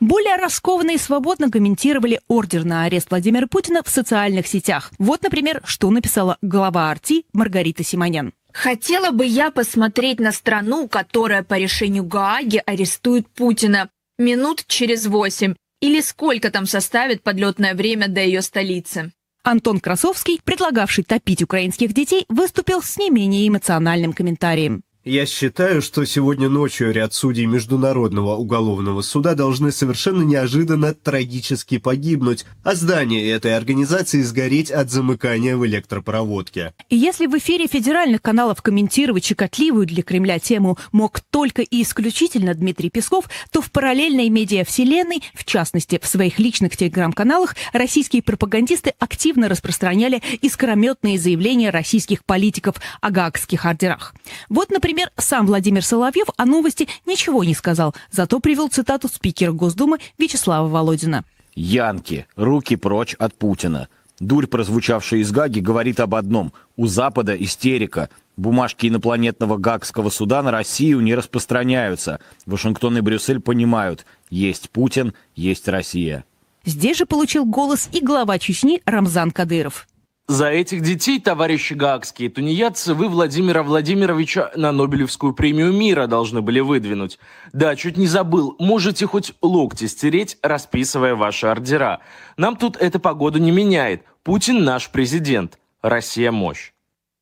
Более 0.00 0.36
раскованно 0.36 0.92
и 0.92 0.98
свободно 0.98 1.50
комментировали 1.50 2.20
ордер 2.28 2.64
на 2.64 2.84
арест 2.84 3.10
Владимира 3.10 3.46
Путина 3.46 3.82
в 3.84 3.88
социальных 3.88 4.46
сетях. 4.46 4.90
Вот, 4.98 5.22
например, 5.22 5.62
что 5.64 5.90
написала 5.90 6.36
глава 6.42 6.90
Арти 6.90 7.24
Маргарита 7.32 7.82
Симонян. 7.82 8.32
Хотела 8.52 9.10
бы 9.10 9.24
я 9.24 9.50
посмотреть 9.50 10.18
на 10.18 10.32
страну, 10.32 10.88
которая 10.88 11.42
по 11.42 11.54
решению 11.54 12.04
Гааги 12.04 12.62
арестует 12.64 13.28
Путина 13.28 13.88
минут 14.18 14.64
через 14.66 15.06
восемь 15.06 15.54
или 15.80 16.00
сколько 16.00 16.50
там 16.50 16.66
составит 16.66 17.22
подлетное 17.22 17.74
время 17.74 18.08
до 18.08 18.20
ее 18.20 18.42
столицы? 18.42 19.12
Антон 19.42 19.78
Красовский, 19.78 20.40
предлагавший 20.42 21.04
топить 21.04 21.42
украинских 21.42 21.92
детей, 21.92 22.24
выступил 22.28 22.82
с 22.82 22.96
не 22.96 23.10
менее 23.10 23.46
эмоциональным 23.46 24.12
комментарием. 24.12 24.82
Я 25.08 25.24
считаю, 25.24 25.82
что 25.82 26.04
сегодня 26.04 26.48
ночью 26.48 26.92
ряд 26.92 27.14
судей 27.14 27.46
Международного 27.46 28.34
уголовного 28.34 29.02
суда 29.02 29.36
должны 29.36 29.70
совершенно 29.70 30.22
неожиданно 30.22 30.94
трагически 30.94 31.78
погибнуть, 31.78 32.44
а 32.64 32.74
здание 32.74 33.30
этой 33.30 33.56
организации 33.56 34.20
сгореть 34.22 34.72
от 34.72 34.90
замыкания 34.90 35.56
в 35.56 35.64
электропроводке. 35.64 36.74
И 36.88 36.96
если 36.96 37.28
в 37.28 37.38
эфире 37.38 37.68
федеральных 37.68 38.20
каналов 38.20 38.62
комментировать 38.62 39.24
щекотливую 39.24 39.86
для 39.86 40.02
Кремля 40.02 40.40
тему 40.40 40.76
мог 40.90 41.20
только 41.20 41.62
и 41.62 41.82
исключительно 41.82 42.52
Дмитрий 42.54 42.90
Песков, 42.90 43.26
то 43.52 43.60
в 43.60 43.70
параллельной 43.70 44.28
медиавселенной, 44.28 45.22
в 45.34 45.44
частности 45.44 46.00
в 46.02 46.08
своих 46.08 46.40
личных 46.40 46.76
телеграм-каналах, 46.76 47.54
российские 47.72 48.24
пропагандисты 48.24 48.92
активно 48.98 49.48
распространяли 49.48 50.20
искрометные 50.42 51.16
заявления 51.16 51.70
российских 51.70 52.24
политиков 52.24 52.74
о 53.00 53.12
гаагских 53.12 53.66
ордерах. 53.66 54.12
Вот, 54.48 54.70
например, 54.70 54.95
Например, 54.96 55.12
сам 55.18 55.46
Владимир 55.46 55.84
Соловьев 55.84 56.28
о 56.38 56.46
новости 56.46 56.88
ничего 57.04 57.44
не 57.44 57.54
сказал, 57.54 57.94
зато 58.10 58.40
привел 58.40 58.68
цитату 58.68 59.08
спикера 59.08 59.52
Госдумы 59.52 59.98
Вячеслава 60.16 60.68
Володина. 60.68 61.22
«Янки, 61.54 62.26
руки 62.34 62.76
прочь 62.76 63.14
от 63.18 63.34
Путина. 63.34 63.88
Дурь, 64.20 64.46
прозвучавшая 64.46 65.20
из 65.20 65.30
Гаги, 65.32 65.60
говорит 65.60 66.00
об 66.00 66.14
одном. 66.14 66.54
У 66.76 66.86
Запада 66.86 67.36
истерика. 67.36 68.08
Бумажки 68.38 68.86
инопланетного 68.86 69.58
Гагского 69.58 70.08
суда 70.08 70.42
на 70.42 70.50
Россию 70.50 71.00
не 71.00 71.14
распространяются. 71.14 72.18
Вашингтон 72.46 72.96
и 72.96 73.02
Брюссель 73.02 73.40
понимают, 73.40 74.06
есть 74.30 74.70
Путин, 74.70 75.12
есть 75.34 75.68
Россия. 75.68 76.24
Здесь 76.64 76.96
же 76.96 77.04
получил 77.04 77.44
голос 77.44 77.90
и 77.92 78.00
глава 78.00 78.38
Чечни 78.38 78.80
Рамзан 78.86 79.30
Кадыров. 79.30 79.88
За 80.28 80.48
этих 80.50 80.82
детей, 80.82 81.20
товарищи 81.20 81.74
гаагские 81.74 82.28
тунеядцы, 82.28 82.94
вы 82.94 83.08
Владимира 83.08 83.62
Владимировича 83.62 84.50
на 84.56 84.72
Нобелевскую 84.72 85.32
премию 85.32 85.72
мира 85.72 86.08
должны 86.08 86.40
были 86.42 86.58
выдвинуть. 86.58 87.20
Да, 87.52 87.76
чуть 87.76 87.96
не 87.96 88.08
забыл, 88.08 88.56
можете 88.58 89.06
хоть 89.06 89.34
локти 89.40 89.86
стереть, 89.86 90.36
расписывая 90.42 91.14
ваши 91.14 91.46
ордера. 91.46 92.00
Нам 92.36 92.56
тут 92.56 92.76
эта 92.76 92.98
погода 92.98 93.38
не 93.38 93.52
меняет. 93.52 94.02
Путин 94.24 94.64
наш 94.64 94.90
президент. 94.90 95.60
Россия 95.80 96.32
мощь. 96.32 96.72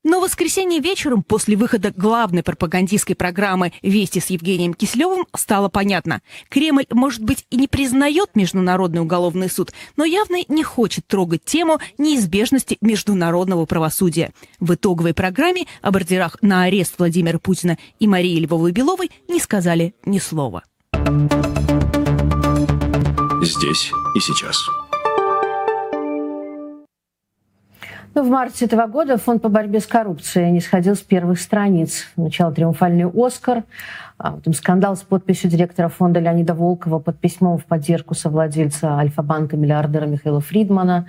Но 0.05 0.21
в 0.21 0.25
воскресенье 0.25 0.81
вечером, 0.81 1.23
после 1.23 1.57
выхода 1.57 1.93
главной 1.97 2.43
пропагандистской 2.43 3.17
программы 3.17 3.73
«Вести 3.83 4.21
с 4.21 4.27
Евгением 4.27 4.75
Киселевым», 4.75 5.27
стало 5.35 5.71
понятно. 5.71 6.21
Кремль, 6.51 6.85
может 6.91 7.23
быть, 7.23 7.47
и 7.51 7.57
не 7.57 7.69
признает 7.69 8.31
Международный 8.35 9.01
уголовный 9.01 9.49
суд, 9.49 9.73
но 9.97 10.05
явно 10.05 10.37
не 10.49 10.63
хочет 10.63 11.07
трогать 11.07 11.45
тему 11.45 11.79
неизбежности 11.97 12.77
международного 12.83 13.65
правосудия. 13.65 14.33
В 14.61 14.75
итоговой 14.75 15.15
программе 15.15 15.67
о 15.81 15.89
ордерах 15.89 16.37
на 16.43 16.65
арест 16.65 16.95
Владимира 16.99 17.39
Путина 17.39 17.79
и 17.99 18.07
Марии 18.07 18.39
Львовой-Беловой 18.41 19.11
не 19.29 19.41
сказали 19.41 19.95
ни 20.05 20.19
слова. 20.19 20.65
Здесь 23.43 23.91
и 24.15 24.21
сейчас. 24.21 24.69
Ну, 28.15 28.23
в 28.23 28.29
марте 28.29 28.67
этого 28.67 28.87
года 28.87 29.17
Фонд 29.17 29.43
по 29.43 29.49
борьбе 29.49 29.81
с 29.81 29.87
коррупцией 29.87 30.53
не 30.53 30.61
сходил 30.61 30.95
с 30.95 31.01
первых 31.01 31.41
страниц. 31.41 32.07
Начало 32.17 32.53
триумфальный 32.53 33.11
«Оскар», 33.11 33.65
потом 34.17 34.55
скандал 34.55 34.97
с 34.97 35.03
подписью 35.03 35.51
директора 35.51 35.89
фонда 35.89 36.21
Леонида 36.21 36.55
Волкова 36.55 37.01
под 37.01 37.19
письмом 37.19 37.59
в 37.59 37.65
поддержку 37.65 38.15
совладельца 38.15 38.97
Альфа-банка 38.97 39.57
миллиардера 39.57 40.07
Михаила 40.07 40.41
Фридмана, 40.41 41.07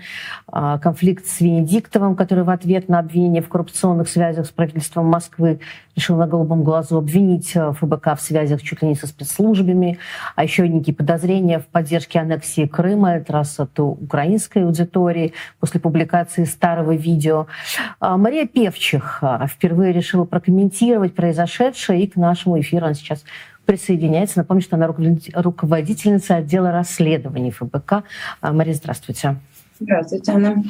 а, 0.47 0.79
конфликт 0.79 1.25
с 1.27 1.39
Венедиктовым, 1.39 2.15
который 2.15 2.43
в 2.43 2.49
ответ 2.49 2.89
на 2.89 2.99
обвинение 2.99 3.43
в 3.43 3.49
коррупционных 3.49 4.09
связях 4.09 4.47
с 4.47 4.49
правительством 4.49 5.05
Москвы 5.05 5.59
решил 5.95 6.17
на 6.17 6.27
голубом 6.27 6.63
глазу 6.63 6.97
обвинить 6.97 7.55
а, 7.55 7.73
ФБК 7.73 8.17
в 8.17 8.21
связях 8.21 8.63
чуть 8.63 8.81
ли 8.81 8.87
не 8.89 8.95
со 8.95 9.05
спецслужбами, 9.05 9.99
а 10.35 10.43
еще 10.43 10.67
некие 10.67 10.95
подозрения 10.95 11.59
в 11.59 11.67
поддержке 11.67 12.19
аннексии 12.19 12.65
Крыма, 12.65 13.17
это 13.17 13.33
раз 13.33 13.59
от 13.59 13.79
украинской 13.79 14.63
аудитории, 14.63 15.33
после 15.59 15.79
публикации 15.79 16.45
старого 16.45 16.95
видео. 16.95 17.45
Мария 17.99 18.47
Певчих 18.47 19.23
впервые 19.47 19.93
решила 19.93 20.25
прокомментировать 20.25 21.13
произошедшее 21.13 22.03
и 22.03 22.07
к 22.07 22.15
нашему 22.15 22.59
эфиру 22.59 22.94
сейчас 22.95 23.23
присоединяется. 23.65 24.39
Напомню, 24.39 24.61
что 24.61 24.75
она 24.75 24.87
руководительница 24.87 26.35
отдела 26.37 26.71
расследований 26.71 27.51
ФБК. 27.51 28.03
А, 28.41 28.53
Мария, 28.53 28.73
здравствуйте. 28.73 29.37
Здравствуйте, 29.79 30.31
Анна. 30.31 30.63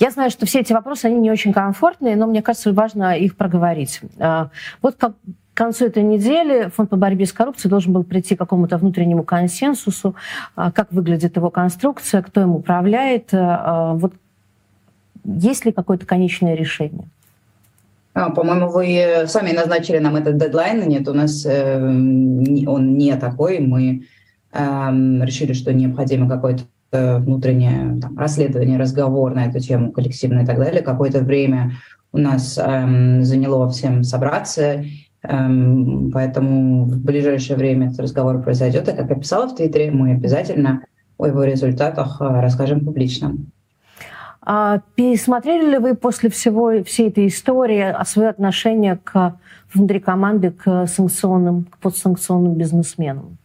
Я 0.00 0.10
знаю, 0.10 0.30
что 0.30 0.44
все 0.44 0.60
эти 0.60 0.72
вопросы, 0.72 1.06
они 1.06 1.16
не 1.20 1.30
очень 1.30 1.52
комфортные, 1.52 2.16
но 2.16 2.26
мне 2.26 2.42
кажется, 2.42 2.72
важно 2.72 3.16
их 3.16 3.36
проговорить. 3.36 4.00
А, 4.18 4.50
вот 4.82 4.96
как 4.96 5.12
к 5.54 5.56
концу 5.56 5.86
этой 5.86 6.02
недели 6.02 6.68
Фонд 6.70 6.90
по 6.90 6.96
борьбе 6.96 7.26
с 7.26 7.32
коррупцией 7.32 7.70
должен 7.70 7.92
был 7.92 8.04
прийти 8.04 8.36
к 8.36 8.38
какому-то 8.38 8.78
внутреннему 8.78 9.22
консенсусу, 9.22 10.14
а, 10.56 10.72
как 10.72 10.92
выглядит 10.92 11.36
его 11.36 11.50
конструкция, 11.50 12.22
кто 12.22 12.40
им 12.40 12.50
управляет. 12.50 13.30
Вот 13.32 14.14
есть 15.24 15.64
ли 15.64 15.72
какое-то 15.72 16.06
конечное 16.06 16.54
решение? 16.54 17.08
А, 18.18 18.30
по-моему, 18.30 18.68
вы 18.68 19.26
сами 19.28 19.52
назначили 19.52 19.98
нам 19.98 20.16
этот 20.16 20.38
дедлайн. 20.38 20.88
Нет, 20.88 21.06
у 21.06 21.14
нас 21.14 21.46
э, 21.46 21.78
он 21.78 22.98
не 22.98 23.14
такой. 23.14 23.60
Мы 23.60 24.06
эм, 24.52 25.22
решили, 25.22 25.52
что 25.52 25.72
необходимо 25.72 26.28
какое-то 26.28 26.64
внутреннее 26.90 28.00
там, 28.00 28.18
расследование, 28.18 28.76
разговор 28.76 29.34
на 29.34 29.46
эту 29.46 29.60
тему 29.60 29.92
коллективно 29.92 30.40
и 30.40 30.46
так 30.46 30.58
далее. 30.58 30.82
Какое-то 30.82 31.20
время 31.20 31.74
у 32.10 32.18
нас 32.18 32.58
эм, 32.58 33.22
заняло 33.22 33.68
всем 33.70 34.02
собраться, 34.02 34.84
эм, 35.22 36.10
поэтому 36.12 36.86
в 36.86 37.00
ближайшее 37.04 37.56
время 37.56 37.86
этот 37.86 38.00
разговор 38.00 38.42
произойдет. 38.42 38.88
И, 38.88 38.96
как 38.96 39.10
я 39.10 39.14
писала 39.14 39.46
в 39.46 39.54
Твиттере, 39.54 39.92
мы 39.92 40.10
обязательно 40.12 40.82
о 41.18 41.26
его 41.26 41.44
результатах 41.44 42.20
э, 42.20 42.40
расскажем 42.40 42.84
публично. 42.84 43.36
А 44.50 44.80
пересмотрели 44.94 45.72
ли 45.72 45.76
вы 45.76 45.94
после 45.94 46.30
всего, 46.30 46.82
всей 46.82 47.08
этой 47.08 47.26
истории 47.26 47.94
свое 48.06 48.30
отношение 48.30 48.98
к, 49.04 49.38
внутри 49.74 50.00
команды 50.00 50.52
к 50.52 50.86
санкционным, 50.86 51.64
к 51.64 51.76
подсанкционным 51.76 52.54
бизнесменам? 52.54 53.36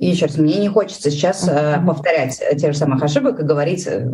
И 0.00 0.06
еще 0.10 0.26
раз, 0.26 0.36
мне 0.36 0.58
не 0.58 0.66
хочется 0.66 1.12
сейчас 1.12 1.48
uh-huh. 1.48 1.86
повторять 1.86 2.42
те 2.58 2.72
же 2.72 2.76
самых 2.76 3.04
ошибок 3.04 3.38
и 3.38 3.44
говорить 3.44 3.86
э, 3.86 4.04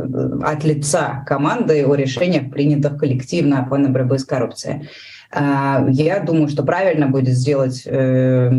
от 0.42 0.64
лица 0.64 1.24
команды 1.26 1.82
о 1.86 1.94
решениях, 1.94 2.50
принятых 2.50 2.98
коллективно 2.98 3.66
по 3.70 3.78
борьбе 3.78 4.18
с 4.18 4.26
коррупцией. 4.26 4.90
А, 5.30 5.86
я 5.88 6.20
думаю, 6.20 6.48
что 6.48 6.62
правильно 6.62 7.06
будет 7.06 7.34
сделать 7.34 7.84
э, 7.86 8.50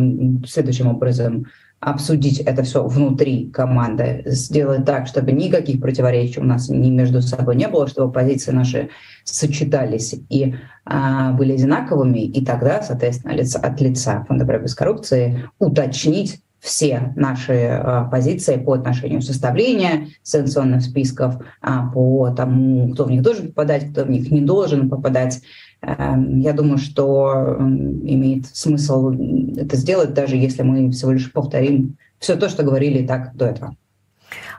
следующим 0.44 0.88
образом– 0.88 1.46
обсудить 1.80 2.40
это 2.40 2.64
все 2.64 2.86
внутри 2.86 3.50
команды, 3.50 4.24
сделать 4.26 4.86
так, 4.86 5.08
чтобы 5.08 5.32
никаких 5.32 5.80
противоречий 5.80 6.42
у 6.42 6.44
нас 6.44 6.70
ни 6.70 6.90
между 6.90 7.22
собой 7.22 7.56
не 7.56 7.68
было, 7.68 7.88
чтобы 7.88 8.12
позиции 8.12 8.52
наши 8.52 8.90
сочетались 9.24 10.16
и 10.30 10.56
а, 10.86 11.32
были 11.34 11.54
одинаковыми, 11.54 12.20
и 12.20 12.44
тогда, 12.44 12.82
соответственно, 12.82 13.32
лица, 13.32 13.60
от 13.60 13.80
лица 13.80 14.26
Фонда 14.28 14.46
борьбы 14.46 14.68
с 14.68 14.76
коррупцией 14.76 15.46
уточнить 15.58 16.42
все 16.60 17.14
наши 17.16 17.54
а, 17.54 18.04
позиции 18.06 18.58
по 18.58 18.74
отношению 18.74 19.22
составления 19.22 20.08
санкционных 20.24 20.82
списков, 20.82 21.36
а, 21.62 21.90
по 21.90 22.30
тому, 22.32 22.90
кто 22.94 23.06
в 23.06 23.12
них 23.12 23.22
должен 23.22 23.48
попадать, 23.48 23.92
кто 23.92 24.04
в 24.04 24.10
них 24.10 24.30
не 24.32 24.42
должен 24.42 24.90
попадать, 24.90 25.42
я 25.82 26.54
думаю, 26.54 26.78
что 26.78 27.56
имеет 27.58 28.48
смысл 28.48 29.12
это 29.58 29.76
сделать, 29.78 30.14
даже 30.14 30.36
если 30.36 30.62
мы 30.62 30.92
всего 30.92 31.12
лишь 31.12 31.32
повторим 31.32 31.98
все 32.20 32.36
то, 32.36 32.50
что 32.50 32.64
говорили 32.64 33.06
так 33.06 33.34
до 33.36 33.46
этого. 33.46 33.76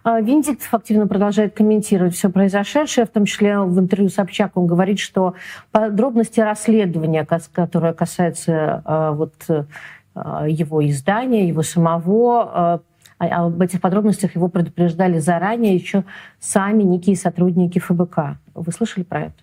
А, 0.02 0.20
Венедиктов 0.20 0.72
активно 0.72 1.06
продолжает 1.06 1.54
комментировать 1.54 2.14
все 2.14 2.30
произошедшее, 2.30 3.06
в 3.06 3.10
том 3.10 3.26
числе 3.26 3.58
в 3.58 3.78
интервью 3.78 4.08
с 4.08 4.14
Собчак 4.14 4.56
он 4.56 4.66
говорит, 4.66 4.98
что 4.98 5.34
подробности 5.70 6.40
расследования, 6.40 7.26
которое 7.26 7.92
касается 7.92 8.82
а, 8.84 9.12
вот, 9.12 9.34
а, 10.14 10.48
его 10.48 10.88
издания, 10.88 11.46
его 11.46 11.62
самого, 11.62 12.82
об 13.18 13.60
этих 13.60 13.82
подробностях 13.82 14.34
его 14.34 14.48
предупреждали 14.48 15.18
заранее 15.18 15.74
еще 15.74 16.04
сами 16.38 16.82
некие 16.82 17.16
сотрудники 17.16 17.78
ФБК. 17.78 18.38
Вы 18.54 18.72
слышали 18.72 19.04
про 19.04 19.20
это? 19.24 19.34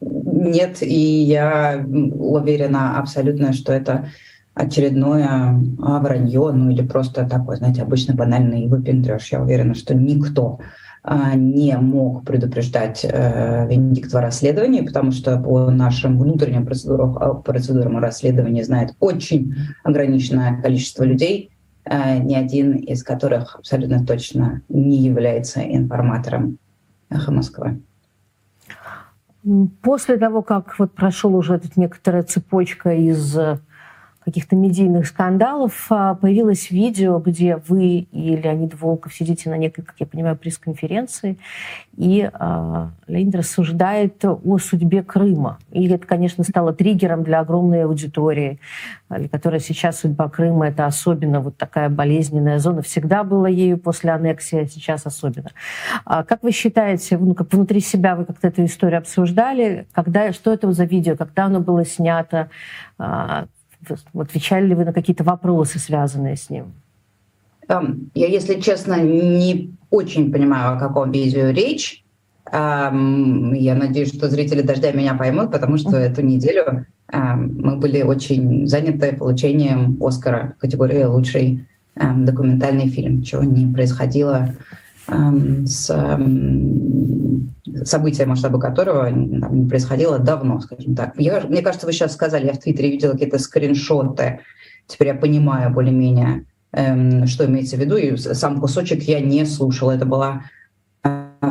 Нет, 0.00 0.82
и 0.82 1.22
я 1.22 1.84
уверена 1.86 2.98
абсолютно, 2.98 3.52
что 3.52 3.72
это 3.72 4.08
очередное 4.54 5.60
а, 5.80 6.00
вранье, 6.00 6.50
ну 6.52 6.70
или 6.70 6.82
просто 6.82 7.26
такой, 7.26 7.56
знаете, 7.56 7.82
обычно 7.82 8.14
банальный 8.14 8.66
выпендреж. 8.66 9.32
Я 9.32 9.42
уверена, 9.42 9.74
что 9.74 9.94
никто 9.94 10.60
а, 11.02 11.34
не 11.34 11.76
мог 11.78 12.24
предупреждать 12.24 13.04
э, 13.04 13.66
Венедиктова 13.68 14.20
расследование, 14.20 14.82
потому 14.82 15.12
что 15.12 15.38
по 15.38 15.70
нашим 15.70 16.18
внутренним 16.18 16.66
процедурам, 16.66 17.16
а, 17.16 17.34
процедурам 17.34 17.98
расследования 17.98 18.64
знает 18.64 18.94
очень 19.00 19.54
ограниченное 19.82 20.60
количество 20.60 21.04
людей, 21.04 21.52
э, 21.84 22.18
ни 22.18 22.34
один 22.34 22.76
из 22.76 23.02
которых 23.02 23.56
абсолютно 23.56 24.04
точно 24.04 24.60
не 24.68 24.98
является 24.98 25.60
информатором 25.60 26.58
«Эхо 27.08 27.32
Москвы». 27.32 27.80
После 29.82 30.18
того, 30.18 30.42
как 30.42 30.78
вот 30.78 30.92
прошел 30.92 31.34
уже 31.34 31.54
эта 31.54 31.68
некоторая 31.76 32.22
цепочка 32.22 32.92
из 32.92 33.36
э, 33.38 33.58
каких-то 34.24 34.54
медийных 34.54 35.06
скандалов, 35.06 35.86
а, 35.88 36.14
появилось 36.14 36.70
видео, 36.70 37.18
где 37.18 37.56
вы 37.56 38.06
и 38.12 38.36
Леонид 38.36 38.78
Волков 38.78 39.14
сидите 39.14 39.48
на 39.48 39.56
некой, 39.56 39.82
как 39.82 39.96
я 39.98 40.06
понимаю, 40.06 40.36
пресс-конференции, 40.36 41.38
и 41.96 42.30
э, 42.32 42.86
Леонид 43.06 43.34
рассуждает 43.34 44.24
о 44.24 44.58
судьбе 44.58 45.02
Крыма. 45.02 45.58
И 45.70 45.88
это, 45.88 46.06
конечно, 46.06 46.44
стало 46.44 46.72
триггером 46.72 47.24
для 47.24 47.40
огромной 47.40 47.84
аудитории, 47.84 48.58
для 49.08 49.28
которой 49.28 49.60
сейчас 49.60 50.00
судьба 50.00 50.28
Крыма— 50.28 50.68
это 50.68 50.86
особенно 50.86 51.40
вот 51.40 51.56
такая 51.56 51.88
болезненная 51.88 52.58
зона. 52.58 52.82
Всегда 52.82 53.24
была 53.24 53.48
ею 53.48 53.78
после 53.78 54.12
аннексии, 54.12 54.60
а 54.60 54.66
сейчас 54.66 55.06
особенно. 55.06 55.50
А 56.04 56.24
как 56.24 56.42
вы 56.42 56.52
считаете, 56.52 57.18
ну, 57.18 57.34
как 57.34 57.52
внутри 57.52 57.80
себя 57.80 58.16
вы 58.16 58.24
как-то 58.24 58.48
эту 58.48 58.64
историю 58.64 58.98
обсуждали? 58.98 59.86
Когда, 59.92 60.32
что 60.32 60.52
это 60.52 60.70
за 60.72 60.84
видео? 60.84 61.16
Когда 61.16 61.46
оно 61.46 61.60
было 61.60 61.84
снято? 61.84 62.50
Отвечали 64.14 64.66
ли 64.66 64.74
вы 64.74 64.84
на 64.84 64.92
какие-то 64.92 65.24
вопросы, 65.24 65.78
связанные 65.78 66.36
с 66.36 66.50
ним? 66.50 66.72
Я, 68.14 68.26
если 68.26 68.60
честно, 68.60 69.00
не 69.00 69.74
очень 69.90 70.32
понимаю, 70.32 70.76
о 70.76 70.78
каком 70.78 71.12
видео 71.12 71.50
речь. 71.50 72.04
Эм, 72.52 73.52
я 73.54 73.74
надеюсь, 73.76 74.12
что 74.12 74.28
зрители 74.28 74.62
«Дождя» 74.62 74.90
меня 74.92 75.14
поймут, 75.14 75.52
потому 75.52 75.76
что 75.76 75.96
эту 75.96 76.22
неделю 76.22 76.86
эм, 77.12 77.60
мы 77.60 77.76
были 77.76 78.02
очень 78.02 78.66
заняты 78.66 79.14
получением 79.16 79.96
«Оскара» 80.00 80.54
в 80.56 80.60
категории 80.60 81.04
«Лучший 81.04 81.64
эм, 81.94 82.24
документальный 82.24 82.88
фильм», 82.88 83.22
чего 83.22 83.44
не 83.44 83.72
происходило 83.72 84.54
с 85.66 85.90
события, 87.84 88.26
масштаба 88.26 88.58
которого 88.60 89.08
не 89.10 89.68
происходило 89.68 90.18
давно, 90.18 90.60
скажем 90.60 90.94
так. 90.94 91.14
Я, 91.16 91.40
мне 91.40 91.62
кажется, 91.62 91.86
вы 91.86 91.92
сейчас 91.92 92.12
сказали, 92.12 92.46
я 92.46 92.52
в 92.52 92.58
Твиттере 92.58 92.90
видела 92.90 93.12
какие-то 93.12 93.38
скриншоты, 93.38 94.40
теперь 94.86 95.08
я 95.08 95.14
понимаю 95.14 95.72
более-менее, 95.72 96.44
что 97.26 97.46
имеется 97.46 97.76
в 97.76 97.80
виду, 97.80 97.96
и 97.96 98.16
сам 98.16 98.60
кусочек 98.60 99.02
я 99.02 99.20
не 99.20 99.44
слушала. 99.44 99.92
Это 99.92 100.06
была 100.06 100.44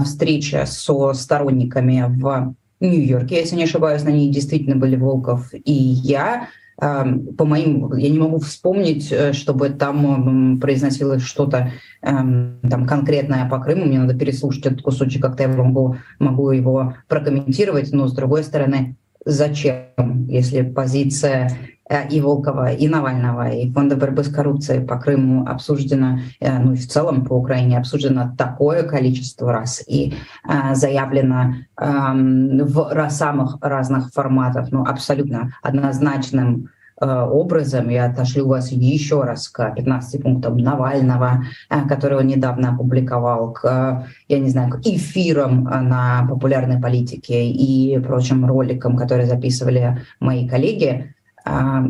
встреча 0.03 0.65
со 0.65 1.13
сторонниками 1.13 2.05
в 2.07 2.55
Нью-Йорке, 2.79 3.35
если 3.35 3.55
не 3.57 3.63
ошибаюсь, 3.63 4.03
на 4.03 4.09
ней 4.09 4.31
действительно 4.31 4.75
были 4.75 4.95
Волков 4.95 5.53
и 5.53 5.73
я. 5.73 6.47
По 6.79 7.45
моим, 7.45 7.93
я 7.95 8.09
не 8.09 8.17
могу 8.17 8.39
вспомнить, 8.39 9.11
э, 9.11 9.33
чтобы 9.33 9.69
там 9.69 10.59
произносилось 10.61 11.23
что-то 11.23 11.73
там 12.01 12.87
конкретное 12.87 13.49
по 13.49 13.59
Крыму. 13.59 13.85
Мне 13.85 13.99
надо 13.99 14.17
переслушать 14.17 14.65
этот 14.65 14.81
кусочек, 14.81 15.21
как-то 15.21 15.43
я 15.43 15.49
могу, 15.49 15.97
могу 16.19 16.51
его 16.51 16.95
прокомментировать. 17.09 17.91
Но 17.91 18.07
с 18.07 18.13
другой 18.13 18.43
стороны, 18.43 18.95
зачем, 19.25 20.27
если 20.29 20.61
позиция 20.61 21.51
и 21.89 22.21
Волкова, 22.21 22.71
и 22.71 22.87
Навального, 22.87 23.49
и 23.49 23.71
Фонда 23.71 23.95
борьбы 23.95 24.23
с 24.23 24.29
коррупцией 24.29 24.85
по 24.85 24.97
Крыму 24.97 25.45
обсуждено, 25.47 26.19
э, 26.39 26.59
ну 26.59 26.73
и 26.73 26.75
в 26.75 26.87
целом 26.87 27.25
по 27.25 27.33
Украине 27.33 27.77
обсуждено 27.77 28.33
такое 28.37 28.83
количество 28.83 29.51
раз 29.51 29.83
и 29.87 30.13
э, 30.47 30.75
заявлено 30.75 31.55
эм, 31.77 32.65
в 32.65 33.09
самых 33.09 33.57
разных 33.61 34.11
форматах, 34.13 34.71
ну 34.71 34.83
абсолютно 34.85 35.53
однозначным 35.63 36.69
образом. 37.01 37.87
Я 37.87 38.07
отошлю 38.07 38.45
вас 38.45 38.73
еще 38.73 39.23
раз 39.23 39.47
к 39.47 39.73
15 39.73 40.21
пунктам 40.21 40.57
Навального, 40.57 41.45
который 41.87 42.17
он 42.17 42.27
недавно 42.27 42.73
опубликовал, 42.73 43.53
к, 43.53 44.05
я 44.27 44.39
не 44.39 44.49
знаю, 44.49 44.69
к 44.69 44.81
эфирам 44.85 45.63
на 45.63 46.27
популярной 46.29 46.77
политике 46.77 47.47
и 47.47 47.97
прочим 47.99 48.45
роликам, 48.45 48.97
которые 48.97 49.27
записывали 49.27 50.01
мои 50.19 50.45
коллеги. 50.45 51.15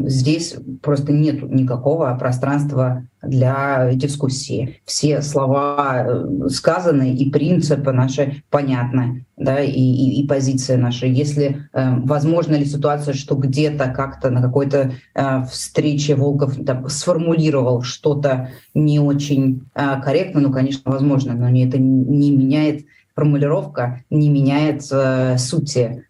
Здесь 0.03 0.55
просто 0.81 1.11
нет 1.11 1.41
никакого 1.43 2.15
пространства 2.19 3.07
для 3.21 3.91
дискуссии. 3.93 4.79
Все 4.85 5.21
слова 5.21 6.05
э, 6.07 6.49
сказаны, 6.49 7.13
и 7.13 7.29
принципы 7.29 7.91
наши 7.91 8.43
понятны, 8.49 9.25
да, 9.35 9.59
и, 9.61 9.71
и, 9.71 10.21
и 10.21 10.27
позиция 10.27 10.77
наша. 10.77 11.05
Если 11.05 11.67
э, 11.73 11.95
возможно 11.99 12.55
ли 12.55 12.65
ситуация, 12.65 13.13
что 13.13 13.35
где-то 13.35 13.89
как-то 13.89 14.29
на 14.29 14.41
какой-то 14.41 14.93
э, 15.15 15.43
встрече 15.51 16.15
Волков 16.15 16.55
там, 16.65 16.87
сформулировал 16.87 17.81
что-то 17.81 18.51
не 18.73 18.99
очень 18.99 19.65
э, 19.75 20.01
корректно, 20.01 20.39
ну, 20.39 20.51
конечно, 20.51 20.91
возможно, 20.91 21.33
но 21.33 21.49
это 21.49 21.77
не 21.77 22.31
меняет 22.31 22.85
формулировка, 23.15 24.03
не 24.09 24.29
меняет 24.29 24.83
э, 24.91 25.37
сути 25.37 26.05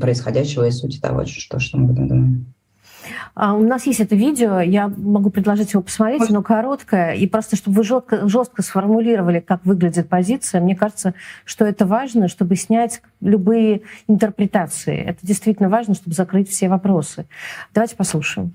происходящего 0.00 0.66
и 0.66 0.70
сути 0.70 1.00
того, 1.00 1.24
что, 1.26 1.58
что 1.58 1.78
мы 1.78 1.84
об 1.84 1.92
этом 1.92 2.08
думаем. 2.08 2.46
А, 3.34 3.54
у 3.54 3.62
нас 3.62 3.86
есть 3.86 4.00
это 4.00 4.14
видео, 4.14 4.60
я 4.60 4.88
могу 4.88 5.30
предложить 5.30 5.72
его 5.72 5.82
посмотреть, 5.82 6.28
оно 6.28 6.42
короткое, 6.42 7.14
и 7.14 7.26
просто 7.26 7.56
чтобы 7.56 7.78
вы 7.78 7.84
жестко, 7.84 8.28
жестко 8.28 8.62
сформулировали, 8.62 9.40
как 9.40 9.64
выглядит 9.64 10.08
позиция, 10.08 10.60
мне 10.60 10.76
кажется, 10.76 11.14
что 11.44 11.64
это 11.64 11.86
важно, 11.86 12.28
чтобы 12.28 12.56
снять 12.56 13.02
любые 13.20 13.82
интерпретации. 14.06 14.96
Это 14.96 15.18
действительно 15.22 15.68
важно, 15.68 15.94
чтобы 15.94 16.14
закрыть 16.14 16.50
все 16.50 16.68
вопросы. 16.68 17.26
Давайте 17.74 17.96
послушаем. 17.96 18.52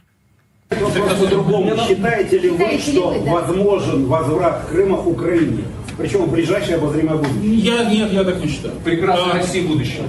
по-другому. 0.69 1.75
Считаете 1.87 2.39
ли 2.39 2.49
вы, 2.49 2.77
что 2.77 3.19
возможен 3.21 4.05
возврат 4.05 4.65
Крыма 4.69 4.97
Украине? 4.97 5.63
Причем 5.97 6.25
в 6.25 6.31
ближайшее 6.31 6.77
обозримое 6.77 7.17
будущее. 7.17 7.55
Я, 7.55 7.83
нет, 7.85 8.11
я 8.13 8.23
так 8.23 8.43
не 8.43 8.49
считаю. 8.49 8.75
Прекрасная 8.83 9.33
а, 9.33 9.37
Россия 9.37 9.67
будущее. 9.67 10.03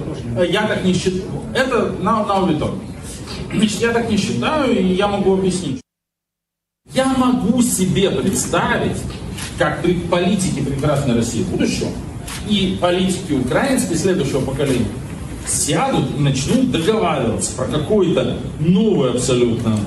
Я 0.47 0.67
так 0.67 0.83
не 0.83 0.93
считаю. 0.93 1.23
Это 1.55 1.93
на, 1.99 2.25
на 2.25 2.35
аудиторию. 2.35 2.79
Значит, 3.51 3.81
я 3.81 3.91
так 3.91 4.09
не 4.09 4.17
считаю, 4.17 4.79
и 4.79 4.93
я 4.93 5.07
могу 5.07 5.33
объяснить. 5.33 5.81
Я 6.93 7.05
могу 7.05 7.61
себе 7.61 8.11
представить, 8.11 8.97
как 9.57 9.81
при 9.81 9.93
политики 9.93 10.61
прекрасной 10.61 11.15
России 11.15 11.43
будущего 11.43 11.89
и 12.47 12.77
политики 12.79 13.33
украинской 13.33 13.95
следующего 13.95 14.41
поколения 14.41 14.87
сядут 15.47 16.05
и 16.15 16.21
начнут 16.21 16.71
договариваться 16.71 17.55
про 17.55 17.65
какой-то 17.65 18.37
новый 18.59 19.11
абсолютно 19.11 19.79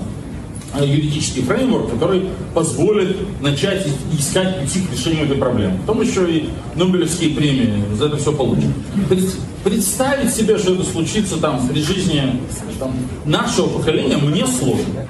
юридический 0.81 1.43
фреймворк, 1.43 1.91
который 1.91 2.29
позволит 2.55 3.16
начать 3.41 3.87
искать 4.18 4.61
пути 4.61 4.81
к 4.87 4.93
решению 4.93 5.25
этой 5.27 5.37
проблемы. 5.37 5.79
Потом 5.87 6.03
еще 6.03 6.31
и 6.31 6.51
Нобелевские 6.75 7.35
премии 7.35 7.95
за 7.95 8.07
это 8.07 8.16
все 8.16 8.33
получат. 8.33 8.70
Представить 9.64 10.33
себе, 10.33 10.59
что 10.59 10.75
это 10.75 10.85
случится 10.85 11.41
там 11.41 11.66
при 11.68 11.81
жизни 11.81 12.41
там, 12.79 12.93
нашего 13.25 13.79
поколения, 13.79 14.16
мне 14.16 14.47
сложно. 14.47 15.07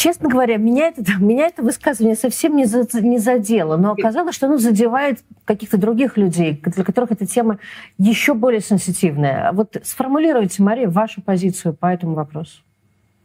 Честно 0.00 0.30
говоря, 0.30 0.56
меня 0.56 0.88
это, 0.88 1.02
меня 1.20 1.48
это 1.48 1.62
высказывание 1.62 2.16
совсем 2.16 2.56
не, 2.56 2.64
за, 2.64 2.86
не 3.00 3.18
задело, 3.18 3.76
но 3.76 3.92
оказалось, 3.92 4.34
что 4.34 4.46
оно 4.46 4.56
задевает 4.56 5.22
каких-то 5.44 5.76
других 5.76 6.16
людей, 6.16 6.58
для 6.64 6.84
которых 6.84 7.10
эта 7.10 7.26
тема 7.26 7.58
еще 7.98 8.32
более 8.32 8.62
сенситивная. 8.62 9.52
Вот 9.52 9.76
сформулируйте, 9.84 10.62
Мария, 10.62 10.88
вашу 10.88 11.20
позицию 11.20 11.74
по 11.74 11.86
этому 11.86 12.14
вопросу. 12.14 12.62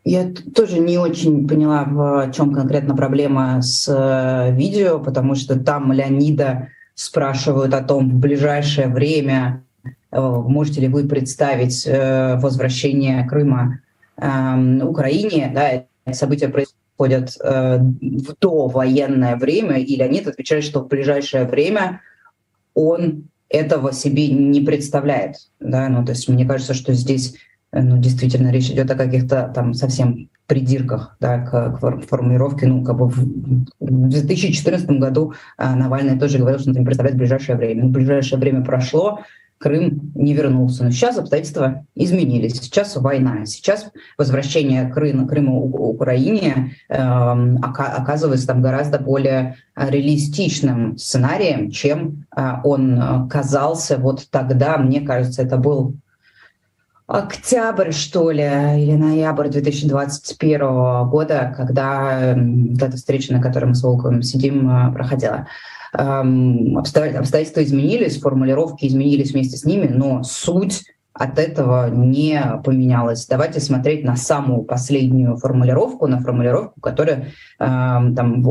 Я 0.08 0.32
тоже 0.54 0.78
не 0.78 1.00
очень 1.00 1.48
поняла, 1.48 1.84
в 1.84 2.32
чем 2.32 2.54
конкретно 2.54 2.96
проблема 2.96 3.60
с 3.64 3.88
э, 3.90 4.56
видео, 4.56 5.00
потому 5.00 5.34
что 5.34 5.60
там 5.60 5.92
Леонида 5.92 6.68
спрашивают 6.94 7.74
о 7.74 7.82
том, 7.82 8.12
в 8.12 8.20
ближайшее 8.20 8.88
время 8.88 9.64
э, 10.12 10.22
можете 10.22 10.82
ли 10.82 10.90
вы 10.90 11.08
представить 11.08 11.88
э, 11.88 12.36
возвращение 12.36 13.28
Крыма 13.28 13.80
эм, 14.18 14.88
Украине. 14.88 15.52
Да, 15.52 16.14
события 16.14 16.50
происходят 16.50 17.36
в 17.40 18.36
довоенное 18.40 19.36
время, 19.38 19.80
и 19.80 19.96
Леонид 19.96 20.28
отвечает, 20.28 20.64
что 20.64 20.82
в 20.82 20.88
ближайшее 20.88 21.46
время 21.46 22.02
он 22.76 23.24
этого 23.50 23.92
себе 23.92 24.28
не 24.28 24.62
представляет. 24.62 25.38
Да? 25.60 25.90
Ну, 25.90 26.06
то 26.06 26.12
есть 26.12 26.30
мне 26.30 26.46
кажется, 26.46 26.76
что 26.76 26.94
здесь 26.94 27.36
ну, 27.82 27.98
действительно, 27.98 28.52
речь 28.52 28.70
идет 28.70 28.90
о 28.90 28.96
каких-то 28.96 29.52
там 29.54 29.74
совсем 29.74 30.30
придирках 30.48 31.18
да, 31.20 31.40
к, 31.40 31.78
к 31.78 32.08
формулировке. 32.08 32.68
Ну, 32.68 32.84
как 32.84 32.98
бы 32.98 33.08
в, 33.08 33.18
в 33.80 34.10
2014 34.10 34.90
году 34.92 35.34
а, 35.58 35.76
Навальный 35.76 36.18
тоже 36.18 36.38
говорил, 36.38 36.60
что 36.60 36.70
он 36.70 36.78
не 36.78 36.86
представляет 36.86 37.18
ближайшее 37.18 37.58
время. 37.58 37.84
Ну, 37.84 37.90
ближайшее 37.90 38.40
время 38.40 38.64
прошло, 38.64 39.20
Крым 39.58 40.12
не 40.16 40.34
вернулся. 40.34 40.84
Но 40.84 40.92
сейчас 40.92 41.18
обстоятельства 41.18 41.86
изменились. 41.96 42.60
Сейчас 42.62 42.96
война. 42.98 43.46
Сейчас 43.46 43.90
возвращение 44.18 44.90
Крыма, 44.90 45.28
Крыма 45.28 45.56
Украине 45.56 46.76
э, 46.90 46.96
оказывается 46.96 48.48
там 48.48 48.62
гораздо 48.62 49.00
более 49.00 49.56
реалистичным 49.76 50.98
сценарием, 50.98 51.72
чем 51.72 52.26
э, 52.36 52.56
он 52.64 53.30
казался 53.30 53.98
вот 53.98 54.28
тогда. 54.30 54.78
Мне 54.78 55.02
кажется, 55.02 55.42
это 55.42 55.58
был 55.58 55.96
октябрь, 57.08 57.92
что 57.92 58.32
ли, 58.32 58.44
или 58.44 58.94
ноябрь 58.94 59.50
2021 59.50 61.08
года, 61.08 61.54
когда 61.56 62.36
эта 62.36 62.98
встреча, 62.98 63.34
на 63.34 63.42
которой 63.42 63.66
мы 63.66 63.76
с 63.76 63.84
Волковым 63.84 64.22
сидим, 64.22 64.70
э, 64.70 64.92
проходила. 64.92 65.48
Обстоятельства 65.94 67.64
изменились, 67.64 68.20
формулировки 68.20 68.86
изменились 68.86 69.32
вместе 69.32 69.56
с 69.56 69.64
ними, 69.64 69.88
но 69.88 70.24
суть 70.24 70.84
от 71.14 71.40
этого 71.40 71.90
не 71.90 72.42
поменялась. 72.66 73.26
Давайте 73.28 73.62
смотреть 73.62 74.04
на 74.04 74.18
самую 74.18 74.64
последнюю 74.64 75.38
формулировку, 75.38 76.08
на 76.08 76.20
формулировку, 76.20 76.82
которая, 76.82 77.28
там, 77.58 78.44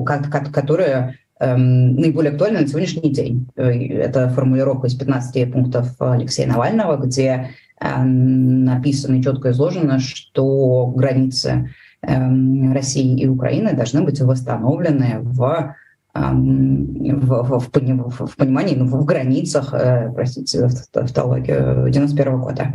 которая 0.51 1.17
наиболее 1.39 2.33
актуальна 2.33 2.61
на 2.61 2.67
сегодняшний 2.67 3.11
день. 3.11 3.49
Э, 3.57 3.71
это 3.71 4.29
формулировка 4.31 4.87
из 4.87 4.95
15 4.95 5.53
пунктов 5.53 5.95
Алексея 5.99 6.47
Навального, 6.47 6.97
где 6.97 7.51
написано 7.81 9.17
и 9.17 9.23
четко 9.23 9.51
изложено, 9.51 9.99
что 9.99 10.87
границы 10.87 11.71
эм, 12.03 12.73
России 12.73 13.21
и 13.21 13.27
Украины 13.27 13.75
должны 13.75 14.03
быть 14.03 14.21
восстановлены 14.21 15.19
в 15.21 15.75
в, 16.15 17.43
в, 17.43 17.59
в, 17.59 18.27
в 18.27 18.37
понимании, 18.37 18.77
ну, 18.77 18.87
в 18.87 19.05
границах, 19.05 19.75
э, 19.75 20.13
простите 20.15 20.69
за 20.69 20.87
тавтологию, 20.93 21.91
91 21.91 22.41
года. 22.41 22.73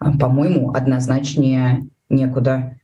По-моему, 0.00 0.72
однозначнее 0.72 1.82
некуда. 2.08 2.74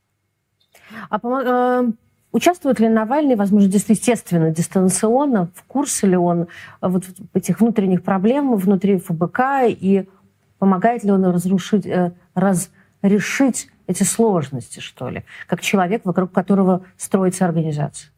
А, 1.09 1.83
Участвует 2.31 2.79
ли 2.79 2.89
Навальный, 2.89 3.35
возможно, 3.35 3.67
естественно, 3.67 4.51
дистанционно, 4.51 5.49
в 5.55 5.63
курсе 5.63 6.05
ли 6.05 6.15
он 6.15 6.47
вот 6.79 7.03
этих 7.33 7.59
внутренних 7.59 8.03
проблем 8.03 8.55
внутри 8.55 8.99
ФБК 8.99 9.39
и 9.67 10.07
помогает 10.59 11.03
ли 11.03 11.11
он 11.11 11.25
разрушить, 11.25 11.87
разрешить 12.35 13.69
эти 13.87 14.03
сложности, 14.03 14.79
что 14.79 15.09
ли, 15.09 15.23
как 15.47 15.61
человек, 15.61 16.03
вокруг 16.05 16.31
которого 16.31 16.83
строится 16.97 17.45
организация? 17.45 18.11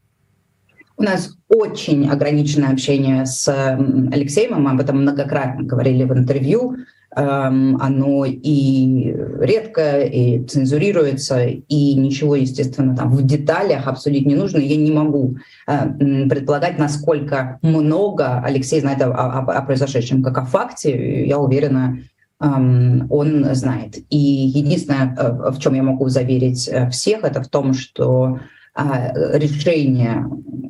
У 0.97 1.03
нас 1.03 1.35
очень 1.47 2.09
ограниченное 2.09 2.69
общение 2.69 3.25
с 3.25 3.47
Алексеем, 3.47 4.61
мы 4.61 4.71
об 4.71 4.81
этом 4.81 5.01
многократно 5.01 5.63
говорили 5.63 6.03
в 6.03 6.13
интервью. 6.13 6.75
Оно 7.13 8.23
и 8.25 9.13
редко, 9.39 9.99
и 9.99 10.45
цензурируется, 10.45 11.43
и 11.43 11.93
ничего, 11.95 12.35
естественно, 12.35 12.95
там 12.95 13.09
в 13.09 13.21
деталях 13.25 13.87
обсудить 13.87 14.25
не 14.25 14.35
нужно. 14.35 14.59
Я 14.59 14.77
не 14.77 14.91
могу 14.91 15.35
э, 15.67 15.89
предполагать, 16.29 16.79
насколько 16.79 17.59
много 17.63 18.39
Алексей 18.39 18.79
знает 18.79 19.01
о, 19.01 19.09
о, 19.09 19.39
о 19.39 19.61
произошедшем, 19.63 20.23
как 20.23 20.37
о 20.37 20.45
факте. 20.45 21.27
Я 21.27 21.37
уверена, 21.39 21.99
он 22.41 23.45
знает. 23.53 23.97
И 24.09 24.17
единственное, 24.17 25.15
э, 25.15 25.51
в 25.51 25.59
чем 25.59 25.75
я 25.75 25.83
могу 25.83 26.09
заверить 26.09 26.67
э, 26.67 26.89
всех, 26.89 27.23
это 27.23 27.43
в 27.43 27.47
том, 27.47 27.73
что 27.73 28.39
а, 28.73 29.11
решение 29.37 30.25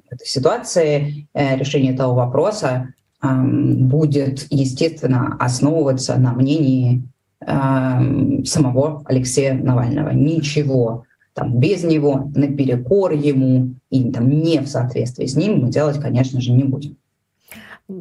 этой 0.09 0.27
ситуации, 0.27 1.27
э, 1.33 1.55
решение 1.57 1.93
этого 1.93 2.13
вопроса 2.13 2.93
будет, 3.23 4.47
естественно, 4.49 5.37
основываться 5.39 6.17
на 6.17 6.33
мнении 6.33 7.03
самого 7.39 9.03
Алексея 9.05 9.53
Навального. 9.53 10.09
Ничего 10.09 11.03
там 11.33 11.59
без 11.59 11.83
него, 11.83 12.31
наперекор 12.33 13.11
ему 13.11 13.75
и 13.91 14.11
там 14.11 14.27
не 14.27 14.59
в 14.59 14.67
соответствии 14.67 15.27
с 15.27 15.35
ним 15.35 15.59
мы 15.59 15.69
делать, 15.69 15.99
конечно 15.99 16.41
же, 16.41 16.51
не 16.51 16.63
будем. 16.63 16.97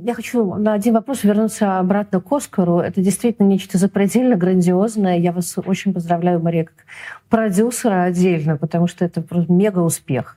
Я 0.05 0.15
хочу 0.15 0.55
на 0.55 0.75
один 0.75 0.95
вопрос 0.95 1.25
вернуться 1.25 1.79
обратно 1.79 2.21
к 2.21 2.33
Оскару. 2.33 2.79
Это 2.79 3.01
действительно 3.01 3.47
нечто 3.47 3.77
запредельно 3.77 4.37
грандиозное. 4.37 5.19
Я 5.19 5.33
вас 5.33 5.57
очень 5.59 5.93
поздравляю, 5.93 6.41
Мария, 6.41 6.65
как 6.65 6.87
продюсера 7.29 8.05
отдельно, 8.05 8.57
потому 8.57 8.87
что 8.87 9.05
это 9.05 9.21
просто 9.21 9.53
мега 9.53 9.81
успех. 9.81 10.37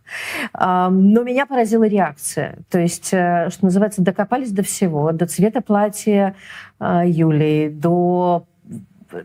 Но 0.53 0.89
меня 1.23 1.45
поразила 1.45 1.83
реакция. 1.83 2.57
То 2.69 2.79
есть, 2.79 3.13
э, 3.13 3.49
что 3.51 3.65
называется, 3.65 4.01
докопались 4.01 4.51
до 4.51 4.63
всего. 4.63 5.11
До 5.11 5.27
цвета 5.27 5.61
платья 5.61 6.35
э, 6.79 7.03
Юлии, 7.05 7.69
до 7.69 8.45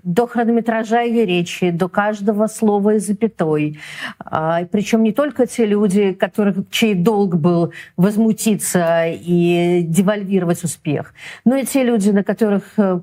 до 0.03 0.26
хронометража 0.26 1.03
ее 1.03 1.26
речи, 1.26 1.70
до 1.70 1.89
каждого 1.89 2.47
слова 2.47 2.95
и 2.95 2.99
запятой. 2.99 3.78
А, 4.18 4.64
причем 4.64 5.03
не 5.03 5.12
только 5.12 5.47
те 5.47 5.66
люди, 5.66 6.12
которых, 6.12 6.68
чей 6.70 6.95
долг 6.95 7.36
был 7.36 7.72
возмутиться 7.97 9.07
и 9.07 9.82
девальвировать 9.82 10.64
успех, 10.64 11.14
но 11.45 11.57
и 11.57 11.64
те 11.64 11.82
люди, 11.84 12.11
на 12.11 12.24
которых, 12.24 12.78
э, 12.78 13.01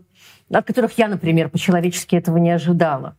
от 0.51 0.65
которых 0.65 0.97
я, 0.97 1.07
например, 1.07 1.49
по-человечески 1.49 2.15
этого 2.15 2.37
не 2.37 2.51
ожидала. 2.51 3.15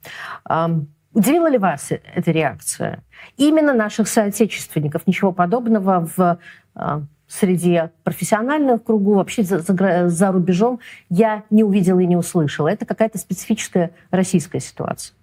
Удивила 1.16 1.48
ли 1.48 1.56
вас 1.56 1.92
эта 2.14 2.30
реакция? 2.30 3.02
Именно 3.38 3.72
наших 3.72 4.06
соотечественников. 4.06 5.06
Ничего 5.06 5.32
подобного 5.32 6.06
в 6.14 6.38
а, 6.74 7.02
среди 7.28 7.82
профессиональных 8.04 8.84
кругов, 8.84 9.16
вообще 9.16 9.42
за, 9.42 9.58
за, 9.58 10.08
за 10.08 10.32
рубежом 10.32 10.80
я 11.08 11.44
не 11.50 11.64
увидела 11.64 12.00
и 12.00 12.06
не 12.06 12.16
услышала. 12.16 12.68
Это 12.68 12.86
какая-то 12.86 13.18
специфическая 13.18 13.90
российская 14.10 14.60
ситуация. 14.60 15.14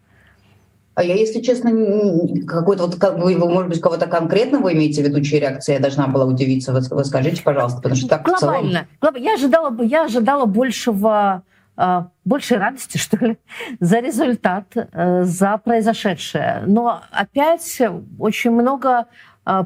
А 0.96 1.04
я, 1.04 1.16
если 1.16 1.42
честно, 1.42 1.72
какой-то 2.46 2.86
вот, 2.86 2.96
как 2.98 3.18
вы, 3.18 3.36
может 3.36 3.70
быть, 3.70 3.82
кого-то 3.82 4.06
конкретно 4.06 4.60
вы 4.60 4.74
имеете 4.74 5.02
в 5.02 5.08
виду, 5.08 5.22
чья 5.22 5.40
реакция 5.40 5.76
я 5.76 5.80
должна 5.80 6.08
была 6.08 6.26
удивиться, 6.26 6.72
вы, 6.72 6.82
вы 6.82 7.04
скажите, 7.04 7.42
пожалуйста, 7.42 7.78
потому 7.78 7.96
что 7.96 8.08
так 8.08 8.24
Глобально. 8.24 8.88
в 9.00 9.06
целом... 9.06 9.16
Я 9.16 9.34
ожидала, 9.34 9.84
я 9.84 10.06
ожидала 10.06 10.46
большего, 10.46 11.44
а, 11.76 12.10
большей 12.26 12.58
радости, 12.58 12.98
что 13.00 13.18
ли, 13.18 13.38
за 13.80 14.00
результат, 14.00 14.66
э, 14.76 15.24
за 15.24 15.58
произошедшее. 15.58 16.64
Но 16.68 17.02
опять 17.12 17.82
очень 18.20 18.52
много 18.52 19.08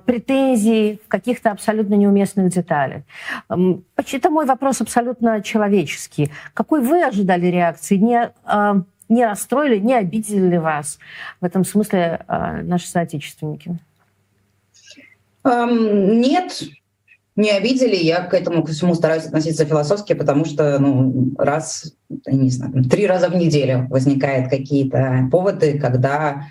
претензий 0.05 0.99
в 1.05 1.07
каких-то 1.07 1.51
абсолютно 1.51 1.95
неуместных 1.95 2.49
деталях. 2.49 3.03
Это 3.47 4.30
мой 4.30 4.45
вопрос 4.45 4.82
абсолютно 4.82 5.41
человеческий. 5.41 6.32
Какой 6.53 6.82
вы 6.82 7.03
ожидали 7.03 7.47
реакции? 7.47 7.97
Не, 7.97 8.32
э, 8.45 8.82
не 9.09 9.25
расстроили, 9.25 9.78
не 9.80 9.93
обидели 9.93 10.47
ли 10.47 10.57
вас 10.57 10.99
в 11.41 11.45
этом 11.45 11.63
смысле 11.63 12.21
э, 12.28 12.61
наши 12.63 12.88
соотечественники? 12.88 13.78
Um, 15.43 16.15
нет, 16.15 16.63
не 17.38 17.51
обидели. 17.51 17.95
Я 17.95 18.21
к 18.21 18.34
этому 18.34 18.63
ко 18.63 18.73
всему 18.73 18.95
стараюсь 18.95 19.25
относиться 19.25 19.65
философски, 19.65 20.13
потому 20.13 20.43
что 20.43 20.78
ну, 20.80 21.32
раз, 21.38 21.93
не 22.25 22.49
знаю, 22.49 22.84
три 22.84 23.07
раза 23.07 23.30
в 23.30 23.36
неделю 23.36 23.88
возникают 23.89 24.49
какие-то 24.49 25.30
поводы, 25.32 25.80
когда 25.80 26.47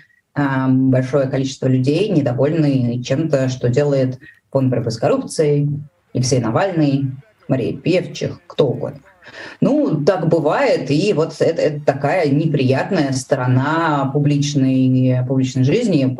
большое 0.69 1.27
количество 1.27 1.67
людей 1.67 2.09
недовольны 2.09 3.01
чем-то, 3.03 3.49
что 3.49 3.69
делает 3.69 4.19
фонд 4.51 4.69
борьбы 4.69 4.91
с 4.91 4.97
коррупцией, 4.97 5.69
Алексей 6.13 6.39
Навальный, 6.39 7.11
Мария 7.47 7.75
Певчих, 7.75 8.39
кто 8.47 8.67
угодно. 8.67 9.01
Ну, 9.59 10.05
так 10.05 10.27
бывает, 10.29 10.89
и 10.89 11.13
вот 11.13 11.35
это, 11.39 11.61
это 11.61 11.85
такая 11.85 12.29
неприятная 12.29 13.11
сторона 13.11 14.09
публичной, 14.13 15.25
публичной 15.27 15.63
жизни, 15.63 16.15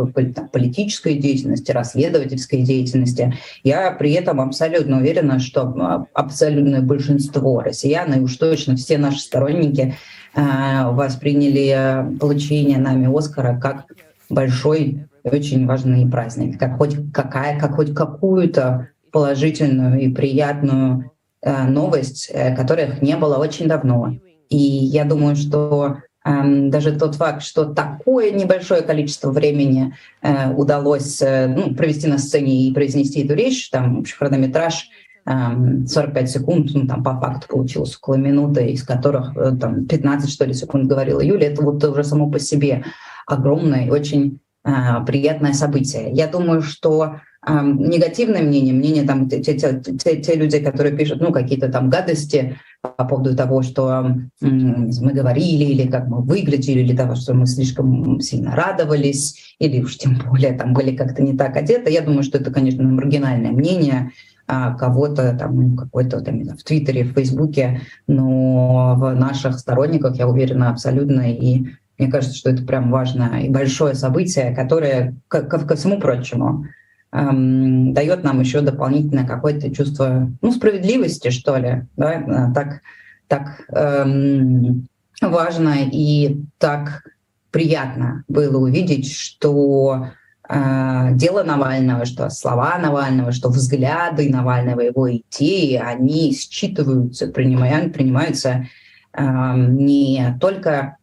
политической 0.51 1.15
деятельности, 1.15 1.71
расследовательской 1.71 2.61
деятельности. 2.61 3.33
Я 3.63 3.91
при 3.91 4.11
этом 4.11 4.41
абсолютно 4.41 4.97
уверена, 4.97 5.39
что 5.39 6.07
абсолютное 6.13 6.81
большинство 6.81 7.61
россиян, 7.61 8.13
и 8.13 8.19
уж 8.19 8.35
точно 8.35 8.75
все 8.75 8.97
наши 8.97 9.19
сторонники, 9.19 9.95
а, 10.33 10.91
восприняли 10.91 12.17
получение 12.19 12.77
нами 12.77 13.07
Оскара 13.15 13.59
как 13.59 13.85
большой 14.29 15.07
очень 15.23 15.65
важный 15.65 16.09
праздник, 16.09 16.59
как 16.59 16.77
хоть 16.77 16.95
какая, 17.13 17.59
как 17.59 17.75
хоть 17.75 17.93
какую-то 17.93 18.89
положительную 19.11 19.99
и 20.01 20.09
приятную 20.09 21.11
э, 21.41 21.67
новость, 21.67 22.29
э, 22.31 22.55
которых 22.55 23.01
не 23.01 23.15
было 23.15 23.37
очень 23.37 23.67
давно. 23.67 24.15
И 24.49 24.57
я 24.57 25.05
думаю, 25.05 25.35
что 25.35 25.97
э, 26.25 26.69
даже 26.69 26.97
тот 26.97 27.15
факт, 27.15 27.43
что 27.43 27.65
такое 27.65 28.31
небольшое 28.31 28.81
количество 28.81 29.31
времени 29.31 29.93
э, 30.21 30.53
удалось 30.53 31.21
э, 31.21 31.47
ну, 31.47 31.73
провести 31.75 32.07
на 32.07 32.17
сцене 32.17 32.67
и 32.67 32.73
произнести 32.73 33.23
эту 33.23 33.33
речь, 33.33 33.69
там 33.69 33.99
общий 33.99 34.15
хронометраж 34.15 34.89
45 35.27 36.29
секунд, 36.29 36.71
ну, 36.73 36.87
там 36.87 37.03
по 37.03 37.19
факту 37.19 37.47
получилось 37.49 37.97
около 37.97 38.15
минуты, 38.15 38.67
из 38.67 38.83
которых 38.83 39.35
э, 39.35 39.57
там 39.59 39.85
15, 39.85 40.29
что 40.29 40.45
ли, 40.45 40.53
секунд 40.53 40.87
говорила 40.87 41.19
Юля, 41.19 41.47
это 41.47 41.63
вот 41.63 41.83
уже 41.83 42.05
само 42.05 42.29
по 42.29 42.39
себе 42.39 42.85
огромное 43.25 43.87
и 43.87 43.89
очень 43.89 44.39
э, 44.63 44.71
приятное 45.05 45.51
событие. 45.51 46.11
Я 46.13 46.27
думаю, 46.27 46.61
что 46.61 47.15
э, 47.45 47.51
негативное 47.61 48.41
мнение, 48.41 48.73
мнение 48.73 49.03
там 49.03 49.27
те, 49.27 49.41
те, 49.41 49.81
те, 49.81 50.21
те 50.21 50.35
люди, 50.35 50.59
которые 50.59 50.95
пишут, 50.95 51.19
ну, 51.19 51.33
какие-то 51.33 51.67
там 51.67 51.89
гадости 51.89 52.57
по 52.81 53.03
поводу 53.03 53.35
того, 53.35 53.63
что 53.63 54.15
э, 54.41 54.45
мы 54.45 55.11
говорили, 55.11 55.65
или 55.65 55.91
как 55.91 56.07
мы 56.07 56.21
выглядели, 56.21 56.79
или 56.79 56.95
того, 56.95 57.15
что 57.15 57.33
мы 57.33 57.47
слишком 57.47 58.21
сильно 58.21 58.55
радовались, 58.55 59.55
или 59.59 59.81
уж 59.81 59.97
тем 59.97 60.17
более 60.25 60.53
там 60.53 60.73
были 60.73 60.95
как-то 60.95 61.21
не 61.21 61.35
так 61.35 61.57
одеты. 61.57 61.91
Я 61.91 61.99
думаю, 61.99 62.23
что 62.23 62.37
это, 62.37 62.49
конечно, 62.49 62.81
маргинальное 62.83 63.51
мнение 63.51 64.13
а, 64.47 64.73
кого-то 64.73 65.35
там, 65.37 65.71
ну, 65.71 65.75
какой-то 65.75 66.21
там, 66.21 66.41
в 66.43 66.63
Твиттере, 66.63 67.03
в 67.03 67.13
Фейсбуке, 67.13 67.81
но 68.07 68.95
в 68.95 69.13
наших 69.13 69.59
сторонниках, 69.59 70.15
я 70.15 70.27
уверена, 70.27 70.69
абсолютно 70.69 71.31
и 71.31 71.67
мне 71.97 72.09
кажется, 72.09 72.37
что 72.37 72.49
это 72.49 72.63
прям 72.63 72.91
важное 72.91 73.41
и 73.41 73.49
большое 73.49 73.95
событие, 73.95 74.55
которое, 74.55 75.15
ко, 75.27 75.41
ко 75.41 75.75
всему 75.75 75.99
прочему, 75.99 76.67
эм, 77.11 77.93
дает 77.93 78.23
нам 78.23 78.39
еще 78.39 78.61
дополнительное 78.61 79.25
какое-то 79.25 79.73
чувство 79.73 80.31
ну, 80.41 80.51
справедливости, 80.51 81.29
что 81.31 81.57
ли. 81.57 81.87
Да? 81.95 82.13
Э, 82.13 82.53
так, 82.53 82.81
так 83.27 83.61
эм, 83.73 84.87
важно 85.21 85.75
и 85.91 86.43
так 86.59 87.03
приятно 87.51 88.23
было 88.27 88.57
увидеть, 88.59 89.11
что 89.11 90.09
э, 90.49 91.09
дело 91.13 91.43
Навального, 91.43 92.05
что 92.05 92.29
слова 92.29 92.77
Навального, 92.77 93.31
что 93.31 93.49
взгляды 93.49 94.29
Навального, 94.29 94.81
его 94.81 95.15
идеи, 95.15 95.75
они 95.75 96.31
считываются, 96.33 97.27
принимают, 97.27 97.93
принимаются 97.93 98.67
э, 99.13 99.55
не 99.55 100.37
только 100.39 100.96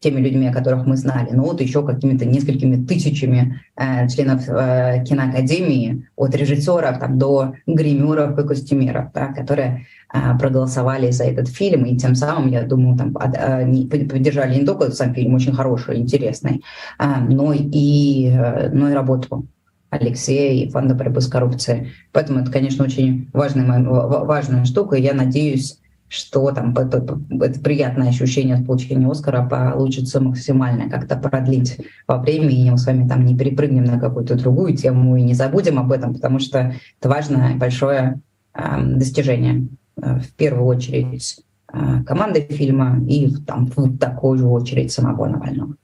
теми 0.00 0.20
людьми, 0.20 0.48
о 0.48 0.52
которых 0.52 0.86
мы 0.86 0.96
знали, 0.96 1.30
но 1.32 1.44
вот 1.44 1.60
еще 1.60 1.84
какими-то 1.84 2.24
несколькими 2.24 2.84
тысячами 2.84 3.60
э, 3.76 4.08
членов 4.08 4.48
э, 4.48 5.04
киноакадемии, 5.04 6.08
от 6.16 6.34
режиссеров 6.34 6.98
там, 6.98 7.18
до 7.18 7.54
гримеров 7.66 8.38
и 8.38 8.46
костюмеров, 8.46 9.12
да, 9.12 9.32
которые 9.32 9.86
э, 10.12 10.38
проголосовали 10.38 11.10
за 11.10 11.24
этот 11.24 11.48
фильм, 11.48 11.84
и 11.84 11.96
тем 11.96 12.14
самым, 12.14 12.48
я 12.48 12.62
думаю, 12.62 12.96
там, 12.96 13.12
под, 13.12 13.34
э, 13.34 13.66
поддержали 14.08 14.58
не 14.58 14.64
только 14.64 14.90
сам 14.92 15.14
фильм, 15.14 15.34
очень 15.34 15.52
хороший, 15.52 15.98
интересный, 15.98 16.62
э, 16.98 17.04
но, 17.28 17.52
и, 17.52 18.30
э, 18.30 18.70
но 18.72 18.90
и 18.90 18.94
работу 18.94 19.46
Алексея 19.90 20.52
и 20.52 20.70
Фонда 20.70 20.94
борьбы 20.94 21.20
с 21.20 21.28
коррупцией. 21.28 21.92
Поэтому 22.12 22.40
это, 22.40 22.52
конечно, 22.52 22.84
очень 22.84 23.30
важная, 23.32 23.82
важная 23.82 24.64
штука. 24.64 24.96
И 24.96 25.02
я 25.02 25.14
надеюсь, 25.14 25.78
что 26.08 26.50
там 26.52 26.74
это, 26.76 27.04
это 27.40 27.60
приятное 27.60 28.08
ощущение 28.08 28.56
от 28.56 28.66
получения 28.66 29.08
Оскара 29.08 29.46
получится 29.46 30.20
максимально 30.20 30.88
как-то 30.88 31.16
продлить 31.16 31.78
во 32.06 32.18
времени, 32.18 32.66
и 32.66 32.70
мы 32.70 32.78
с 32.78 32.86
вами 32.86 33.06
там 33.06 33.24
не 33.24 33.36
перепрыгнем 33.36 33.84
на 33.84 34.00
какую-то 34.00 34.36
другую 34.36 34.76
тему 34.76 35.16
и 35.16 35.22
не 35.22 35.34
забудем 35.34 35.78
об 35.78 35.92
этом, 35.92 36.14
потому 36.14 36.38
что 36.38 36.74
это 37.00 37.08
важное 37.08 37.56
большое 37.56 38.20
э, 38.54 38.82
достижение. 38.82 39.68
Э, 40.00 40.18
в 40.18 40.32
первую 40.34 40.66
очередь 40.66 41.40
э, 41.72 42.02
команды 42.04 42.46
фильма 42.48 42.98
и 43.06 43.34
там, 43.46 43.66
в 43.66 43.98
такую 43.98 44.38
же 44.38 44.46
очередь 44.46 44.92
самого 44.92 45.26
Навального. 45.26 45.74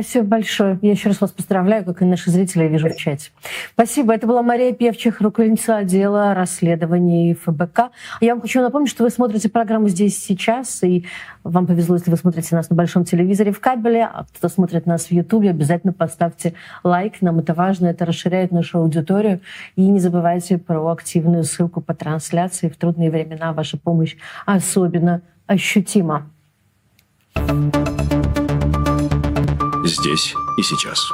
Спасибо 0.00 0.26
большое. 0.26 0.78
Я 0.80 0.92
еще 0.92 1.08
раз 1.08 1.20
вас 1.20 1.32
поздравляю, 1.32 1.84
как 1.84 2.02
и 2.02 2.04
наши 2.04 2.30
зрители, 2.30 2.62
я 2.62 2.68
вижу 2.68 2.88
в 2.88 2.94
чате. 2.94 3.32
Спасибо. 3.72 4.14
Это 4.14 4.28
была 4.28 4.44
Мария 4.44 4.72
Певчих, 4.72 5.20
руководительница 5.20 5.78
отдела 5.78 6.34
расследований 6.34 7.34
ФБК. 7.34 7.90
Я 8.20 8.34
вам 8.34 8.40
хочу 8.40 8.60
напомнить, 8.62 8.90
что 8.90 9.02
вы 9.02 9.10
смотрите 9.10 9.48
программу 9.48 9.88
«Здесь 9.88 10.16
сейчас», 10.16 10.84
и 10.84 11.04
вам 11.42 11.66
повезло, 11.66 11.96
если 11.96 12.12
вы 12.12 12.16
смотрите 12.16 12.54
нас 12.54 12.70
на 12.70 12.76
большом 12.76 13.04
телевизоре 13.04 13.50
в 13.50 13.58
кабеле, 13.58 14.04
а 14.04 14.24
кто 14.32 14.48
смотрит 14.48 14.86
нас 14.86 15.06
в 15.06 15.10
Ютубе, 15.10 15.50
обязательно 15.50 15.92
поставьте 15.92 16.54
лайк. 16.84 17.20
Нам 17.20 17.40
это 17.40 17.52
важно, 17.52 17.88
это 17.88 18.06
расширяет 18.06 18.52
нашу 18.52 18.78
аудиторию. 18.78 19.40
И 19.74 19.84
не 19.84 19.98
забывайте 19.98 20.58
про 20.58 20.92
активную 20.92 21.42
ссылку 21.42 21.80
по 21.80 21.92
трансляции. 21.92 22.68
В 22.68 22.76
трудные 22.76 23.10
времена 23.10 23.52
ваша 23.52 23.76
помощь 23.76 24.14
особенно 24.46 25.22
ощутима. 25.48 26.30
thank 27.34 27.76
you 27.76 28.77
здесь 29.88 30.34
и 30.56 30.62
сейчас. 30.62 31.12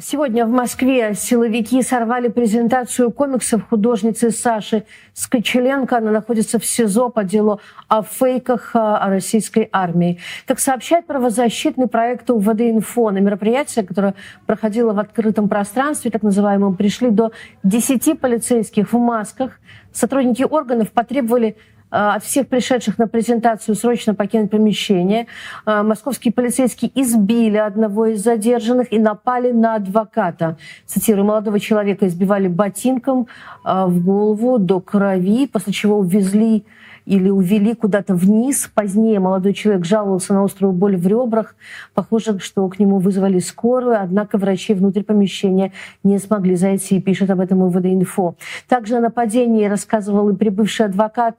Сегодня 0.00 0.46
в 0.46 0.50
Москве 0.50 1.14
силовики 1.14 1.82
сорвали 1.82 2.28
презентацию 2.28 3.10
комиксов 3.10 3.68
художницы 3.68 4.30
Саши 4.30 4.84
Скочеленко. 5.12 5.98
Она 5.98 6.10
находится 6.10 6.58
в 6.58 6.64
СИЗО 6.64 7.10
по 7.10 7.24
делу 7.24 7.60
о 7.88 8.02
фейках 8.02 8.70
о 8.74 9.06
российской 9.08 9.68
армии. 9.70 10.18
Как 10.46 10.60
сообщает 10.60 11.06
правозащитный 11.06 11.88
проект 11.88 12.30
УВД 12.30 12.62
«Инфо», 12.62 13.10
на 13.10 13.18
мероприятие, 13.18 13.84
которое 13.84 14.14
проходило 14.46 14.94
в 14.94 14.98
открытом 14.98 15.48
пространстве, 15.48 16.10
так 16.10 16.22
называемом, 16.22 16.74
пришли 16.74 17.10
до 17.10 17.32
10 17.62 18.18
полицейских 18.18 18.92
в 18.92 18.98
масках. 18.98 19.60
Сотрудники 19.92 20.42
органов 20.42 20.90
потребовали 20.90 21.54
Э, 21.54 21.71
от 21.92 22.24
всех 22.24 22.48
пришедших 22.48 22.98
на 22.98 23.06
презентацию 23.06 23.74
срочно 23.74 24.14
покинуть 24.14 24.50
помещение. 24.50 25.26
Э, 25.66 25.82
московские 25.82 26.32
полицейские 26.32 26.90
избили 26.94 27.58
одного 27.58 28.06
из 28.06 28.22
задержанных 28.22 28.92
и 28.92 28.98
напали 28.98 29.52
на 29.52 29.74
адвоката. 29.74 30.56
Цитирую, 30.86 31.26
молодого 31.26 31.60
человека 31.60 32.06
избивали 32.06 32.48
ботинком 32.48 33.26
э, 33.64 33.84
в 33.86 34.02
голову 34.04 34.58
до 34.58 34.80
крови, 34.80 35.46
после 35.46 35.72
чего 35.72 35.98
увезли 35.98 36.64
или 37.06 37.28
увели 37.28 37.74
куда-то 37.74 38.14
вниз. 38.14 38.70
Позднее 38.74 39.20
молодой 39.20 39.54
человек 39.54 39.84
жаловался 39.84 40.34
на 40.34 40.44
острую 40.44 40.72
боль 40.72 40.96
в 40.96 41.06
ребрах. 41.06 41.54
Похоже, 41.94 42.38
что 42.38 42.68
к 42.68 42.78
нему 42.78 42.98
вызвали 42.98 43.38
скорую, 43.38 44.00
однако 44.00 44.38
врачи 44.38 44.74
внутрь 44.74 45.02
помещения 45.02 45.72
не 46.04 46.18
смогли 46.18 46.56
зайти, 46.56 47.00
пишет 47.00 47.30
об 47.30 47.40
этом 47.40 47.62
УВД-инфо. 47.62 48.36
Также 48.68 48.96
о 48.96 49.00
нападении 49.00 49.66
рассказывал 49.66 50.30
и 50.30 50.36
прибывший 50.36 50.86
адвокат 50.86 51.36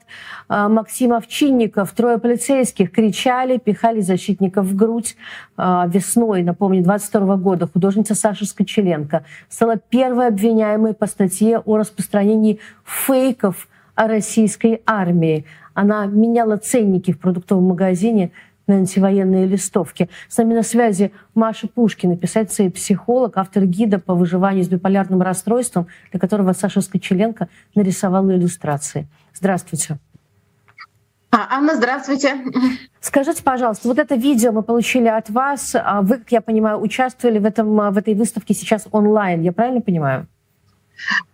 а, 0.48 0.70
Максим 0.70 1.14
Овчинников. 1.14 1.92
Трое 1.92 2.18
полицейских 2.18 2.92
кричали, 2.92 3.58
пихали 3.58 4.02
защитников 4.02 4.66
в 4.66 4.76
грудь. 4.76 5.16
А, 5.56 5.88
весной, 5.88 6.44
напомню, 6.44 6.84
22 6.84 7.38
года 7.38 7.68
художница 7.68 8.16
Саша 8.16 8.46
Скочеленко 8.46 9.24
стала 9.50 9.78
первой 9.78 10.28
обвиняемой 10.28 10.94
по 10.94 11.08
статье 11.08 11.60
о 11.60 11.78
распространении 11.78 12.60
фейков 12.84 13.68
российской 13.96 14.82
армии. 14.86 15.46
Она 15.74 16.06
меняла 16.06 16.58
ценники 16.58 17.12
в 17.12 17.20
продуктовом 17.20 17.66
магазине 17.66 18.32
на 18.68 18.76
антивоенные 18.76 19.46
листовки. 19.46 20.10
С 20.30 20.38
нами 20.38 20.54
на 20.54 20.64
связи 20.64 21.12
Маша 21.36 21.68
Пушкина, 21.68 22.16
писатель 22.16 22.66
и 22.66 22.70
психолог, 22.70 23.38
автор 23.38 23.66
гида 23.66 24.00
по 24.00 24.16
выживанию 24.16 24.64
с 24.64 24.70
биполярным 24.70 25.22
расстройством, 25.22 25.88
для 26.12 26.20
которого 26.20 26.54
Саша 26.54 26.82
Скочеленко 26.82 27.50
нарисовала 27.76 28.32
иллюстрации. 28.32 29.08
Здравствуйте. 29.34 29.98
А, 31.32 31.58
Анна, 31.58 31.76
здравствуйте. 31.76 32.36
Скажите, 33.02 33.42
пожалуйста, 33.42 33.88
вот 33.88 33.98
это 33.98 34.14
видео 34.16 34.52
мы 34.52 34.62
получили 34.62 35.08
от 35.08 35.32
вас. 35.32 35.76
А 35.76 36.04
вы, 36.04 36.20
как 36.20 36.32
я 36.32 36.42
понимаю, 36.42 36.80
участвовали 36.80 37.40
в, 37.40 37.46
этом, 37.46 37.76
в 37.76 37.98
этой 37.98 38.14
выставке 38.14 38.54
сейчас 38.54 38.88
онлайн. 38.92 39.42
Я 39.42 39.52
правильно 39.52 39.82
понимаю? 39.82 40.28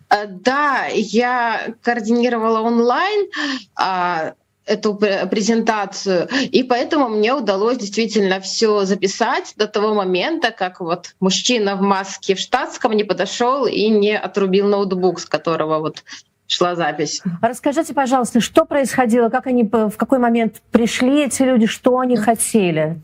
Э, 0.09 0.25
да, 0.27 0.85
я 0.91 1.73
координировала 1.81 2.61
онлайн 2.61 3.29
а, 3.75 4.33
эту 4.65 4.95
презентацию, 4.95 6.27
и 6.31 6.63
поэтому 6.63 7.09
мне 7.09 7.33
удалось 7.33 7.77
действительно 7.77 8.39
все 8.39 8.85
записать 8.85 9.53
до 9.57 9.67
того 9.67 9.93
момента, 9.93 10.51
как 10.51 10.79
вот 10.79 11.15
мужчина 11.19 11.75
в 11.75 11.81
маске 11.81 12.35
в 12.35 12.39
штатском 12.39 12.93
не 12.93 13.03
подошел 13.03 13.65
и 13.65 13.87
не 13.89 14.17
отрубил 14.17 14.67
ноутбук, 14.67 15.19
с 15.19 15.25
которого 15.25 15.79
вот 15.79 16.03
шла 16.47 16.75
запись. 16.75 17.21
Расскажите, 17.41 17.93
пожалуйста, 17.93 18.41
что 18.41 18.65
происходило, 18.65 19.29
как 19.29 19.47
они, 19.47 19.63
в 19.63 19.95
какой 19.97 20.19
момент 20.19 20.61
пришли 20.71 21.25
эти 21.25 21.43
люди, 21.43 21.65
что 21.65 21.99
они 21.99 22.17
хотели? 22.17 22.99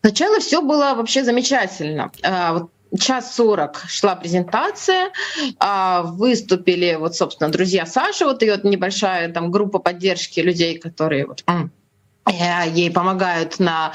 Сначала 0.00 0.40
все 0.40 0.62
было 0.62 0.94
вообще 0.94 1.22
замечательно. 1.22 2.10
А, 2.24 2.66
час 2.98 3.34
сорок 3.34 3.82
шла 3.88 4.14
презентация, 4.16 5.10
а, 5.58 6.02
выступили 6.02 6.96
вот, 6.98 7.16
собственно, 7.16 7.50
друзья 7.50 7.86
Саши, 7.86 8.24
вот 8.24 8.42
ее 8.42 8.58
небольшая 8.62 9.32
там 9.32 9.50
группа 9.50 9.78
поддержки 9.78 10.40
людей, 10.40 10.78
которые 10.78 11.26
вот, 11.26 11.44
э, 11.46 12.70
ей 12.72 12.90
помогают 12.90 13.58
на 13.58 13.92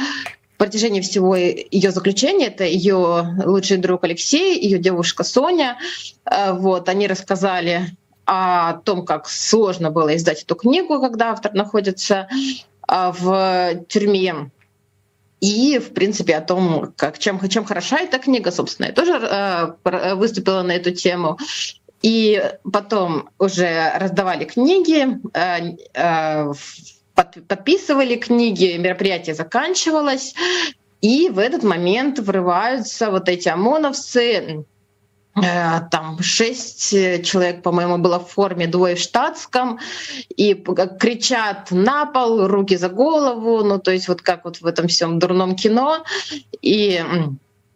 протяжении 0.57 1.02
всего 1.02 1.36
ее 1.36 1.91
заключения. 1.91 2.48
Это 2.48 2.64
ее 2.64 3.36
лучший 3.45 3.78
друг 3.78 4.03
Алексей, 4.03 4.60
ее 4.60 4.80
девушка 4.80 5.24
Соня. 5.24 5.78
Э, 6.26 6.53
вот, 6.53 6.90
они 6.90 7.07
рассказали 7.07 7.91
о 8.26 8.74
том, 8.74 9.06
как 9.06 9.30
сложно 9.30 9.91
было 9.91 10.15
издать 10.15 10.44
эту 10.44 10.56
книгу, 10.56 10.99
когда 10.99 11.32
автор 11.32 11.53
находится 11.53 12.28
э, 12.88 13.11
в 13.18 13.86
тюрьме 13.88 14.52
и, 15.40 15.80
в 15.80 15.94
принципе, 15.94 16.36
о 16.36 16.42
том, 16.42 16.94
как, 16.96 17.20
чем, 17.20 17.40
чем 17.50 17.66
хороша 17.66 18.00
эта 18.00 18.18
книга, 18.20 18.52
собственно, 18.52 18.88
я 18.88 18.94
тоже 18.94 19.14
э, 19.14 20.16
выступила 20.16 20.62
на 20.64 20.72
эту 20.74 20.92
тему. 20.92 21.38
И 22.02 22.44
потом 22.72 23.30
уже 23.40 23.92
раздавали 23.96 24.46
книги, 24.46 25.20
э, 25.34 25.76
э, 25.94 26.54
под, 27.16 27.48
подписывали 27.48 28.16
книги, 28.16 28.78
мероприятие 28.78 29.36
заканчивалось, 29.36 30.36
и 31.02 31.30
в 31.30 31.40
этот 31.40 31.64
момент 31.64 32.20
врываются 32.20 33.12
вот 33.12 33.30
эти 33.30 33.50
ОМОНовцы, 33.50 34.22
Э, 34.22 34.64
там 35.42 36.22
шесть 36.22 36.94
э, 36.94 37.22
человек, 37.22 37.62
по-моему, 37.62 37.98
было 37.98 38.20
в 38.20 38.30
форме, 38.30 38.68
двое 38.68 38.96
в 38.96 39.00
штатском, 39.00 39.80
и 40.36 40.54
кричат 41.00 41.72
на 41.72 42.06
пол, 42.06 42.48
руки 42.48 42.76
за 42.76 42.90
голову, 42.90 43.64
ну 43.64 43.80
то 43.80 43.92
есть 43.92 44.08
вот 44.08 44.22
как 44.22 44.46
вот 44.46 44.62
в 44.62 44.66
этом 44.66 44.88
всем 44.88 45.20
дурном 45.20 45.56
кино, 45.56 46.04
и 46.62 47.04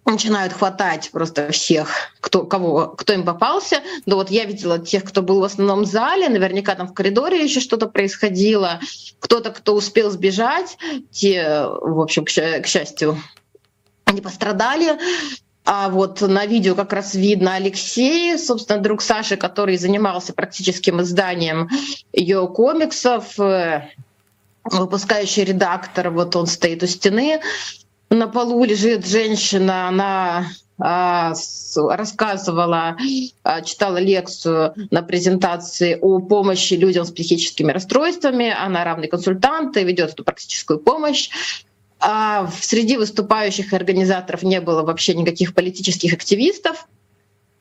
начинают 0.06 0.54
хватать 0.54 1.10
просто 1.12 1.52
всех, 1.52 2.12
кто, 2.20 2.46
кого, 2.46 2.88
кто 2.88 3.14
им 3.14 3.24
попался. 3.24 3.82
Но 4.06 4.16
вот 4.16 4.32
я 4.32 4.46
видела 4.46 4.80
тех, 4.80 5.04
кто 5.04 5.22
был 5.22 5.40
в 5.40 5.44
основном 5.44 5.86
зале, 5.86 6.30
наверняка 6.30 6.76
там 6.76 6.88
в 6.88 6.94
коридоре 6.94 7.44
еще 7.44 7.60
что-то 7.60 7.88
происходило. 7.88 8.80
Кто-то, 9.20 9.52
кто 9.52 9.76
успел 9.76 10.10
сбежать, 10.10 10.78
те, 11.12 11.66
в 11.66 12.00
общем, 12.00 12.26
к, 12.26 12.30
к 12.30 12.66
счастью, 12.66 13.22
не 14.12 14.22
пострадали. 14.22 14.98
А 15.64 15.90
вот 15.90 16.22
на 16.22 16.46
видео 16.46 16.76
как 16.76 16.92
раз 16.92 17.14
видно 17.14 17.56
Алексей, 17.56 18.38
собственно, 18.38 18.80
друг 18.80 19.02
Саши, 19.02 19.38
который 19.38 19.78
занимался 19.78 20.34
практическим 20.34 21.02
изданием 21.02 21.70
ее 22.14 22.48
комиксов, 22.48 23.40
э, 23.40 23.90
выпускающий 24.64 25.44
редактор, 25.44 26.10
вот 26.10 26.36
он 26.36 26.48
стоит 26.48 26.82
у 26.84 26.88
стены, 26.88 27.42
на 28.10 28.28
полу 28.28 28.64
лежит 28.66 29.08
женщина, 29.08 29.88
она 29.88 30.48
а, 30.78 31.34
рассказывала, 31.78 32.98
а, 33.44 33.62
читала 33.62 33.98
лекцию 33.98 34.74
на 34.90 35.02
презентации 35.02 35.98
о 36.02 36.20
помощи 36.20 36.74
людям 36.74 37.06
с 37.06 37.12
психическими 37.12 37.72
расстройствами. 37.72 38.50
Она 38.50 38.84
равный 38.84 39.08
консультант 39.08 39.78
и 39.78 39.84
ведет 39.84 40.12
эту 40.12 40.24
практическую 40.24 40.80
помощь. 40.80 41.30
А 42.02 42.48
среди 42.62 42.98
выступающих 42.98 43.74
организаторов 43.74 44.42
не 44.42 44.60
было 44.60 44.82
вообще 44.82 45.14
никаких 45.14 45.54
политических 45.54 46.14
активистов. 46.14 46.88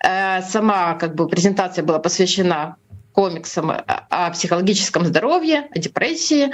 Э, 0.03 0.41
сама 0.43 0.95
как 0.95 1.15
бы 1.15 1.29
презентация 1.29 1.85
была 1.85 1.99
посвящена 1.99 2.77
комиксам 3.13 3.71
о 3.71 4.31
психологическом 4.31 5.05
здоровье, 5.05 5.69
о 5.75 5.79
депрессии, 5.79 6.51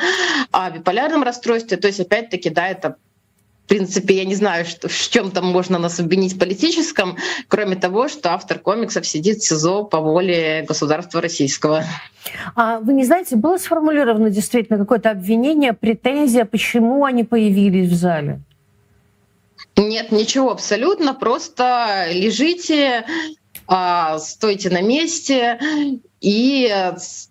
о 0.51 0.71
биполярном 0.71 1.23
расстройстве. 1.23 1.77
То 1.77 1.87
есть, 1.87 2.01
опять-таки, 2.01 2.51
да, 2.51 2.67
это 2.69 2.97
в 3.67 3.69
принципе, 3.69 4.19
я 4.19 4.25
не 4.25 4.37
знаю, 4.37 4.65
что, 4.65 4.87
в 4.87 5.09
чем 5.09 5.33
там 5.33 5.47
можно 5.47 5.77
нас 5.77 5.99
обвинить 5.99 6.35
в 6.35 6.39
политическом, 6.39 7.17
кроме 7.49 7.75
того, 7.75 8.07
что 8.07 8.33
автор 8.33 8.61
комиксов 8.61 9.05
сидит 9.05 9.39
в 9.39 9.45
СИЗО 9.45 9.83
по 9.83 9.99
воле 9.99 10.65
государства 10.69 11.21
российского. 11.21 11.83
А 12.55 12.79
вы 12.79 12.93
не 12.93 13.05
знаете, 13.05 13.35
было 13.35 13.59
сформулировано 13.59 14.31
действительно 14.31 14.79
какое-то 14.79 15.11
обвинение, 15.11 15.73
претензия, 15.73 16.45
почему 16.45 17.05
они 17.05 17.25
появились 17.25 17.91
в 17.91 17.95
зале? 17.97 18.39
Нет, 19.75 20.13
ничего 20.13 20.53
абсолютно. 20.53 21.13
Просто 21.13 22.07
лежите, 22.13 23.05
а, 23.67 24.21
стойте 24.21 24.71
на 24.71 24.81
месте 24.81 25.59
и 26.21 26.73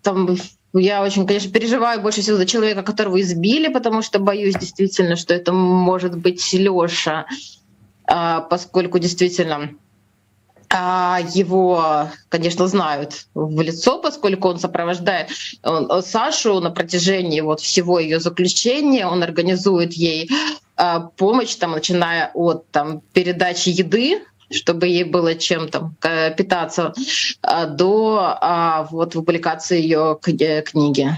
там 0.04 0.36
я 0.80 1.04
очень, 1.04 1.26
конечно, 1.26 1.52
переживаю 1.52 2.02
больше 2.02 2.22
всего 2.22 2.38
за 2.38 2.46
человека, 2.46 2.84
которого 2.84 3.22
избили, 3.22 3.68
потому 3.68 4.02
что 4.02 4.20
боюсь 4.20 4.56
действительно, 4.56 5.16
что 5.16 5.34
это 5.34 5.54
может 5.54 6.18
быть 6.18 6.54
Лёша, 6.54 7.26
а, 8.08 8.42
поскольку 8.42 9.00
действительно 9.00 9.72
а, 10.70 11.20
его, 11.34 12.10
конечно, 12.30 12.68
знают 12.68 13.28
в 13.34 13.62
лицо, 13.62 14.00
поскольку 14.00 14.50
он 14.50 14.60
сопровождает 14.60 15.30
Сашу 16.02 16.60
на 16.60 16.72
протяжении 16.72 17.42
вот 17.42 17.62
всего 17.62 18.00
ее 18.00 18.20
заключения, 18.20 19.08
он 19.08 19.24
организует 19.24 19.94
ей 19.94 20.30
а, 20.76 21.00
помощь, 21.00 21.56
там, 21.56 21.72
начиная 21.72 22.32
от 22.34 22.70
там, 22.72 23.02
передачи 23.14 23.70
еды 23.70 24.22
чтобы 24.52 24.88
ей 24.88 25.04
было 25.04 25.36
чем 25.36 25.70
там 25.70 25.96
питаться, 26.38 26.94
а, 27.42 27.66
до 27.66 28.38
а, 28.42 28.88
вот 28.92 29.14
публикации 29.14 29.82
ее 29.82 30.18
книги. 30.22 31.10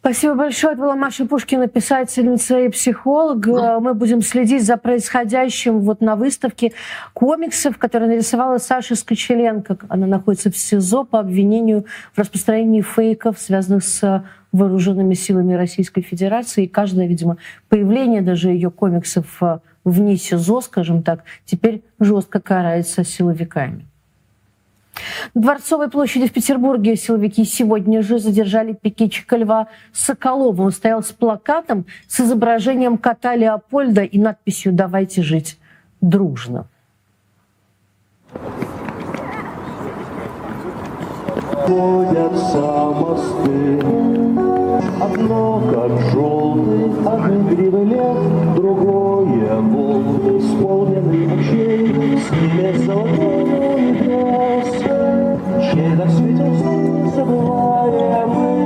Спасибо 0.00 0.34
большое. 0.34 0.74
Это 0.74 0.82
была 0.82 0.94
Маша 0.94 1.26
Пушкина, 1.26 1.66
писательница 1.66 2.60
и 2.60 2.68
психолог. 2.68 3.44
Мы 3.44 3.92
будем 3.92 4.22
следить 4.22 4.64
за 4.64 4.76
происходящим 4.76 5.80
вот 5.80 6.00
на 6.00 6.14
выставке 6.14 6.74
комиксов, 7.12 7.76
которую 7.76 8.10
нарисовала 8.10 8.58
Саша 8.58 8.94
Скочеленко. 8.94 9.78
Она 9.88 10.06
находится 10.06 10.52
в 10.52 10.56
СИЗО 10.56 11.02
по 11.02 11.18
обвинению 11.18 11.86
в 12.14 12.20
распространении 12.20 12.82
фейков, 12.82 13.40
связанных 13.40 13.82
с 13.82 14.24
вооруженными 14.52 15.14
силами 15.14 15.54
Российской 15.54 16.02
Федерации. 16.02 16.66
И 16.66 16.68
каждое, 16.68 17.08
видимо, 17.08 17.38
появление 17.68 18.22
даже 18.22 18.50
ее 18.50 18.70
комиксов 18.70 19.42
вне 19.86 20.16
СИЗО, 20.16 20.60
скажем 20.60 21.02
так, 21.02 21.24
теперь 21.46 21.82
жестко 21.98 22.40
карается 22.40 23.04
силовиками. 23.04 23.86
На 25.34 25.42
Дворцовой 25.42 25.90
площади 25.90 26.26
в 26.26 26.32
Петербурге 26.32 26.96
силовики 26.96 27.44
сегодня 27.44 28.02
же 28.02 28.18
задержали 28.18 28.72
пикетчика 28.72 29.36
Льва 29.36 29.68
Соколова. 29.92 30.62
Он 30.62 30.72
стоял 30.72 31.02
с 31.02 31.12
плакатом 31.12 31.86
с 32.08 32.20
изображением 32.20 32.98
кота 32.98 33.36
Леопольда 33.36 34.02
и 34.02 34.18
надписью 34.18 34.72
«Давайте 34.72 35.22
жить 35.22 35.58
дружно». 36.00 36.66
Мосты, 42.96 43.80
одно 45.00 45.60
как 45.72 45.92
желтый, 46.12 46.90
другое 48.66 49.60
волны, 49.60 50.38
исполненный 50.38 51.26
ночей, 51.28 52.18
с 52.18 52.30
ними 52.32 52.84
золотой 52.84 53.80
небес, 53.80 54.82
чей 55.70 55.90
свете 56.10 56.48
забываемый. 57.14 58.56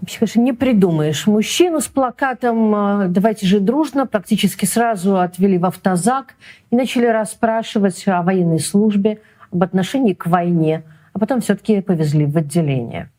Вообще, 0.00 0.18
конечно, 0.18 0.40
не 0.40 0.52
придумаешь. 0.52 1.26
Мужчину 1.26 1.80
с 1.80 1.86
плакатом 1.86 2.74
э, 2.74 3.08
«Давайте 3.08 3.46
жить 3.46 3.64
дружно» 3.64 4.06
практически 4.06 4.64
сразу 4.64 5.18
отвели 5.20 5.58
в 5.58 5.66
автозак 5.66 6.34
и 6.70 6.76
начали 6.76 7.06
расспрашивать 7.06 8.02
о 8.08 8.22
военной 8.22 8.58
службе, 8.58 9.20
об 9.52 9.62
отношении 9.62 10.14
к 10.14 10.26
войне, 10.26 10.82
а 11.12 11.18
потом 11.18 11.40
все-таки 11.40 11.80
повезли 11.80 12.26
в 12.26 12.36
отделение. 12.36 13.10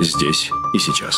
Здесь 0.00 0.50
и 0.74 0.78
сейчас. 0.78 1.16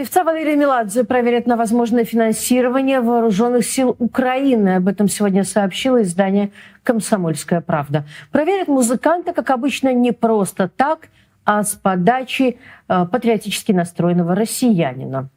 Певца 0.00 0.24
Валерия 0.24 0.56
Меладзе 0.56 1.04
проверят 1.04 1.46
на 1.46 1.56
возможное 1.56 2.04
финансирование 2.04 3.02
вооруженных 3.02 3.66
сил 3.66 3.94
Украины. 3.98 4.76
Об 4.76 4.88
этом 4.88 5.08
сегодня 5.08 5.44
сообщило 5.44 6.00
издание 6.00 6.52
«Комсомольская 6.82 7.60
правда». 7.60 8.06
Проверят 8.32 8.66
музыканта, 8.66 9.34
как 9.34 9.50
обычно, 9.50 9.92
не 9.92 10.12
просто 10.12 10.70
так, 10.74 11.08
а 11.44 11.62
с 11.62 11.74
подачи 11.74 12.58
э, 12.88 13.06
патриотически 13.12 13.72
настроенного 13.72 14.34
россиянина. 14.34 15.28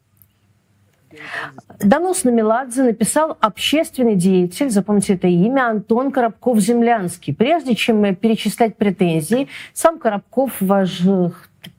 Донос 1.80 2.24
на 2.24 2.30
Меладзе 2.30 2.82
написал 2.82 3.36
общественный 3.40 4.14
деятель, 4.14 4.70
запомните 4.70 5.14
это 5.14 5.28
имя, 5.28 5.68
Антон 5.68 6.10
Коробков-Землянский. 6.10 7.34
Прежде 7.34 7.74
чем 7.74 8.14
перечислять 8.14 8.76
претензии, 8.76 9.48
сам 9.72 9.98
Коробков 9.98 10.52
ваш 10.60 11.00
в 11.00 11.32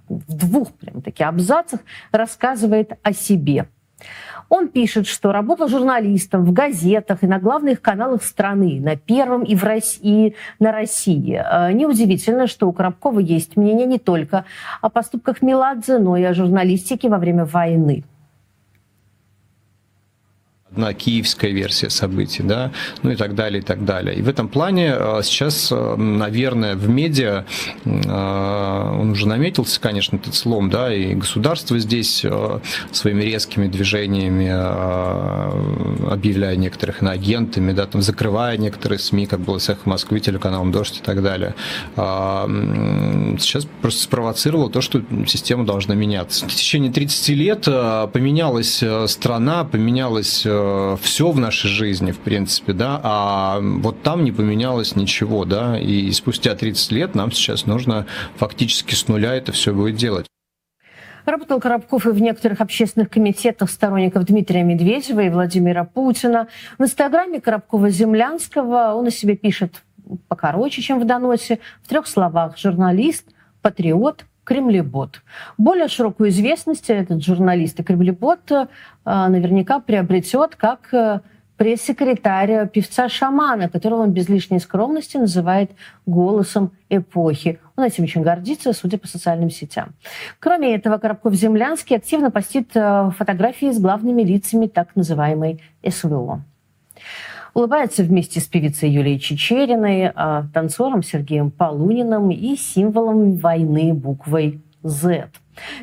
двух 0.09 0.71
прям 0.73 1.01
таки 1.01 1.23
абзацах 1.23 1.79
рассказывает 2.11 2.93
о 3.03 3.13
себе. 3.13 3.67
Он 4.49 4.67
пишет, 4.67 5.07
что 5.07 5.31
работал 5.31 5.67
журналистом 5.67 6.45
в 6.45 6.53
газетах 6.53 7.23
и 7.23 7.27
на 7.27 7.39
главных 7.39 7.81
каналах 7.81 8.23
страны, 8.23 8.79
на 8.79 8.95
Первом 8.95 9.43
и, 9.43 9.55
в 9.55 9.63
России, 9.63 10.27
и 10.29 10.35
на 10.59 10.71
России. 10.71 11.41
Э, 11.43 11.71
неудивительно, 11.71 12.45
что 12.45 12.67
у 12.67 12.71
Коробкова 12.71 13.19
есть 13.19 13.57
мнение 13.57 13.87
не 13.87 13.97
только 13.97 14.45
о 14.81 14.89
поступках 14.89 15.41
Меладзе, 15.41 15.97
но 15.97 16.15
и 16.15 16.23
о 16.23 16.33
журналистике 16.33 17.09
во 17.09 17.17
время 17.17 17.45
войны 17.45 18.03
одна 20.75 20.93
киевская 20.93 21.51
версия 21.51 21.89
событий, 21.89 22.43
да, 22.43 22.71
ну 23.01 23.11
и 23.11 23.15
так 23.15 23.33
далее, 23.33 23.61
и 23.61 23.63
так 23.63 23.85
далее. 23.85 24.15
И 24.15 24.21
в 24.21 24.27
этом 24.27 24.49
плане 24.49 24.93
э, 24.97 25.21
сейчас, 25.23 25.69
э, 25.71 25.95
наверное, 25.95 26.75
в 26.75 26.89
медиа, 26.89 27.45
э, 27.85 28.99
он 28.99 29.11
уже 29.11 29.25
наметился, 29.25 29.79
конечно, 29.79 30.17
этот 30.17 30.35
слом, 30.35 30.69
да, 30.69 30.93
и 30.93 31.15
государство 31.15 31.79
здесь 31.79 32.25
своими 32.91 33.23
резкими 33.23 33.67
движениями, 33.67 34.49
объявляя 36.11 36.55
некоторых 36.55 37.01
иноагентами, 37.01 37.71
да, 37.71 37.85
там, 37.85 38.01
закрывая 38.01 38.57
некоторые 38.57 38.99
СМИ, 38.99 39.27
как 39.27 39.39
было 39.39 39.59
с 39.59 39.69
«Эхо 39.69 39.87
Москвы», 39.89 40.19
телеканалом 40.19 40.71
«Дождь» 40.71 40.99
и 41.01 41.03
так 41.03 41.21
далее, 41.23 41.55
сейчас 41.95 43.65
просто 43.81 44.03
спровоцировало 44.03 44.69
то, 44.69 44.81
что 44.81 45.01
система 45.27 45.65
должна 45.65 45.95
меняться. 45.95 46.45
В 46.45 46.53
течение 46.53 46.91
30 46.91 47.29
лет 47.29 47.65
поменялась 47.65 48.83
страна, 49.07 49.63
поменялась 49.63 50.45
все 51.01 51.31
в 51.31 51.39
нашей 51.39 51.69
жизни, 51.69 52.11
в 52.11 52.19
принципе, 52.19 52.73
да, 52.73 52.99
а 53.03 53.59
вот 53.61 54.01
там 54.03 54.23
не 54.23 54.31
поменялось 54.31 54.95
ничего, 54.95 55.45
да, 55.45 55.79
и 55.79 56.11
спустя 56.11 56.55
30 56.55 56.91
лет 56.91 57.15
нам 57.15 57.31
сейчас 57.31 57.65
нужно 57.65 58.05
фактически 58.35 58.93
с 58.93 59.07
нуля 59.07 59.35
это 59.35 59.51
все 59.51 59.73
будет 59.73 59.95
делать. 59.95 60.27
Работал 61.25 61.59
Коробков 61.59 62.05
и 62.05 62.09
в 62.09 62.21
некоторых 62.21 62.61
общественных 62.61 63.09
комитетах 63.09 63.71
сторонников 63.71 64.25
Дмитрия 64.25 64.63
Медведева 64.63 65.21
и 65.21 65.29
Владимира 65.29 65.83
Путина. 65.83 66.47
В 66.77 66.83
инстаграме 66.83 67.39
Коробкова-Землянского 67.39 68.93
он 68.93 69.07
о 69.07 69.11
себе 69.11 69.35
пишет 69.35 69.81
покороче, 70.27 70.83
чем 70.83 70.99
в 70.99 71.05
доносе, 71.05 71.59
в 71.81 71.87
трех 71.87 72.05
словах. 72.05 72.57
Журналист, 72.59 73.25
патриот, 73.63 74.25
кремлебот. 74.45 75.21
Более 75.57 75.89
широкую 75.89 76.29
известность 76.29 76.89
этот 76.89 77.23
журналист 77.23 77.79
и 77.79 77.83
кремлебот 77.83 78.51
э, 78.51 78.67
наверняка 79.03 79.79
приобретет 79.79 80.55
как 80.55 80.93
э, 80.93 81.19
пресс-секретарь 81.57 82.67
певца-шамана, 82.69 83.69
которого 83.69 84.03
он 84.03 84.11
без 84.11 84.29
лишней 84.29 84.59
скромности 84.59 85.17
называет 85.17 85.71
голосом 86.05 86.71
эпохи. 86.89 87.59
Он 87.75 87.85
этим 87.85 88.03
очень 88.03 88.21
гордится, 88.21 88.73
судя 88.73 88.97
по 88.97 89.07
социальным 89.07 89.49
сетям. 89.49 89.93
Кроме 90.39 90.75
этого, 90.75 90.97
Коробков-Землянский 90.97 91.95
активно 91.97 92.31
постит 92.31 92.71
э, 92.75 93.11
фотографии 93.17 93.71
с 93.71 93.79
главными 93.79 94.21
лицами 94.21 94.67
так 94.67 94.95
называемой 94.95 95.61
СВО 95.87 96.41
улыбается 97.55 98.03
вместе 98.03 98.39
с 98.39 98.45
певицей 98.45 98.91
Юлией 98.91 99.17
Чечериной, 99.17 100.11
а, 100.13 100.43
танцором 100.53 101.01
Сергеем 101.01 101.49
Полуниным 101.49 102.29
и 102.29 102.55
символом 102.55 103.37
войны 103.37 103.93
буквой 103.93 104.61
Z. 104.83 105.29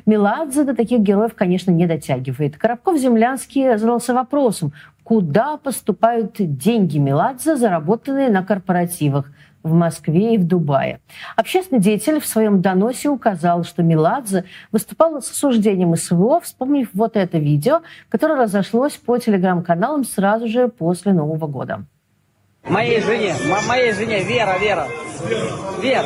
Меладзе 0.05 0.65
до 0.65 0.77
таких 0.77 1.01
героев, 1.01 1.35
конечно, 1.35 1.71
не 1.71 1.87
дотягивает. 1.87 2.59
Коробков-Землянский 2.59 3.79
задался 3.79 4.13
вопросом, 4.13 4.75
куда 5.03 5.57
поступают 5.57 6.35
деньги 6.39 6.99
Меладзе, 6.99 7.57
заработанные 7.57 8.29
на 8.29 8.45
корпоративах– 8.45 9.33
в 9.63 9.73
Москве 9.73 10.35
и 10.35 10.39
в 10.39 10.47
Дубае. 10.47 11.01
Общественный 11.37 11.81
деятель 11.81 12.21
в 12.21 12.27
своем 12.27 12.61
доносе 12.61 13.09
указал, 13.09 13.65
что 13.65 13.83
Меладзе 13.83 14.45
выступала 14.73 15.21
с 15.21 15.31
осуждением 15.31 15.97
СВО, 15.97 16.41
вспомнив 16.41 16.89
вот 16.95 17.17
это 17.17 17.39
видео, 17.39 17.83
которое 18.09 18.39
разошлось 18.39 18.93
по 18.95 19.19
телеграм-каналам 19.19 20.05
сразу 20.05 20.47
же 20.49 20.69
после 20.69 21.13
Нового 21.13 21.47
года. 21.47 21.85
Моей 22.69 23.01
жене, 23.01 23.35
мо- 23.49 23.67
моей 23.69 23.93
жене, 23.93 24.23
Вера, 24.23 24.57
Вера. 24.59 24.87
Вера. 25.83 26.05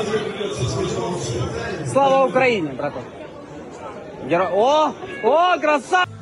Слава 1.87 2.27
Украине, 2.29 2.71
братан. 2.73 3.03
Геро- 4.29 4.51
О, 4.53 4.93
о, 5.23 5.59
красавчик! 5.59 6.16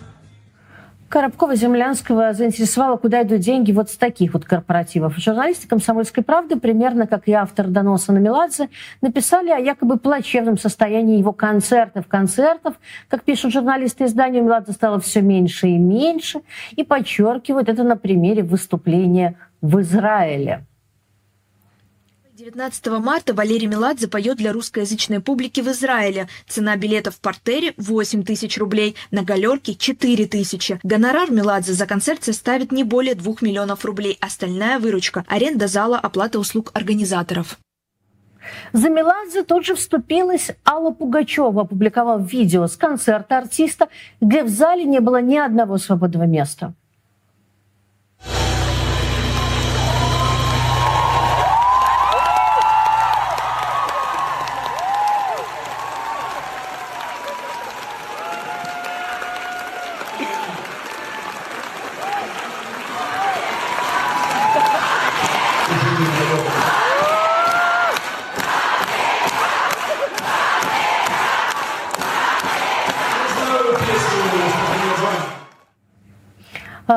Коробкова-Землянского 1.08 2.32
заинтересовало, 2.32 2.96
куда 2.96 3.22
идут 3.22 3.40
деньги 3.40 3.72
вот 3.72 3.90
с 3.90 3.96
таких 3.96 4.34
вот 4.34 4.44
корпоративов. 4.44 5.16
Журналисты 5.16 5.68
«Комсомольской 5.68 6.24
правды», 6.24 6.56
примерно 6.56 7.06
как 7.06 7.28
и 7.28 7.32
автор 7.32 7.68
доноса 7.68 8.12
на 8.12 8.18
Меладзе, 8.18 8.68
написали 9.00 9.50
о 9.50 9.58
якобы 9.58 9.98
плачевном 9.98 10.58
состоянии 10.58 11.18
его 11.18 11.32
концертов. 11.32 12.06
Концертов, 12.08 12.74
как 13.08 13.22
пишут 13.22 13.52
журналисты 13.52 14.04
издания, 14.04 14.40
у 14.40 14.44
Меладзе 14.44 14.72
стало 14.72 14.98
все 15.00 15.20
меньше 15.22 15.68
и 15.68 15.78
меньше. 15.78 16.40
И 16.72 16.82
подчеркивают 16.82 17.68
это 17.68 17.84
на 17.84 17.96
примере 17.96 18.42
выступления 18.42 19.36
в 19.60 19.80
Израиле. 19.80 20.64
19 22.44 22.86
марта 23.02 23.32
Валерий 23.32 23.66
Меладзе 23.66 24.06
поет 24.06 24.36
для 24.36 24.52
русскоязычной 24.52 25.20
публики 25.20 25.62
в 25.62 25.68
Израиле. 25.68 26.28
Цена 26.46 26.76
билетов 26.76 27.14
в 27.14 27.20
портере– 27.20 27.72
8 27.78 28.22
тысяч 28.22 28.58
рублей, 28.58 28.96
на 29.10 29.22
галерке– 29.22 29.74
4 29.78 30.26
тысячи. 30.26 30.78
Гонорар 30.82 31.30
Меладзе 31.30 31.72
за 31.72 31.86
концерт 31.86 32.22
составит 32.22 32.70
не 32.70 32.84
более 32.84 33.14
2 33.14 33.36
миллионов 33.40 33.86
рублей. 33.86 34.18
Остальная 34.20 34.78
выручка– 34.78 35.24
аренда 35.28 35.68
зала, 35.68 35.98
оплата 35.98 36.38
услуг 36.38 36.70
организаторов. 36.74 37.58
За 38.74 38.90
Меладзе 38.90 39.42
тут 39.42 39.64
же 39.64 39.74
вступилась 39.74 40.50
Алла 40.66 40.90
Пугачева, 40.90 41.62
опубликовав 41.62 42.30
видео 42.30 42.66
с 42.66 42.76
концерта 42.76 43.38
артиста, 43.38 43.88
где 44.20 44.42
в 44.42 44.50
зале 44.50 44.84
не 44.84 45.00
было 45.00 45.22
ни 45.22 45.38
одного 45.38 45.78
свободного 45.78 46.24
места. 46.24 46.74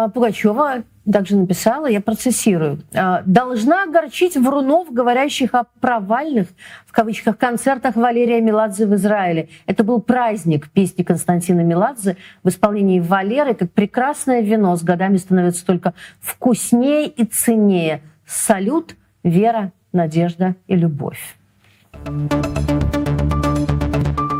Пугачева 0.09 0.83
также 1.11 1.37
написала, 1.37 1.87
я 1.87 2.01
процессирую, 2.01 2.81
а, 2.93 3.23
«Должна 3.25 3.83
огорчить 3.83 4.35
врунов, 4.35 4.91
говорящих 4.91 5.53
о 5.53 5.65
провальных, 5.79 6.47
в 6.85 6.91
кавычках, 6.91 7.37
концертах 7.37 7.95
Валерия 7.95 8.41
Меладзе 8.41 8.85
в 8.85 8.95
Израиле. 8.95 9.49
Это 9.65 9.83
был 9.83 10.01
праздник 10.01 10.69
песни 10.69 11.03
Константина 11.03 11.61
Меладзе 11.61 12.17
в 12.43 12.49
исполнении 12.49 12.99
Валеры, 12.99 13.53
как 13.53 13.71
прекрасное 13.71 14.41
вино 14.41 14.75
с 14.75 14.83
годами 14.83 15.17
становится 15.17 15.65
только 15.65 15.93
вкуснее 16.19 17.07
и 17.07 17.23
ценнее. 17.23 18.01
Салют, 18.25 18.95
вера, 19.23 19.71
надежда 19.93 20.55
и 20.67 20.75
любовь». 20.75 21.37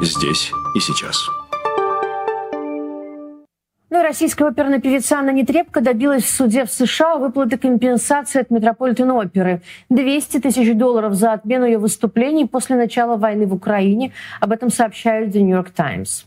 Здесь 0.02 0.52
и 0.76 0.80
сейчас. 0.80 1.47
Ну 3.89 4.01
и 4.01 4.03
российская 4.03 4.49
оперная 4.49 4.80
певица 4.80 5.18
Анна 5.18 5.30
Нетребко 5.30 5.80
добилась 5.80 6.23
в 6.23 6.30
суде 6.30 6.65
в 6.65 6.72
США 6.72 7.15
выплаты 7.15 7.57
компенсации 7.57 8.41
от 8.41 8.49
Метрополитен 8.49 9.09
оперы. 9.11 9.61
200 9.89 10.41
тысяч 10.41 10.76
долларов 10.76 11.14
за 11.14 11.31
отмену 11.31 11.65
ее 11.65 11.77
выступлений 11.77 12.45
после 12.45 12.76
начала 12.76 13.15
войны 13.15 13.47
в 13.47 13.53
Украине. 13.53 14.11
Об 14.41 14.51
этом 14.51 14.69
сообщают 14.72 15.34
The 15.34 15.39
New 15.39 15.55
York 15.55 15.72
Times. 15.72 16.26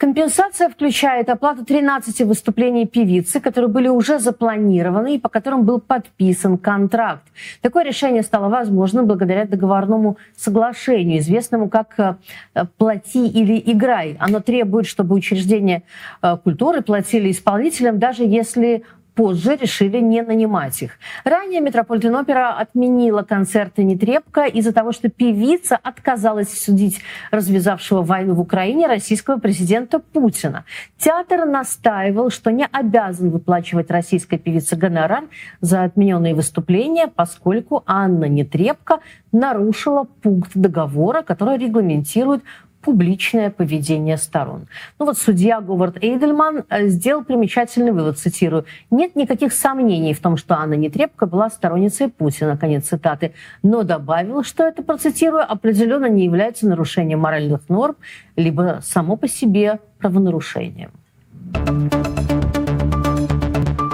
Компенсация 0.00 0.70
включает 0.70 1.28
оплату 1.28 1.62
13 1.62 2.22
выступлений 2.22 2.86
певицы, 2.86 3.38
которые 3.38 3.68
были 3.68 3.88
уже 3.88 4.18
запланированы 4.18 5.16
и 5.16 5.18
по 5.18 5.28
которым 5.28 5.64
был 5.64 5.78
подписан 5.78 6.56
контракт. 6.56 7.24
Такое 7.60 7.84
решение 7.84 8.22
стало 8.22 8.48
возможным 8.48 9.06
благодаря 9.06 9.44
договорному 9.44 10.16
соглашению, 10.34 11.18
известному 11.18 11.68
как 11.68 11.98
э, 11.98 12.64
«плати 12.78 13.28
или 13.28 13.62
играй». 13.66 14.16
Оно 14.18 14.40
требует, 14.40 14.86
чтобы 14.86 15.14
учреждения 15.14 15.82
э, 16.22 16.38
культуры 16.42 16.80
платили 16.80 17.30
исполнителям, 17.30 17.98
даже 17.98 18.24
если 18.24 18.84
позже 19.14 19.56
решили 19.56 19.98
не 19.98 20.22
нанимать 20.22 20.82
их. 20.82 20.92
Ранее 21.24 21.60
Метрополитен 21.60 22.14
Опера 22.14 22.52
отменила 22.58 23.22
концерты 23.22 23.82
Нетребко 23.82 24.44
из-за 24.44 24.72
того, 24.72 24.92
что 24.92 25.08
певица 25.08 25.76
отказалась 25.76 26.58
судить 26.58 27.00
развязавшего 27.30 28.02
войну 28.02 28.34
в 28.34 28.40
Украине 28.40 28.86
российского 28.86 29.38
президента 29.38 29.98
Путина. 29.98 30.64
Театр 30.98 31.46
настаивал, 31.46 32.30
что 32.30 32.50
не 32.50 32.66
обязан 32.66 33.30
выплачивать 33.30 33.90
российской 33.90 34.38
певице 34.38 34.76
гонорар 34.76 35.24
за 35.60 35.84
отмененные 35.84 36.34
выступления, 36.34 37.06
поскольку 37.08 37.82
Анна 37.86 38.26
Нетребко 38.26 39.00
нарушила 39.32 40.04
пункт 40.22 40.50
договора, 40.54 41.22
который 41.22 41.58
регламентирует 41.58 42.42
публичное 42.82 43.50
поведение 43.50 44.16
сторон. 44.16 44.66
Ну 44.98 45.06
вот 45.06 45.18
судья 45.18 45.60
Говард 45.60 46.02
Эйдельман 46.02 46.64
э, 46.68 46.88
сделал 46.88 47.24
примечательный 47.24 47.92
вывод, 47.92 48.18
цитирую, 48.18 48.64
«Нет 48.90 49.16
никаких 49.16 49.52
сомнений 49.52 50.14
в 50.14 50.20
том, 50.20 50.36
что 50.36 50.56
Анна 50.56 50.74
Нетребко 50.74 51.26
была 51.26 51.50
сторонницей 51.50 52.08
Путина», 52.08 52.56
конец 52.56 52.88
цитаты, 52.88 53.32
но 53.62 53.82
добавил, 53.82 54.42
что 54.42 54.64
это, 54.64 54.82
процитирую, 54.82 55.50
определенно 55.50 56.06
не 56.06 56.24
является 56.24 56.66
нарушением 56.66 57.20
моральных 57.20 57.68
норм, 57.68 57.96
либо 58.36 58.80
само 58.82 59.16
по 59.16 59.28
себе 59.28 59.80
правонарушением. 59.98 60.90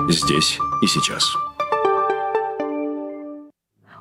Здесь 0.09 0.59
и 0.83 0.87
сейчас. 0.87 1.46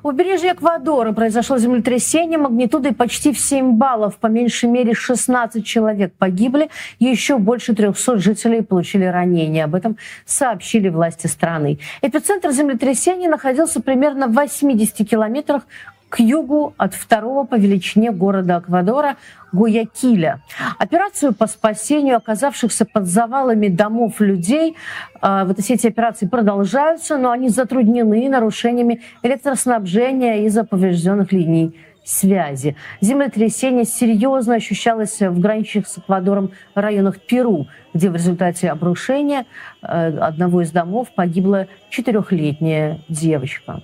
У 0.06 0.10
побережье 0.10 0.52
Эквадора 0.52 1.10
произошло 1.10 1.58
землетрясение 1.58 2.38
магнитудой 2.38 2.94
почти 2.94 3.32
в 3.32 3.40
7 3.40 3.72
баллов. 3.72 4.18
По 4.18 4.28
меньшей 4.28 4.68
мере 4.68 4.94
16 4.94 5.66
человек 5.66 6.12
погибли, 6.16 6.70
еще 7.00 7.38
больше 7.38 7.74
300 7.74 8.18
жителей 8.18 8.62
получили 8.62 9.04
ранения. 9.04 9.64
Об 9.64 9.74
этом 9.74 9.96
сообщили 10.24 10.90
власти 10.90 11.26
страны. 11.26 11.80
Эпицентр 12.02 12.52
землетрясения 12.52 13.28
находился 13.28 13.82
примерно 13.82 14.28
в 14.28 14.34
80 14.34 15.08
километрах 15.10 15.62
к 16.08 16.20
югу 16.20 16.74
от 16.76 16.94
второго 16.94 17.44
по 17.44 17.56
величине 17.56 18.12
города 18.12 18.58
Эквадора 18.58 19.16
Гуякиля. 19.52 20.40
Операцию 20.78 21.34
по 21.34 21.46
спасению 21.46 22.16
оказавшихся 22.16 22.84
под 22.84 23.06
завалами 23.06 23.68
домов 23.68 24.20
людей, 24.20 24.76
э, 25.20 25.44
вот 25.44 25.58
все 25.60 25.74
эти 25.74 25.86
операции 25.86 26.26
продолжаются, 26.26 27.16
но 27.16 27.30
они 27.30 27.48
затруднены 27.48 28.28
нарушениями 28.28 29.02
электроснабжения 29.22 30.46
из-за 30.46 30.64
поврежденных 30.64 31.32
линий 31.32 31.74
связи. 32.04 32.76
Землетрясение 33.00 33.84
серьезно 33.84 34.54
ощущалось 34.54 35.20
в 35.20 35.40
граничных 35.40 35.88
с 35.88 35.98
Эквадором 35.98 36.52
районах 36.74 37.20
Перу, 37.20 37.66
где 37.92 38.10
в 38.10 38.14
результате 38.14 38.70
обрушения 38.70 39.44
э, 39.82 40.16
одного 40.18 40.62
из 40.62 40.70
домов 40.70 41.08
погибла 41.14 41.66
четырехлетняя 41.90 43.00
девочка. 43.08 43.82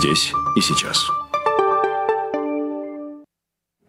Здесь 0.00 0.32
и 0.56 0.62
сейчас. 0.62 1.10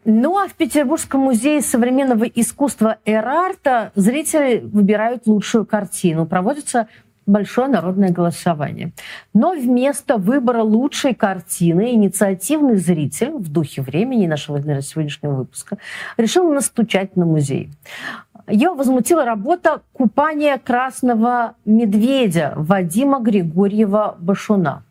Ну 0.04 0.38
а 0.38 0.50
в 0.50 0.56
Петербургском 0.56 1.22
музее 1.22 1.62
современного 1.62 2.26
искусства 2.26 2.98
Эрарта 3.06 3.94
зрители 3.96 4.60
выбирают 4.60 5.26
лучшую 5.26 5.66
картину. 5.66 6.26
Проводится 6.26 6.90
большое 7.26 7.70
народное 7.70 8.10
голосование. 8.10 8.92
Но 9.34 9.54
вместо 9.54 10.18
выбора 10.18 10.64
лучшей 10.64 11.16
картины 11.16 11.94
инициативный 11.94 12.76
зритель 12.76 13.32
в 13.32 13.50
духе 13.50 13.82
времени 13.82 14.28
нашего 14.28 14.60
сегодняшнего 14.82 15.36
выпуска 15.36 15.78
решил 16.18 16.52
настучать 16.52 17.16
на 17.16 17.26
музей. 17.26 17.70
Ее 18.52 18.74
возмутила 18.74 19.24
работа 19.24 19.82
«Купание 19.94 20.58
красного 20.58 21.56
медведя» 21.64 22.52
Вадима 22.58 23.22
Григорьева 23.22 24.18
Башуна. 24.20 24.84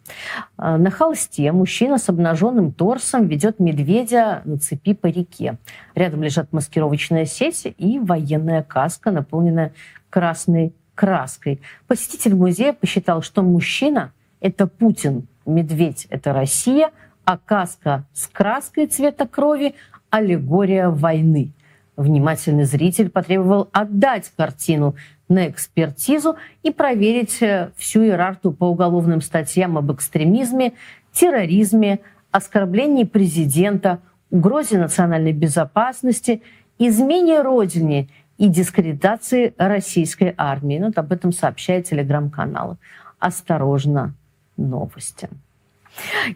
На 0.57 0.91
холсте 0.91 1.53
мужчина 1.53 1.99
с 1.99 2.09
обнаженным 2.09 2.73
торсом 2.73 3.27
ведет 3.27 3.61
медведя 3.61 4.41
на 4.47 4.59
цепи 4.59 4.95
по 4.95 5.09
реке. 5.09 5.59
Рядом 5.95 6.23
лежат 6.23 6.55
маскировочная 6.55 7.27
сеть 7.27 7.67
и 7.77 7.99
военная 7.99 8.63
каска, 8.63 9.11
наполненная 9.11 9.75
красной 10.09 10.75
краской. 10.95 11.61
Посетитель 11.87 12.35
музея 12.35 12.73
посчитал, 12.73 13.21
что 13.21 13.43
мужчина– 13.43 14.13
это 14.41 14.67
Путин, 14.67 15.29
медведь– 15.45 16.07
это 16.11 16.33
Россия, 16.33 16.93
а 17.27 17.37
каска 17.37 18.05
с 18.15 18.27
краской 18.27 18.87
цвета 18.87 19.29
крови– 19.29 19.75
аллегория 20.11 20.89
войны. 20.89 21.53
Внимательный 22.01 22.65
зритель 22.65 23.11
потребовал 23.11 23.69
отдать 23.73 24.33
картину 24.35 24.97
на 25.29 25.51
экспертизу 25.51 26.37
и 26.63 26.71
проверить 26.71 27.43
э, 27.43 27.73
всю 27.77 28.03
иерархию 28.05 28.55
по 28.55 28.65
уголовным 28.65 29.21
статьям 29.21 29.77
об 29.77 29.93
экстремизме, 29.93 30.73
терроризме, 31.13 32.01
оскорблении 32.31 33.05
президента, 33.05 33.99
угрозе 34.31 34.79
национальной 34.79 35.35
безопасности, 35.35 36.43
измене 36.79 37.43
Родине 37.43 38.09
и 38.39 38.49
дискредитации 38.49 39.53
российской 39.59 40.33
армии. 40.39 40.79
Ну, 40.79 40.87
вот 40.87 40.97
об 40.97 41.13
этом 41.13 41.33
сообщает 41.33 41.87
телеграм-канал. 41.87 42.79
Осторожно, 43.19 44.15
новости. 44.57 45.29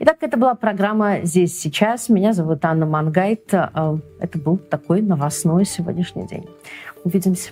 Итак, 0.00 0.18
это 0.20 0.36
была 0.36 0.54
программа 0.54 1.20
«Здесь 1.22 1.58
сейчас». 1.58 2.08
Меня 2.08 2.32
зовут 2.32 2.64
Анна 2.64 2.86
Мангайт. 2.86 3.52
Э, 3.52 3.98
это 4.18 4.38
был 4.38 4.58
такой 4.58 5.02
новостной 5.02 5.64
сегодняшний 5.64 6.26
день. 6.26 6.46
Увидимся. 7.04 7.50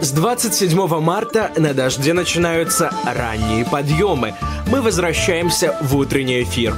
С 0.00 0.12
27 0.12 1.00
марта 1.00 1.50
на 1.56 1.74
«Дожде» 1.74 2.12
начинаются 2.12 2.90
ранние 3.04 3.64
подъемы. 3.64 4.34
Мы 4.70 4.80
возвращаемся 4.80 5.76
в 5.82 5.96
утренний 5.96 6.42
эфир. 6.42 6.74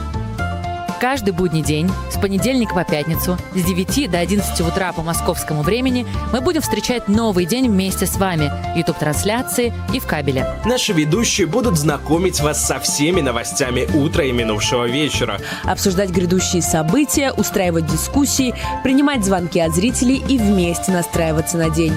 Каждый 1.00 1.30
будний 1.30 1.62
день, 1.62 1.90
с 2.10 2.20
понедельника 2.20 2.74
по 2.74 2.84
пятницу, 2.84 3.38
с 3.54 3.64
9 3.64 4.10
до 4.10 4.18
11 4.18 4.60
утра 4.60 4.92
по 4.92 5.00
московскому 5.00 5.62
времени 5.62 6.06
мы 6.30 6.42
будем 6.42 6.60
встречать 6.60 7.08
новый 7.08 7.46
день 7.46 7.70
вместе 7.70 8.04
с 8.04 8.16
вами. 8.16 8.52
YouTube-трансляции 8.76 9.72
и 9.94 9.98
в 9.98 10.06
кабеле. 10.06 10.46
Наши 10.66 10.92
ведущие 10.92 11.46
будут 11.46 11.78
знакомить 11.78 12.40
вас 12.40 12.62
со 12.62 12.78
всеми 12.80 13.22
новостями 13.22 13.88
утра 13.96 14.24
и 14.24 14.32
минувшего 14.32 14.84
вечера. 14.84 15.38
Обсуждать 15.64 16.10
грядущие 16.10 16.60
события, 16.60 17.32
устраивать 17.32 17.86
дискуссии, 17.86 18.54
принимать 18.84 19.24
звонки 19.24 19.58
от 19.58 19.74
зрителей 19.74 20.22
и 20.28 20.36
вместе 20.36 20.92
настраиваться 20.92 21.56
на 21.56 21.70
день. 21.70 21.94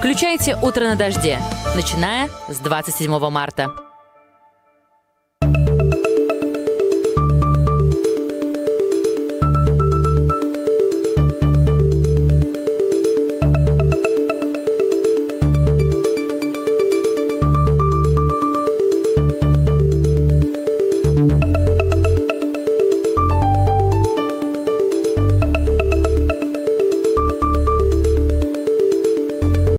Включайте 0.00 0.56
«Утро 0.60 0.82
на 0.82 0.96
дожде», 0.96 1.38
начиная 1.76 2.28
с 2.48 2.58
27 2.58 3.30
марта. 3.30 3.85